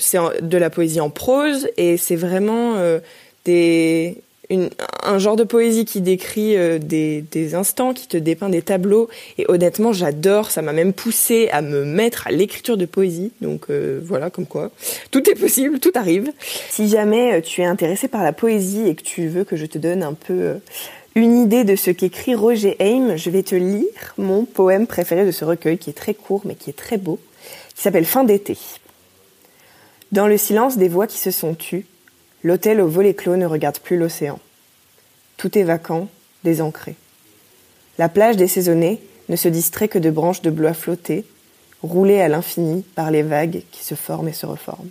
c'est 0.00 0.18
de 0.42 0.58
la 0.58 0.70
poésie 0.70 1.00
en 1.00 1.10
prose 1.10 1.68
et 1.76 1.96
c'est 1.96 2.16
vraiment 2.16 2.74
des 3.44 4.16
un 5.02 5.18
genre 5.18 5.36
de 5.36 5.44
poésie 5.44 5.84
qui 5.84 6.00
décrit 6.00 6.56
euh, 6.56 6.78
des, 6.78 7.54
instants, 7.54 7.94
qui 7.94 8.08
te 8.08 8.16
dépeint 8.16 8.48
des 8.48 8.62
tableaux. 8.62 9.08
Et 9.38 9.44
honnêtement, 9.48 9.92
j'adore. 9.92 10.50
Ça 10.50 10.62
m'a 10.62 10.72
même 10.72 10.92
poussé 10.92 11.48
à 11.52 11.62
me 11.62 11.84
mettre 11.84 12.26
à 12.26 12.30
l'écriture 12.30 12.76
de 12.76 12.86
poésie. 12.86 13.32
Donc 13.40 13.66
euh, 13.70 14.00
voilà, 14.02 14.30
comme 14.30 14.46
quoi, 14.46 14.70
tout 15.10 15.28
est 15.30 15.34
possible, 15.34 15.78
tout 15.78 15.92
arrive. 15.94 16.32
Si 16.70 16.88
jamais 16.88 17.34
euh, 17.34 17.40
tu 17.40 17.60
es 17.60 17.64
intéressé 17.64 18.08
par 18.08 18.22
la 18.22 18.32
poésie 18.32 18.88
et 18.88 18.94
que 18.94 19.02
tu 19.02 19.28
veux 19.28 19.44
que 19.44 19.56
je 19.56 19.66
te 19.66 19.78
donne 19.78 20.02
un 20.02 20.14
peu 20.14 20.54
une 21.14 21.38
idée 21.40 21.64
de 21.64 21.76
ce 21.76 21.90
qu'écrit 21.90 22.34
Roger 22.34 22.76
Haim, 22.80 23.16
je 23.16 23.30
vais 23.30 23.42
te 23.42 23.54
lire 23.54 24.14
mon 24.18 24.44
poème 24.44 24.86
préféré 24.86 25.24
de 25.24 25.30
ce 25.30 25.44
recueil, 25.44 25.78
qui 25.78 25.90
est 25.90 25.94
très 25.94 26.14
court 26.14 26.42
mais 26.44 26.54
qui 26.54 26.70
est 26.70 26.74
très 26.76 26.98
beau, 26.98 27.18
qui 27.74 27.82
s'appelle 27.82 28.04
Fin 28.04 28.24
d'été. 28.24 28.58
Dans 30.10 30.26
le 30.26 30.36
silence 30.36 30.76
des 30.76 30.88
voix 30.88 31.06
qui 31.06 31.18
se 31.18 31.30
sont 31.30 31.54
tues, 31.54 31.86
l'hôtel 32.44 32.80
au 32.80 32.86
volet 32.86 33.14
clos 33.14 33.36
ne 33.36 33.46
regarde 33.46 33.78
plus 33.80 33.96
l'océan. 33.96 34.38
Tout 35.36 35.58
est 35.58 35.64
vacant, 35.64 36.08
désancré. 36.44 36.94
La 37.98 38.08
plage 38.08 38.36
désaisonnée 38.36 39.00
ne 39.28 39.36
se 39.36 39.48
distrait 39.48 39.88
que 39.88 39.98
de 39.98 40.10
branches 40.10 40.42
de 40.42 40.50
bleu 40.50 40.68
à 40.68 40.74
flotter, 40.74 41.24
roulées 41.82 42.20
à 42.20 42.28
l'infini 42.28 42.84
par 42.94 43.10
les 43.10 43.22
vagues 43.22 43.62
qui 43.72 43.84
se 43.84 43.94
forment 43.94 44.28
et 44.28 44.32
se 44.32 44.46
reforment. 44.46 44.90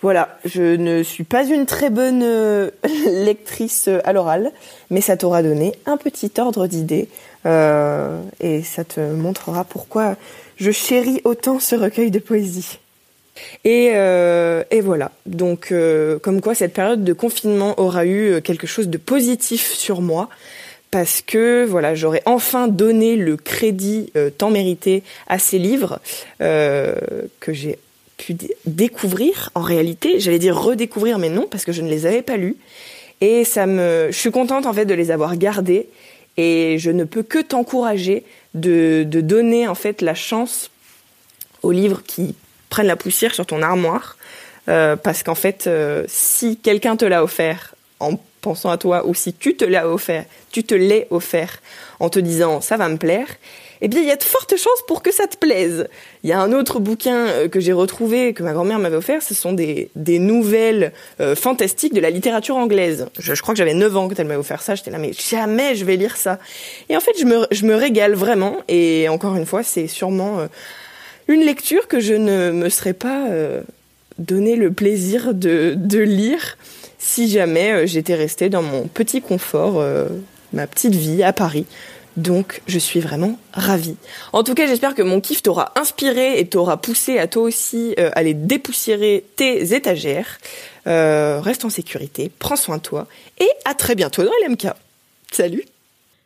Voilà, 0.00 0.38
je 0.44 0.76
ne 0.76 1.02
suis 1.02 1.24
pas 1.24 1.44
une 1.44 1.66
très 1.66 1.90
bonne 1.90 2.22
euh, 2.22 2.70
lectrice 3.06 3.88
euh, 3.88 3.98
à 4.04 4.12
l'oral, 4.12 4.52
mais 4.90 5.00
ça 5.00 5.16
t'aura 5.16 5.42
donné 5.42 5.74
un 5.86 5.96
petit 5.96 6.30
ordre 6.38 6.68
d'idée 6.68 7.08
euh, 7.46 8.22
et 8.38 8.62
ça 8.62 8.84
te 8.84 9.00
montrera 9.00 9.64
pourquoi 9.64 10.14
je 10.56 10.70
chéris 10.70 11.20
autant 11.24 11.58
ce 11.58 11.74
recueil 11.74 12.12
de 12.12 12.20
poésie. 12.20 12.78
Et, 13.64 13.90
euh, 13.94 14.62
et 14.70 14.80
voilà. 14.80 15.10
Donc, 15.26 15.72
euh, 15.72 16.18
comme 16.18 16.40
quoi 16.40 16.54
cette 16.54 16.72
période 16.72 17.04
de 17.04 17.12
confinement 17.12 17.78
aura 17.80 18.04
eu 18.04 18.32
euh, 18.32 18.40
quelque 18.40 18.66
chose 18.66 18.88
de 18.88 18.98
positif 18.98 19.72
sur 19.72 20.00
moi, 20.00 20.28
parce 20.90 21.20
que 21.20 21.64
voilà, 21.66 21.94
j'aurais 21.94 22.22
enfin 22.24 22.66
donné 22.66 23.16
le 23.16 23.36
crédit 23.36 24.10
tant 24.38 24.50
mérité 24.50 25.02
à 25.26 25.38
ces 25.38 25.58
livres 25.58 26.00
que 26.38 27.52
j'ai 27.52 27.78
pu 28.16 28.32
dé- 28.32 28.56
découvrir. 28.64 29.50
En 29.54 29.60
réalité, 29.60 30.18
j'allais 30.18 30.38
dire 30.38 30.58
redécouvrir, 30.58 31.18
mais 31.18 31.28
non, 31.28 31.46
parce 31.50 31.66
que 31.66 31.72
je 31.72 31.82
ne 31.82 31.90
les 31.90 32.06
avais 32.06 32.22
pas 32.22 32.38
lus. 32.38 32.56
Et 33.20 33.44
ça 33.44 33.66
me, 33.66 34.08
je 34.10 34.16
suis 34.16 34.30
contente 34.30 34.64
en 34.64 34.72
fait 34.72 34.86
de 34.86 34.94
les 34.94 35.10
avoir 35.10 35.36
gardés. 35.36 35.88
Et 36.38 36.76
je 36.78 36.90
ne 36.90 37.04
peux 37.04 37.22
que 37.22 37.40
t'encourager 37.40 38.22
de, 38.54 39.04
de 39.04 39.20
donner 39.20 39.68
en 39.68 39.74
fait 39.74 40.00
la 40.00 40.14
chance 40.14 40.70
aux 41.62 41.72
livres 41.72 42.02
qui 42.06 42.34
prennent 42.68 42.86
la 42.86 42.96
poussière 42.96 43.34
sur 43.34 43.46
ton 43.46 43.62
armoire. 43.62 44.16
Euh, 44.68 44.96
parce 44.96 45.22
qu'en 45.22 45.34
fait, 45.34 45.66
euh, 45.66 46.04
si 46.08 46.58
quelqu'un 46.58 46.96
te 46.96 47.06
l'a 47.06 47.24
offert 47.24 47.74
en 48.00 48.20
pensant 48.42 48.70
à 48.70 48.76
toi, 48.76 49.06
ou 49.06 49.14
si 49.14 49.32
tu 49.32 49.56
te 49.56 49.64
l'as 49.64 49.88
offert, 49.88 50.24
tu 50.52 50.62
te 50.62 50.74
l'es 50.74 51.06
offert 51.10 51.60
en 52.00 52.08
te 52.10 52.18
disant 52.18 52.60
ça 52.60 52.76
va 52.76 52.88
me 52.88 52.96
plaire, 52.96 53.26
eh 53.80 53.88
bien 53.88 54.00
il 54.00 54.06
y 54.06 54.10
a 54.10 54.16
de 54.16 54.22
fortes 54.22 54.56
chances 54.56 54.82
pour 54.86 55.02
que 55.02 55.12
ça 55.12 55.26
te 55.26 55.36
plaise. 55.36 55.88
Il 56.22 56.30
y 56.30 56.32
a 56.32 56.40
un 56.40 56.52
autre 56.52 56.80
bouquin 56.80 57.26
euh, 57.28 57.48
que 57.48 57.60
j'ai 57.60 57.72
retrouvé, 57.72 58.34
que 58.34 58.42
ma 58.42 58.52
grand-mère 58.52 58.78
m'avait 58.78 58.96
offert, 58.96 59.22
ce 59.22 59.34
sont 59.34 59.52
des, 59.52 59.90
des 59.96 60.18
nouvelles 60.18 60.92
euh, 61.20 61.34
fantastiques 61.34 61.94
de 61.94 62.00
la 62.00 62.10
littérature 62.10 62.56
anglaise. 62.56 63.06
Je, 63.18 63.34
je 63.34 63.42
crois 63.42 63.54
que 63.54 63.58
j'avais 63.58 63.74
9 63.74 63.96
ans 63.96 64.08
quand 64.08 64.18
elle 64.18 64.26
m'avait 64.26 64.40
offert 64.40 64.62
ça, 64.62 64.74
j'étais 64.74 64.90
là 64.90 64.98
mais 64.98 65.12
jamais 65.12 65.74
je 65.74 65.84
vais 65.84 65.96
lire 65.96 66.16
ça. 66.16 66.38
Et 66.88 66.96
en 66.96 67.00
fait 67.00 67.18
je 67.18 67.24
me, 67.24 67.46
je 67.50 67.64
me 67.64 67.74
régale 67.74 68.14
vraiment, 68.14 68.58
et 68.68 69.08
encore 69.08 69.34
une 69.34 69.46
fois 69.46 69.62
c'est 69.62 69.86
sûrement... 69.86 70.40
euh, 70.40 70.46
une 71.28 71.42
lecture 71.42 71.86
que 71.88 72.00
je 72.00 72.14
ne 72.14 72.50
me 72.50 72.68
serais 72.70 72.94
pas 72.94 73.28
euh, 73.28 73.62
donné 74.18 74.56
le 74.56 74.72
plaisir 74.72 75.34
de, 75.34 75.98
lire 75.98 76.56
si 76.98 77.28
jamais 77.28 77.72
euh, 77.72 77.86
j'étais 77.86 78.14
restée 78.14 78.48
dans 78.48 78.62
mon 78.62 78.88
petit 78.88 79.20
confort, 79.20 79.78
euh, 79.78 80.06
ma 80.52 80.66
petite 80.66 80.94
vie 80.94 81.22
à 81.22 81.32
Paris. 81.32 81.66
Donc 82.16 82.62
je 82.66 82.78
suis 82.78 82.98
vraiment 82.98 83.38
ravie. 83.52 83.94
En 84.32 84.42
tout 84.42 84.54
cas, 84.54 84.66
j'espère 84.66 84.96
que 84.96 85.02
mon 85.02 85.20
kiff 85.20 85.42
t'aura 85.42 85.72
inspiré 85.76 86.40
et 86.40 86.48
t'aura 86.48 86.76
poussé 86.76 87.18
à 87.18 87.28
toi 87.28 87.44
aussi 87.44 87.94
aller 88.14 88.34
dépoussiérer 88.34 89.24
tes 89.36 89.72
étagères. 89.72 90.40
Reste 90.84 91.64
en 91.64 91.70
sécurité, 91.70 92.32
prends 92.40 92.56
soin 92.56 92.78
de 92.78 92.82
toi 92.82 93.06
et 93.38 93.48
à 93.64 93.74
très 93.74 93.94
bientôt 93.94 94.24
dans 94.24 94.32
LMK. 94.48 94.66
Salut 95.30 95.62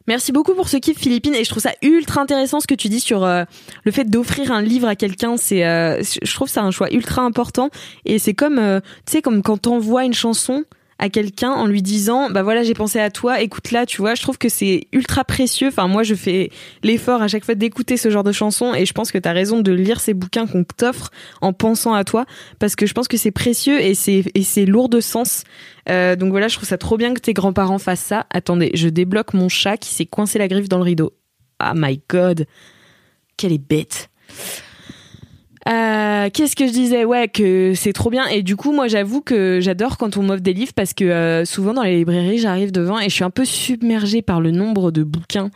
Merci 0.09 0.33
beaucoup 0.33 0.55
pour 0.55 0.69
ce 0.69 0.77
kiff 0.77 0.99
Philippine 0.99 1.35
et 1.35 1.45
je 1.45 1.51
trouve 1.51 1.63
ça 1.63 1.73
ultra 1.81 2.21
intéressant 2.21 2.61
ce 2.61 2.67
que 2.67 2.75
tu 2.75 2.89
dis 2.89 3.01
sur 3.01 3.25
euh, 3.25 3.45
le 3.85 3.93
fait 3.93 4.05
d'offrir 4.05 4.51
un 4.51 4.61
livre 4.61 4.89
à 4.89 4.97
quelqu'un 4.97 5.37
c'est 5.37 5.65
euh, 5.65 6.03
je 6.03 6.35
trouve 6.35 6.49
ça 6.49 6.63
un 6.63 6.73
choix 6.73 6.93
ultra 6.93 7.23
important 7.23 7.71
et 8.05 8.19
c'est 8.19 8.35
comme 8.35 8.59
euh, 8.59 8.81
tu 9.07 9.13
sais 9.13 9.23
comme 9.23 9.43
quand 9.43 9.59
t'envoies 9.59 10.05
une 10.05 10.15
chanson 10.15 10.65
à 11.03 11.09
quelqu'un 11.09 11.51
en 11.51 11.67
lui 11.67 11.83
disant 11.83 12.31
bah 12.31 12.45
voilà 12.45 12.63
j'ai 12.63 12.75
pensé 12.75 13.01
à 13.01 13.11
toi 13.11 13.41
écoute 13.41 13.73
là 13.73 13.87
tu 13.87 13.97
vois. 14.01 14.15
Je 14.15 14.23
trouve 14.23 14.39
que 14.39 14.49
c'est 14.49 14.87
ultra 14.93 15.25
précieux. 15.25 15.67
Enfin 15.67 15.89
moi 15.89 16.05
je 16.05 16.15
fais 16.15 16.51
l'effort 16.85 17.23
à 17.23 17.27
chaque 17.27 17.45
fois 17.45 17.57
d'écouter 17.57 17.97
ce 17.97 18.09
genre 18.09 18.23
de 18.23 18.31
chansons 18.31 18.73
et 18.73 18.87
je 18.87 18.93
pense 18.93 19.11
que 19.11 19.19
t'as 19.19 19.33
raison 19.33 19.63
de 19.63 19.73
lire 19.73 19.99
ces 19.99 20.15
bouquins 20.15 20.47
qu'on 20.47 20.63
t'offre 20.63 21.11
en 21.41 21.53
pensant 21.53 21.93
à 21.93 22.05
toi 22.05 22.25
parce 22.61 22.77
que 22.77 22.87
je 22.87 22.95
pense 22.95 23.09
que 23.09 23.17
c'est 23.17 23.33
précieux 23.33 23.81
et 23.81 23.97
c'est 23.97 24.23
et 24.37 24.45
c'est 24.45 24.65
lourd 24.65 24.89
de 24.89 25.01
sens. 25.01 25.43
Euh, 25.89 26.15
donc 26.15 26.31
voilà 26.31 26.47
je 26.47 26.55
trouve 26.55 26.69
ça 26.69 26.79
trop 26.79 26.97
bien 26.97 27.15
que 27.15 27.21
tes 27.21 27.33
grands-parents 27.33 27.81
fassent 27.81 27.99
ça. 27.99 28.27
Attendez 28.31 28.71
je 28.75 28.89
débloque 28.89 29.35
mon 29.35 29.49
chat 29.49 29.79
qui 29.79 29.93
s'est 29.93 30.07
coincé 30.07 30.39
la 30.39 30.47
griffe 30.47 30.69
dans 30.69 30.79
le 30.79 30.85
rideau. 30.85 31.15
Ah 31.59 31.73
my 31.75 32.01
god. 32.09 32.47
Quelle 33.37 33.53
est 33.53 33.59
bête 33.59 34.09
euh, 35.69 36.29
Qu'est-ce 36.33 36.57
que 36.57 36.67
je 36.67 36.73
disais 36.73 37.05
Ouais, 37.05 37.29
que 37.29 37.75
c'est 37.75 37.93
trop 37.93 38.11
bien. 38.11 38.27
Et 38.27 38.43
du 38.43 38.57
coup, 38.57 38.73
moi, 38.73 38.89
j'avoue 38.89 39.21
que 39.21 39.61
j'adore 39.61 39.97
quand 39.97 40.17
on 40.17 40.23
m'offre 40.23 40.43
des 40.43 40.53
livres 40.53 40.73
parce 40.75 40.93
que 40.93 41.05
euh, 41.05 41.45
souvent 41.45 41.75
dans 41.75 41.83
les 41.83 41.97
librairies, 41.97 42.39
j'arrive 42.39 42.73
devant 42.73 42.99
et 42.99 43.09
je 43.09 43.15
suis 43.15 43.25
un 43.25 43.31
peu 43.31 43.45
submergée 43.45 44.23
par 44.23 44.41
le 44.41 44.51
nombre 44.51 44.91
de 44.91 45.05
bouquins 45.05 45.51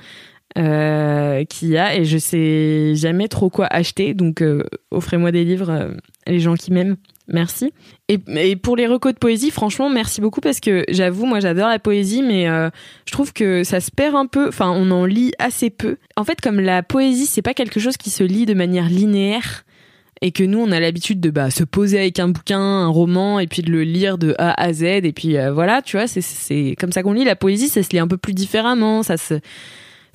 euh, 0.59 1.45
qu'il 1.45 1.69
y 1.69 1.77
a 1.77 1.97
et 1.97 2.05
je 2.05 2.19
sais 2.19 2.95
jamais 2.95 3.29
trop 3.29 3.51
quoi 3.51 3.67
acheter. 3.67 4.15
Donc, 4.15 4.45
offrez-moi 4.91 5.33
des 5.33 5.45
livres, 5.45 5.91
les 6.27 6.41
gens 6.41 6.55
qui 6.55 6.73
m'aiment. 6.73 6.97
Merci. 7.29 7.73
Et, 8.09 8.55
pour 8.55 8.77
les 8.77 8.87
recos 8.87 9.13
de 9.13 9.19
poésie, 9.19 9.51
franchement, 9.51 9.91
merci 9.91 10.21
beaucoup 10.21 10.41
parce 10.41 10.61
que 10.61 10.85
j'avoue, 10.89 11.27
moi, 11.27 11.41
j'adore 11.41 11.67
la 11.67 11.81
poésie, 11.81 12.23
mais 12.23 12.47
je 12.47 13.13
trouve 13.13 13.33
que 13.33 13.65
ça 13.65 13.81
se 13.81 13.91
perd 13.91 14.15
un 14.15 14.27
peu. 14.27 14.47
Enfin, 14.47 14.71
on 14.71 14.93
en 14.93 15.05
lit 15.05 15.33
assez 15.41 15.71
peu. 15.71 15.97
En 16.15 16.23
fait, 16.23 16.41
comme 16.41 16.61
la 16.61 16.85
poésie, 16.85 17.27
c'est 17.27 17.43
pas 17.43 17.55
quelque 17.55 17.81
chose 17.81 17.97
qui 17.97 18.11
se 18.11 18.23
lit 18.23 18.47
de 18.47 18.55
manière 18.55 18.89
linéaire 18.89 19.66
et 20.23 20.33
que 20.33 20.43
nous 20.45 20.59
on 20.59 20.73
a 20.73 20.81
l'habitude 20.81 21.21
de 21.21 21.31
bah 21.31 21.51
se 21.51 21.65
poser 21.65 21.99
avec 21.99 22.19
un 22.19 22.29
bouquin, 22.29 22.59
un 22.59 22.89
roman 22.89 23.39
et 23.39 23.47
puis 23.47 23.63
de 23.63 23.71
le 23.71 23.83
lire 23.83 24.19
de 24.19 24.35
A 24.39 24.61
à 24.61 24.73
Z. 24.73 24.83
Et 24.83 25.13
puis 25.13 25.37
euh, 25.37 25.53
voilà, 25.53 25.83
tu 25.83 25.97
vois, 25.97 26.07
c'est 26.07 26.21
c'est 26.21 26.75
comme 26.79 26.93
ça 26.93 27.03
qu'on 27.03 27.13
lit. 27.13 27.25
La 27.25 27.37
poésie, 27.37 27.69
ça 27.69 27.83
se 27.83 27.91
lit 27.91 27.99
un 27.99 28.09
peu 28.09 28.17
plus 28.17 28.33
différemment, 28.33 29.03
ça 29.03 29.17
se 29.17 29.41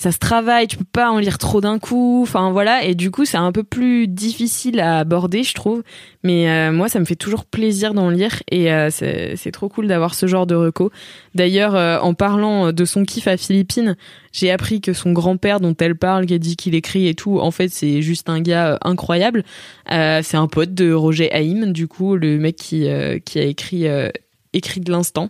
ça 0.02 0.12
se 0.12 0.18
travaille, 0.18 0.66
tu 0.66 0.78
peux 0.78 0.84
pas 0.84 1.12
en 1.12 1.20
lire 1.20 1.38
trop 1.38 1.62
d'un 1.62 1.78
coup, 1.78 2.22
enfin 2.24 2.50
voilà, 2.50 2.84
et 2.84 2.96
du 2.96 3.12
coup 3.12 3.24
c'est 3.24 3.38
un 3.38 3.52
peu 3.52 3.62
plus 3.62 4.08
difficile 4.08 4.80
à 4.80 4.98
aborder, 4.98 5.44
je 5.44 5.54
trouve. 5.54 5.84
Mais 6.24 6.50
euh, 6.50 6.72
moi, 6.72 6.90
ça 6.90 7.00
me 7.00 7.06
fait 7.06 7.16
toujours 7.16 7.46
plaisir 7.46 7.94
d'en 7.94 8.10
lire 8.10 8.42
et 8.50 8.74
euh, 8.74 8.90
c'est 8.90 9.52
trop 9.52 9.70
cool 9.70 9.86
d'avoir 9.86 10.16
ce 10.16 10.26
genre 10.26 10.48
de 10.48 10.56
reco. 10.56 10.92
D'ailleurs, 11.36 11.76
euh, 11.76 12.00
en 12.00 12.16
parlant 12.16 12.72
de 12.72 12.84
son 12.84 13.06
kiff 13.06 13.28
à 13.28 13.38
Philippines, 13.38 13.96
j'ai 14.32 14.50
appris 14.50 14.82
que 14.82 14.94
son 14.94 15.12
grand-père 15.12 15.60
dont 15.60 15.76
elle 15.80 15.96
parle, 15.96 16.26
qui 16.26 16.34
a 16.34 16.40
dit 16.40 16.56
qu'il 16.56 16.74
écrit 16.74 17.08
et 17.08 17.14
tout, 17.14 17.40
en 17.40 17.52
fait 17.52 17.70
c'est 17.70 18.02
juste 18.02 18.28
un 18.28 18.42
gars 18.42 18.80
incroyable. 18.82 19.44
C'est 19.88 20.36
un 20.36 20.48
pote 20.48 20.74
de 20.74 20.92
Roger 20.94 21.32
Haïm, 21.32 21.74
du 21.74 21.88
coup 21.88 22.16
le 22.16 22.40
mec 22.40 22.56
qui 22.56 22.88
qui 23.24 23.40
a 23.40 23.44
écrit 23.44 23.86
écrit 24.54 24.82
de 24.82 24.92
l'instant. 24.92 25.30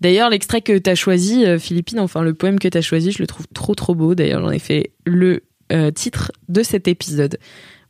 D'ailleurs, 0.00 0.30
l'extrait 0.30 0.60
que 0.60 0.78
t'as 0.78 0.94
choisi, 0.94 1.44
euh, 1.44 1.58
Philippine, 1.58 2.00
enfin 2.00 2.22
le 2.22 2.34
poème 2.34 2.58
que 2.58 2.68
t'as 2.68 2.80
choisi, 2.80 3.10
je 3.10 3.18
le 3.18 3.26
trouve 3.26 3.46
trop 3.52 3.74
trop 3.74 3.94
beau. 3.94 4.14
D'ailleurs, 4.14 4.40
j'en 4.40 4.50
ai 4.50 4.58
fait 4.58 4.92
le 5.04 5.42
euh, 5.72 5.90
titre 5.90 6.32
de 6.48 6.62
cet 6.62 6.88
épisode. 6.88 7.38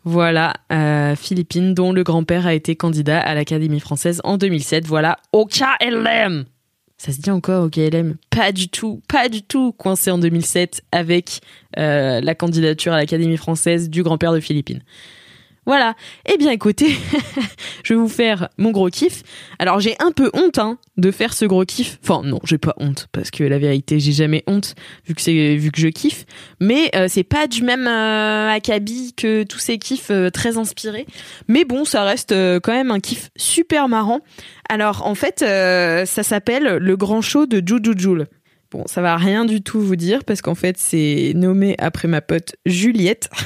Voilà, 0.04 0.54
euh, 0.72 1.16
Philippine, 1.16 1.74
dont 1.74 1.92
le 1.92 2.02
grand-père 2.02 2.46
a 2.46 2.54
été 2.54 2.76
candidat 2.76 3.20
à 3.20 3.34
l'Académie 3.34 3.80
française 3.80 4.20
en 4.24 4.38
2007. 4.38 4.86
Voilà, 4.86 5.18
au 5.32 5.46
KLM 5.46 6.46
ça 7.00 7.12
se 7.12 7.20
dit 7.20 7.30
encore 7.30 7.64
au 7.64 7.70
KLM 7.70 8.16
Pas 8.28 8.50
du 8.50 8.68
tout, 8.68 9.00
pas 9.08 9.28
du 9.28 9.42
tout 9.42 9.70
coincé 9.70 10.10
en 10.10 10.18
2007 10.18 10.82
avec 10.90 11.42
la 11.76 12.34
candidature 12.34 12.92
à 12.92 12.96
l'Académie 12.96 13.36
française 13.36 13.88
du 13.88 14.02
grand-père 14.02 14.32
de 14.32 14.40
Philippines. 14.40 14.82
Voilà. 15.68 15.96
Eh 16.24 16.38
bien, 16.38 16.50
écoutez, 16.50 16.96
je 17.84 17.92
vais 17.92 18.00
vous 18.00 18.08
faire 18.08 18.48
mon 18.56 18.70
gros 18.70 18.88
kiff. 18.88 19.22
Alors, 19.58 19.80
j'ai 19.80 19.96
un 19.98 20.12
peu 20.12 20.30
honte 20.32 20.56
hein, 20.56 20.78
de 20.96 21.10
faire 21.10 21.34
ce 21.34 21.44
gros 21.44 21.66
kiff. 21.66 21.98
Enfin, 22.02 22.22
non, 22.24 22.40
j'ai 22.44 22.56
pas 22.56 22.72
honte 22.78 23.08
parce 23.12 23.30
que 23.30 23.44
la 23.44 23.58
vérité, 23.58 24.00
j'ai 24.00 24.12
jamais 24.12 24.44
honte 24.46 24.74
vu 25.06 25.14
que 25.14 25.20
c'est 25.20 25.56
vu 25.56 25.70
que 25.70 25.78
je 25.78 25.88
kiffe. 25.88 26.24
Mais 26.58 26.90
euh, 26.94 27.04
c'est 27.06 27.22
pas 27.22 27.46
du 27.46 27.62
même 27.64 27.86
euh, 27.86 28.48
acabit 28.48 29.12
que 29.14 29.42
tous 29.42 29.58
ces 29.58 29.76
kiffs 29.76 30.10
euh, 30.10 30.30
très 30.30 30.56
inspirés. 30.56 31.04
Mais 31.48 31.66
bon, 31.66 31.84
ça 31.84 32.02
reste 32.02 32.32
euh, 32.32 32.60
quand 32.60 32.72
même 32.72 32.90
un 32.90 33.00
kiff 33.00 33.28
super 33.36 33.90
marrant. 33.90 34.20
Alors, 34.70 35.06
en 35.06 35.14
fait, 35.14 35.40
ça 35.40 36.22
s'appelle 36.22 36.78
le 36.78 36.96
Grand 36.96 37.20
Show 37.20 37.44
de 37.44 37.62
Jujujoul. 37.66 38.26
Bon, 38.70 38.84
ça 38.86 39.00
va 39.00 39.16
rien 39.16 39.46
du 39.46 39.62
tout 39.62 39.80
vous 39.80 39.96
dire 39.96 40.24
parce 40.24 40.42
qu'en 40.42 40.54
fait, 40.54 40.76
c'est 40.76 41.32
nommé 41.34 41.74
après 41.78 42.06
ma 42.06 42.20
pote 42.20 42.56
Juliette. 42.66 43.28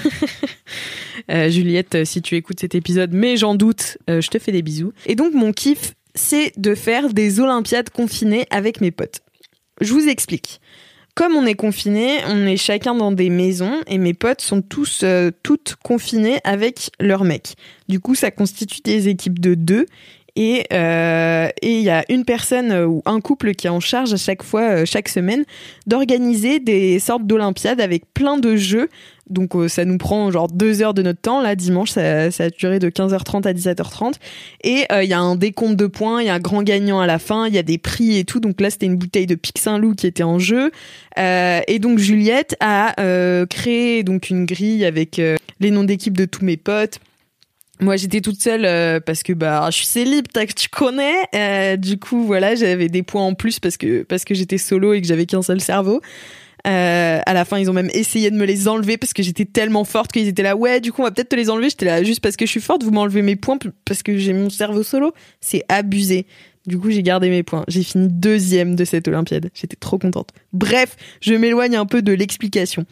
Euh, 1.30 1.48
Juliette, 1.50 1.94
euh, 1.94 2.04
si 2.04 2.20
tu 2.20 2.34
écoutes 2.34 2.58
cet 2.58 2.74
épisode, 2.74 3.12
mais 3.12 3.36
j'en 3.36 3.54
doute, 3.54 3.98
euh, 4.10 4.20
je 4.20 4.28
te 4.28 4.38
fais 4.40 4.50
des 4.50 4.62
bisous. 4.62 4.92
Et 5.06 5.14
donc, 5.14 5.34
mon 5.34 5.52
kiff, 5.52 5.92
c'est 6.16 6.52
de 6.56 6.74
faire 6.74 7.12
des 7.12 7.38
Olympiades 7.38 7.90
confinées 7.90 8.46
avec 8.50 8.80
mes 8.80 8.90
potes. 8.90 9.20
Je 9.80 9.92
vous 9.92 10.08
explique. 10.08 10.60
Comme 11.14 11.36
on 11.36 11.46
est 11.46 11.54
confinés, 11.54 12.18
on 12.26 12.44
est 12.46 12.56
chacun 12.56 12.94
dans 12.94 13.12
des 13.12 13.30
maisons 13.30 13.82
et 13.86 13.98
mes 13.98 14.14
potes 14.14 14.40
sont 14.40 14.62
tous 14.62 15.04
toutes 15.42 15.76
confinées 15.84 16.40
avec 16.42 16.90
leurs 16.98 17.24
mecs. 17.24 17.54
Du 17.88 18.00
coup, 18.00 18.14
ça 18.14 18.30
constitue 18.30 18.80
des 18.82 19.08
équipes 19.08 19.38
de 19.38 19.54
deux 19.54 19.86
et 20.36 20.64
euh, 20.72 21.48
et 21.60 21.78
il 21.78 21.82
y 21.82 21.90
a 21.90 22.04
une 22.08 22.24
personne 22.24 22.72
euh, 22.72 22.86
ou 22.86 23.02
un 23.04 23.20
couple 23.20 23.52
qui 23.54 23.66
est 23.66 23.70
en 23.70 23.80
charge 23.80 24.12
à 24.12 24.16
chaque 24.16 24.42
fois, 24.42 24.62
euh, 24.62 24.84
chaque 24.84 25.08
semaine, 25.08 25.44
d'organiser 25.86 26.60
des 26.60 26.98
sortes 26.98 27.26
d'Olympiades 27.26 27.80
avec 27.80 28.04
plein 28.14 28.38
de 28.38 28.56
jeux. 28.56 28.88
Donc 29.30 29.54
euh, 29.54 29.68
ça 29.68 29.84
nous 29.84 29.98
prend 29.98 30.30
genre 30.30 30.48
deux 30.48 30.82
heures 30.82 30.94
de 30.94 31.02
notre 31.02 31.20
temps. 31.20 31.40
Là, 31.40 31.56
dimanche, 31.56 31.90
ça, 31.90 32.26
a 32.26 32.50
duré 32.50 32.78
de 32.78 32.90
15h30 32.90 33.46
à 33.46 33.52
17h30. 33.52 34.14
Et 34.64 34.84
euh, 34.92 35.02
il 35.02 35.10
y 35.10 35.14
a 35.14 35.20
un 35.20 35.36
décompte 35.36 35.76
de 35.76 35.86
points, 35.86 36.20
il 36.20 36.26
y 36.26 36.30
a 36.30 36.34
un 36.34 36.40
grand 36.40 36.62
gagnant 36.62 37.00
à 37.00 37.06
la 37.06 37.18
fin, 37.18 37.46
il 37.46 37.54
y 37.54 37.58
a 37.58 37.62
des 37.62 37.78
prix 37.78 38.18
et 38.18 38.24
tout. 38.24 38.40
Donc 38.40 38.60
là, 38.60 38.70
c'était 38.70 38.86
une 38.86 38.96
bouteille 38.96 39.26
de 39.26 39.34
Pic 39.34 39.58
Saint-Loup 39.58 39.94
qui 39.94 40.06
était 40.06 40.22
en 40.22 40.38
jeu. 40.38 40.70
Euh, 41.18 41.60
et 41.66 41.78
donc 41.78 41.98
Juliette 41.98 42.56
a 42.60 43.00
euh, 43.00 43.46
créé 43.46 44.02
donc 44.02 44.30
une 44.30 44.44
grille 44.44 44.84
avec 44.84 45.18
euh, 45.18 45.36
les 45.60 45.70
noms 45.70 45.84
d'équipe 45.84 46.16
de 46.16 46.24
tous 46.24 46.44
mes 46.44 46.56
potes. 46.56 47.00
Moi, 47.82 47.96
j'étais 47.96 48.20
toute 48.20 48.40
seule 48.40 48.64
euh, 48.64 49.00
parce 49.00 49.24
que 49.24 49.32
bah 49.32 49.68
je 49.70 49.78
suis 49.78 49.86
célib, 49.86 50.26
tu 50.56 50.68
connais. 50.68 51.16
Euh, 51.34 51.76
du 51.76 51.98
coup, 51.98 52.24
voilà, 52.24 52.54
j'avais 52.54 52.88
des 52.88 53.02
points 53.02 53.24
en 53.24 53.34
plus 53.34 53.58
parce 53.58 53.76
que 53.76 54.04
parce 54.04 54.24
que 54.24 54.34
j'étais 54.34 54.56
solo 54.56 54.92
et 54.92 55.02
que 55.02 55.08
j'avais 55.08 55.26
qu'un 55.26 55.42
seul 55.42 55.60
cerveau. 55.60 56.00
Euh, 56.64 57.18
à 57.26 57.32
la 57.32 57.44
fin, 57.44 57.58
ils 57.58 57.68
ont 57.68 57.72
même 57.72 57.90
essayé 57.92 58.30
de 58.30 58.36
me 58.36 58.44
les 58.44 58.68
enlever 58.68 58.98
parce 58.98 59.12
que 59.12 59.24
j'étais 59.24 59.46
tellement 59.46 59.82
forte 59.82 60.12
qu'ils 60.12 60.28
étaient 60.28 60.44
là. 60.44 60.54
Ouais, 60.54 60.80
du 60.80 60.92
coup, 60.92 61.02
on 61.02 61.04
va 61.04 61.10
peut-être 61.10 61.30
te 61.30 61.34
les 61.34 61.50
enlever. 61.50 61.70
J'étais 61.70 61.86
là 61.86 62.04
juste 62.04 62.20
parce 62.20 62.36
que 62.36 62.46
je 62.46 62.52
suis 62.52 62.60
forte. 62.60 62.84
Vous 62.84 62.92
m'enlevez 62.92 63.22
mes 63.22 63.34
points 63.34 63.58
parce 63.84 64.04
que 64.04 64.16
j'ai 64.16 64.32
mon 64.32 64.48
cerveau 64.48 64.84
solo. 64.84 65.12
C'est 65.40 65.64
abusé. 65.68 66.26
Du 66.64 66.78
coup, 66.78 66.90
j'ai 66.90 67.02
gardé 67.02 67.28
mes 67.28 67.42
points. 67.42 67.64
J'ai 67.66 67.82
fini 67.82 68.06
deuxième 68.08 68.76
de 68.76 68.84
cette 68.84 69.08
Olympiade. 69.08 69.50
J'étais 69.52 69.74
trop 69.74 69.98
contente. 69.98 70.30
Bref, 70.52 70.96
je 71.20 71.34
m'éloigne 71.34 71.74
un 71.74 71.86
peu 71.86 72.02
de 72.02 72.12
l'explication. 72.12 72.84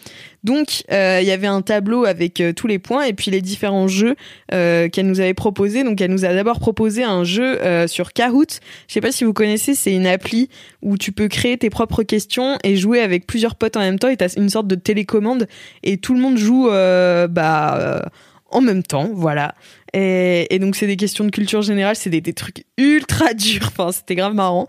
Donc, 0.42 0.82
euh, 0.90 1.20
il 1.22 1.28
y 1.28 1.30
avait 1.30 1.46
un 1.46 1.62
tableau 1.62 2.04
avec 2.04 2.40
euh, 2.40 2.52
tous 2.52 2.66
les 2.66 2.80
points 2.80 3.04
et 3.04 3.12
puis 3.12 3.30
les 3.30 3.40
différents 3.40 3.86
jeux 3.86 4.16
euh, 4.52 4.88
qu'elle 4.88 5.06
nous 5.06 5.20
avait 5.20 5.34
proposés. 5.34 5.84
Donc, 5.84 6.00
elle 6.00 6.10
nous 6.10 6.24
a 6.24 6.34
d'abord 6.34 6.58
proposé 6.58 7.04
un 7.04 7.22
jeu 7.22 7.58
sur 7.86 8.12
Kahoot. 8.12 8.60
Je 8.88 8.92
sais 8.92 9.00
pas 9.00 9.12
si 9.12 9.22
vous 9.22 9.32
connaissez, 9.32 9.76
c'est 9.76 9.94
une 9.94 10.06
appli 10.06 10.48
où 10.82 10.98
tu 10.98 11.12
peux 11.12 11.28
créer 11.28 11.56
tes 11.56 11.70
propres 11.70 12.02
questions 12.02 12.58
et 12.64 12.76
jouer 12.76 13.00
avec 13.00 13.26
plusieurs 13.26 13.54
potes 13.54 13.76
en 13.76 13.80
même 13.80 14.00
temps. 14.00 14.08
Et 14.08 14.16
t'as 14.16 14.34
une 14.36 14.48
sorte 14.48 14.66
de 14.66 14.74
télécommande 14.74 15.46
et 15.84 15.98
tout 15.98 16.14
le 16.14 16.20
monde 16.20 16.38
joue 16.38 16.68
bah 16.68 18.10
en 18.50 18.60
même 18.60 18.82
temps, 18.82 19.10
voilà. 19.12 19.54
Et, 19.92 20.58
donc 20.60 20.76
c'est 20.76 20.86
des 20.86 20.96
questions 20.96 21.24
de 21.24 21.30
culture 21.30 21.62
générale, 21.62 21.96
c'est 21.96 22.10
des, 22.10 22.32
trucs 22.32 22.64
ultra 22.78 23.34
durs. 23.34 23.66
Enfin, 23.66 23.92
c'était 23.92 24.14
grave 24.14 24.34
marrant. 24.34 24.68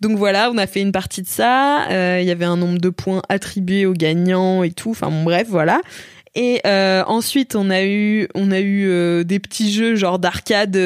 Donc 0.00 0.18
voilà, 0.18 0.50
on 0.50 0.58
a 0.58 0.66
fait 0.66 0.80
une 0.80 0.92
partie 0.92 1.22
de 1.22 1.28
ça. 1.28 1.88
Euh, 1.90 2.18
Il 2.20 2.26
y 2.26 2.30
avait 2.30 2.44
un 2.44 2.56
nombre 2.56 2.78
de 2.78 2.88
points 2.88 3.22
attribués 3.28 3.86
aux 3.86 3.92
gagnants 3.92 4.62
et 4.62 4.72
tout. 4.72 4.90
Enfin 4.90 5.10
bon, 5.10 5.22
bref, 5.22 5.46
voilà. 5.48 5.80
Et 6.34 6.60
euh, 6.66 7.04
ensuite, 7.06 7.54
on 7.56 7.68
a 7.70 7.84
eu, 7.84 8.26
on 8.34 8.50
a 8.50 8.60
eu 8.60 8.88
euh, 8.88 9.22
des 9.22 9.38
petits 9.38 9.70
jeux 9.70 9.94
genre 9.94 10.18
d'arcade 10.18 10.78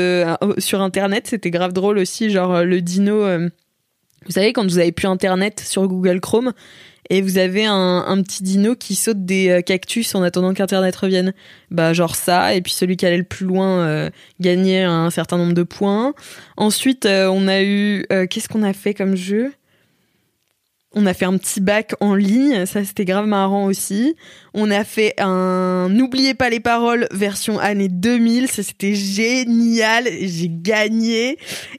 sur 0.59 0.83
Internet. 0.83 1.29
C'était 1.29 1.51
grave 1.51 1.73
drôle 1.73 1.99
aussi, 1.99 2.31
genre 2.31 2.63
le 2.63 2.83
dino. 2.83 3.25
vous 4.27 4.33
savez, 4.33 4.53
quand 4.53 4.65
vous 4.65 4.79
avez 4.79 4.93
plus 4.93 5.07
Internet 5.07 5.61
sur 5.61 5.87
Google 5.87 6.21
Chrome 6.21 6.53
et 7.11 7.21
vous 7.21 7.39
avez 7.39 7.65
un, 7.67 8.23
petit 8.23 8.43
dino 8.43 8.75
qui 8.75 8.95
saute 8.95 9.25
des 9.25 9.49
euh, 9.49 9.61
cactus 9.61 10.15
en 10.15 10.23
attendant 10.23 10.55
qu'Internet 10.55 10.95
revienne, 10.97 11.35
bah 11.71 11.93
genre 11.93 12.17
ça. 12.17 12.55
Et 12.55 12.61
puis 12.61 12.73
celui 12.73 12.97
qui 12.97 13.07
allait 13.07 13.19
le 13.19 13.25
plus 13.25 13.47
loin 13.47 13.81
euh, 13.81 14.11
gagnait 14.41 14.83
un 14.83 15.11
certain 15.11 15.39
nombre 15.39 15.55
de 15.55 15.63
points. 15.63 16.15
Ensuite, 16.57 17.07
euh, 17.07 17.29
on 17.29 17.49
a 17.49 17.63
eu, 17.63 18.07
qu'est-ce 18.31 18.49
qu'on 18.49 18.63
a 18.63 18.73
fait 18.73 18.95
comme 18.95 19.17
jeu? 19.17 19.53
On 20.97 21.05
a 21.05 21.13
fait 21.13 21.27
un 21.27 21.37
petit 21.37 21.61
bac 21.61 21.95
en 22.01 22.15
ligne, 22.15 22.65
ça 22.65 22.83
c'était 22.83 23.05
grave 23.05 23.27
marrant 23.27 23.67
aussi. 23.67 24.17
On 24.55 24.71
a 24.71 24.83
fait 24.83 25.13
un 25.19 25.91
N'oubliez 25.91 26.33
pas 26.33 26.49
les 26.49 26.59
paroles 26.59 27.07
version 27.11 27.59
année 27.59 27.89
2000, 27.89 28.49
ça 28.49 28.63
c'était 28.63 28.95
génial, 28.95 30.09
j'ai 30.23 30.49
gagné. 30.51 31.37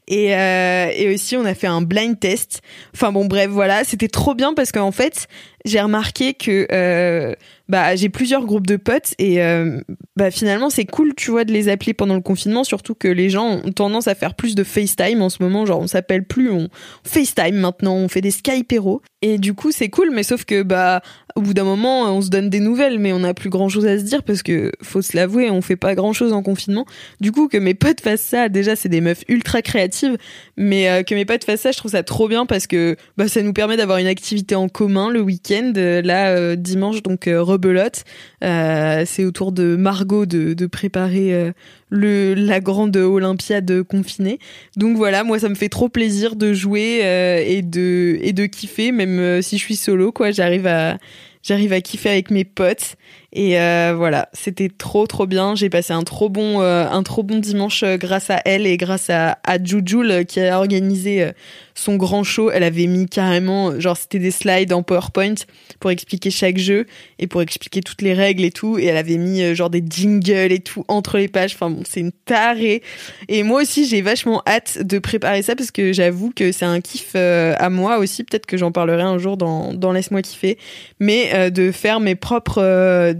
Et, 0.07 0.35
euh, 0.35 0.91
et 0.95 1.11
aussi 1.11 1.35
on 1.35 1.45
a 1.45 1.55
fait 1.55 1.65
un 1.65 1.81
blind 1.81 2.19
test. 2.19 2.61
Enfin 2.93 3.11
bon 3.11 3.25
bref 3.25 3.49
voilà, 3.49 3.83
c'était 3.83 4.07
trop 4.07 4.35
bien 4.35 4.53
parce 4.53 4.71
qu'en 4.71 4.91
fait 4.91 5.27
j'ai 5.65 5.81
remarqué 5.81 6.33
que 6.33 6.67
euh, 6.71 7.33
bah 7.67 7.95
j'ai 7.95 8.09
plusieurs 8.09 8.45
groupes 8.45 8.67
de 8.67 8.77
potes 8.77 9.13
et 9.17 9.41
euh, 9.41 9.81
bah 10.15 10.31
finalement 10.31 10.69
c'est 10.69 10.85
cool 10.85 11.13
tu 11.15 11.31
vois 11.31 11.43
de 11.43 11.51
les 11.51 11.67
appeler 11.67 11.93
pendant 11.93 12.15
le 12.15 12.21
confinement 12.21 12.63
surtout 12.63 12.95
que 12.95 13.07
les 13.07 13.29
gens 13.29 13.61
ont 13.65 13.71
tendance 13.71 14.07
à 14.07 14.15
faire 14.15 14.35
plus 14.35 14.55
de 14.55 14.63
FaceTime 14.63 15.21
en 15.21 15.29
ce 15.29 15.41
moment. 15.41 15.65
Genre 15.65 15.79
on 15.79 15.87
s'appelle 15.87 16.25
plus 16.25 16.51
on 16.51 16.69
FaceTime 17.03 17.55
maintenant 17.55 17.95
on 17.95 18.07
fait 18.07 18.21
des 18.21 18.31
Skypero 18.31 19.01
et 19.21 19.37
du 19.37 19.53
coup 19.53 19.71
c'est 19.71 19.89
cool 19.89 20.11
mais 20.11 20.23
sauf 20.23 20.45
que 20.45 20.61
bah 20.61 21.01
au 21.35 21.41
bout 21.41 21.53
d'un 21.53 21.63
moment 21.63 22.15
on 22.15 22.21
se 22.21 22.29
donne 22.29 22.49
des 22.49 22.59
nouvelles 22.59 22.99
mais 22.99 23.13
on 23.13 23.19
n'a 23.19 23.33
plus 23.33 23.49
grand 23.49 23.67
chose 23.67 23.85
à 23.85 23.97
se 23.97 24.03
dire 24.03 24.21
parce 24.23 24.43
que 24.43 24.71
faut 24.83 25.01
se 25.01 25.15
l'avouer 25.15 25.49
on 25.49 25.61
fait 25.61 25.75
pas 25.75 25.95
grand 25.95 26.13
chose 26.13 26.33
en 26.33 26.43
confinement. 26.43 26.85
Du 27.19 27.31
coup 27.31 27.47
que 27.47 27.57
mes 27.57 27.73
potes 27.73 28.01
fassent 28.01 28.21
ça 28.21 28.49
déjà 28.49 28.75
c'est 28.75 28.89
des 28.89 29.01
meufs 29.01 29.23
ultra 29.27 29.61
créatives 29.61 30.17
mais 30.55 30.89
euh, 30.89 31.03
que 31.03 31.15
mes 31.15 31.25
potes 31.25 31.43
fassent 31.43 31.61
ça 31.61 31.71
je 31.71 31.77
trouve 31.77 31.91
ça 31.91 32.03
trop 32.03 32.27
bien 32.27 32.45
parce 32.45 32.67
que 32.67 32.95
bah 33.17 33.27
ça 33.27 33.41
nous 33.41 33.53
permet 33.53 33.77
d'avoir 33.77 33.97
une 33.97 34.07
activité 34.07 34.55
en 34.55 34.69
commun 34.69 35.09
le 35.09 35.21
week-end 35.21 35.73
Euh, 35.77 36.01
là 36.01 36.29
euh, 36.29 36.55
dimanche 36.55 37.01
donc 37.03 37.25
rebelote. 37.27 38.03
C'est 38.41 39.25
au 39.25 39.31
tour 39.31 39.51
de 39.51 39.75
Margot 39.75 40.25
de, 40.25 40.65
préparer 40.67 41.53
le 41.89 42.33
la 42.33 42.59
grande 42.59 42.97
Olympiade 42.97 43.83
confinée. 43.83 44.39
Donc 44.75 44.97
voilà 44.97 45.23
moi 45.23 45.39
ça 45.39 45.49
me 45.49 45.55
fait 45.55 45.69
trop 45.69 45.89
plaisir 45.89 46.35
de 46.35 46.53
jouer 46.53 47.01
euh, 47.03 47.43
et 47.45 47.61
de 47.61 48.17
et 48.21 48.33
de 48.33 48.45
kiffer. 48.45 48.91
Même 48.91 49.19
euh, 49.19 49.41
si 49.41 49.57
je 49.57 49.63
suis 49.63 49.75
solo 49.75 50.11
quoi 50.11 50.31
j'arrive 50.31 50.67
à 50.67 50.97
j'arrive 51.43 51.73
à 51.73 51.81
kiffer 51.81 52.09
avec 52.09 52.31
mes 52.31 52.43
potes 52.43 52.95
et 53.37 53.59
euh, 53.59 53.93
voilà 53.95 54.29
c'était 54.33 54.67
trop 54.75 55.05
trop 55.05 55.27
bien. 55.27 55.53
J'ai 55.53 55.69
passé 55.69 55.93
un 55.93 56.01
trop 56.01 56.27
bon 56.27 56.59
euh, 56.59 56.89
un 56.89 57.03
trop 57.03 57.21
bon 57.21 57.37
dimanche 57.37 57.83
euh, 57.83 57.95
grâce 57.95 58.31
à 58.31 58.41
elle 58.45 58.65
et 58.65 58.77
grâce 58.77 59.11
à 59.11 59.37
à 59.43 59.63
Jujul 59.63 60.25
qui 60.25 60.39
a 60.39 60.57
organisé 60.57 61.31
son 61.75 61.97
grand 61.97 62.23
show. 62.23 62.49
Elle 62.49 62.63
avait 62.63 62.87
mis 62.87 63.05
carrément 63.05 63.79
genre 63.79 63.95
c'était 63.95 64.17
des 64.17 64.31
slides 64.31 64.73
en 64.73 64.81
PowerPoint 64.81 65.35
pour 65.79 65.91
expliquer 65.91 66.31
chaque 66.31 66.57
jeu 66.57 66.87
et 67.19 67.27
pour 67.27 67.43
expliquer 67.43 67.81
toutes 67.81 68.01
les 68.01 68.15
règles 68.15 68.43
et 68.43 68.49
tout. 68.49 68.79
Et 68.79 68.85
elle 68.85 68.97
avait 68.97 69.17
mis 69.17 69.53
genre 69.53 69.69
des 69.69 69.83
jingles 69.87 70.51
et 70.51 70.59
tout 70.59 70.83
entre 70.87 71.19
les 71.19 71.27
pages. 71.27 71.53
Enfin 71.53 71.69
bon 71.69 71.83
c'est 71.87 71.99
une 71.99 72.11
tarée. 72.11 72.81
Et 73.27 73.43
moi 73.43 73.61
aussi 73.61 73.85
j'ai 73.85 74.01
vachement 74.01 74.41
hâte 74.47 74.79
de 74.81 74.97
préparer 74.97 75.43
ça 75.43 75.55
parce 75.55 75.69
que 75.69 75.93
j'avoue 75.93 76.31
que 76.35 76.51
c'est 76.51 76.65
un 76.65 76.81
kiff 76.81 77.15
à 77.15 77.69
moi 77.69 77.99
aussi. 77.99 78.23
Peut-être 78.23 78.47
que 78.47 78.57
j'en 78.57 78.71
parlerai 78.71 79.03
un 79.03 79.19
jour 79.19 79.37
dans 79.37 79.75
dans 79.75 79.91
laisse-moi 79.91 80.23
kiffer. 80.23 80.57
Mais 80.99 81.51
de 81.51 81.71
faire 81.71 81.99
mes 81.99 82.15
propres 82.15 83.13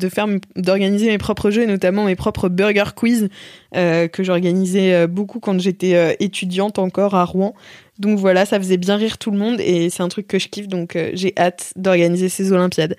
d'organiser 0.55 1.07
mes 1.07 1.17
propres 1.17 1.51
jeux 1.51 1.63
et 1.63 1.67
notamment 1.67 2.05
mes 2.05 2.15
propres 2.15 2.49
burger 2.49 2.91
quiz 2.95 3.29
euh, 3.75 4.07
que 4.07 4.23
j'organisais 4.23 4.93
euh, 4.93 5.07
beaucoup 5.07 5.39
quand 5.39 5.59
j'étais 5.59 5.95
euh, 5.95 6.13
étudiante 6.19 6.79
encore 6.79 7.15
à 7.15 7.25
Rouen. 7.25 7.53
Donc 7.99 8.19
voilà 8.19 8.45
ça 8.45 8.59
faisait 8.59 8.77
bien 8.77 8.95
rire 8.95 9.17
tout 9.17 9.31
le 9.31 9.37
monde 9.37 9.59
et 9.59 9.89
c'est 9.89 10.03
un 10.03 10.07
truc 10.07 10.27
que 10.27 10.37
je 10.37 10.49
kiffe 10.49 10.67
donc 10.67 10.95
j'ai 11.13 11.33
hâte 11.37 11.73
d'organiser 11.75 12.29
ces 12.29 12.51
Olympiades. 12.51 12.95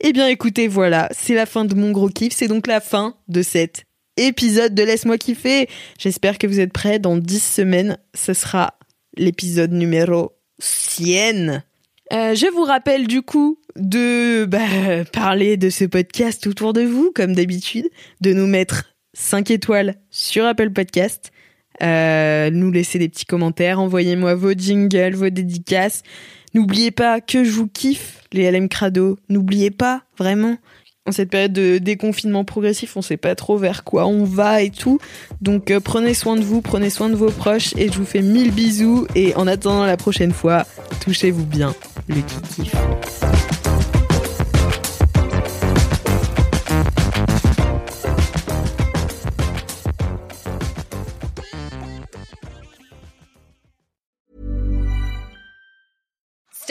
Eh 0.00 0.12
bien 0.12 0.28
écoutez 0.28 0.68
voilà 0.68 1.08
c'est 1.10 1.34
la 1.34 1.46
fin 1.46 1.64
de 1.64 1.74
mon 1.74 1.90
gros 1.90 2.08
kiff 2.08 2.34
c'est 2.34 2.48
donc 2.48 2.66
la 2.66 2.80
fin 2.80 3.14
de 3.28 3.40
cet 3.42 3.84
épisode 4.18 4.74
de 4.74 4.82
Laisse-moi 4.82 5.16
kiffer. 5.16 5.68
J'espère 5.98 6.36
que 6.36 6.46
vous 6.46 6.60
êtes 6.60 6.72
prêts. 6.72 6.98
Dans 6.98 7.16
10 7.16 7.42
semaines 7.42 7.96
ce 8.14 8.34
sera 8.34 8.74
l'épisode 9.16 9.72
numéro 9.72 10.32
l'ancienne. 10.62 11.64
Euh, 12.12 12.34
je 12.34 12.46
vous 12.52 12.64
rappelle 12.64 13.06
du 13.06 13.22
coup 13.22 13.58
de 13.76 14.44
bah, 14.44 15.04
parler 15.12 15.56
de 15.56 15.70
ce 15.70 15.84
podcast 15.84 16.46
autour 16.46 16.72
de 16.72 16.82
vous, 16.82 17.12
comme 17.14 17.34
d'habitude, 17.34 17.88
de 18.20 18.32
nous 18.32 18.46
mettre 18.46 18.94
5 19.14 19.50
étoiles 19.50 19.96
sur 20.10 20.44
Apple 20.44 20.70
Podcast, 20.70 21.32
euh, 21.82 22.50
nous 22.50 22.70
laisser 22.70 22.98
des 22.98 23.08
petits 23.08 23.24
commentaires, 23.24 23.80
envoyez-moi 23.80 24.34
vos 24.34 24.52
jingles, 24.52 25.14
vos 25.14 25.30
dédicaces. 25.30 26.02
N'oubliez 26.54 26.90
pas 26.90 27.20
que 27.20 27.44
je 27.44 27.50
vous 27.50 27.66
kiffe, 27.66 28.24
les 28.32 28.50
LM 28.50 28.68
Crado. 28.68 29.18
N'oubliez 29.28 29.70
pas, 29.70 30.02
vraiment. 30.18 30.58
En 31.04 31.10
cette 31.10 31.30
période 31.30 31.52
de 31.52 31.78
déconfinement 31.78 32.44
progressif, 32.44 32.96
on 32.96 33.02
sait 33.02 33.16
pas 33.16 33.34
trop 33.34 33.56
vers 33.56 33.82
quoi 33.82 34.06
on 34.06 34.22
va 34.22 34.62
et 34.62 34.70
tout. 34.70 35.00
Donc 35.40 35.72
euh, 35.72 35.80
prenez 35.80 36.14
soin 36.14 36.36
de 36.36 36.42
vous, 36.44 36.60
prenez 36.60 36.90
soin 36.90 37.08
de 37.08 37.16
vos 37.16 37.30
proches 37.30 37.74
et 37.76 37.90
je 37.90 37.98
vous 37.98 38.06
fais 38.06 38.22
mille 38.22 38.52
bisous. 38.52 39.08
Et 39.16 39.34
en 39.34 39.48
attendant 39.48 39.84
la 39.84 39.96
prochaine 39.96 40.32
fois, 40.32 40.64
touchez-vous 41.00 41.44
bien 41.44 41.74
le 42.08 42.20
kiff. 42.20 42.72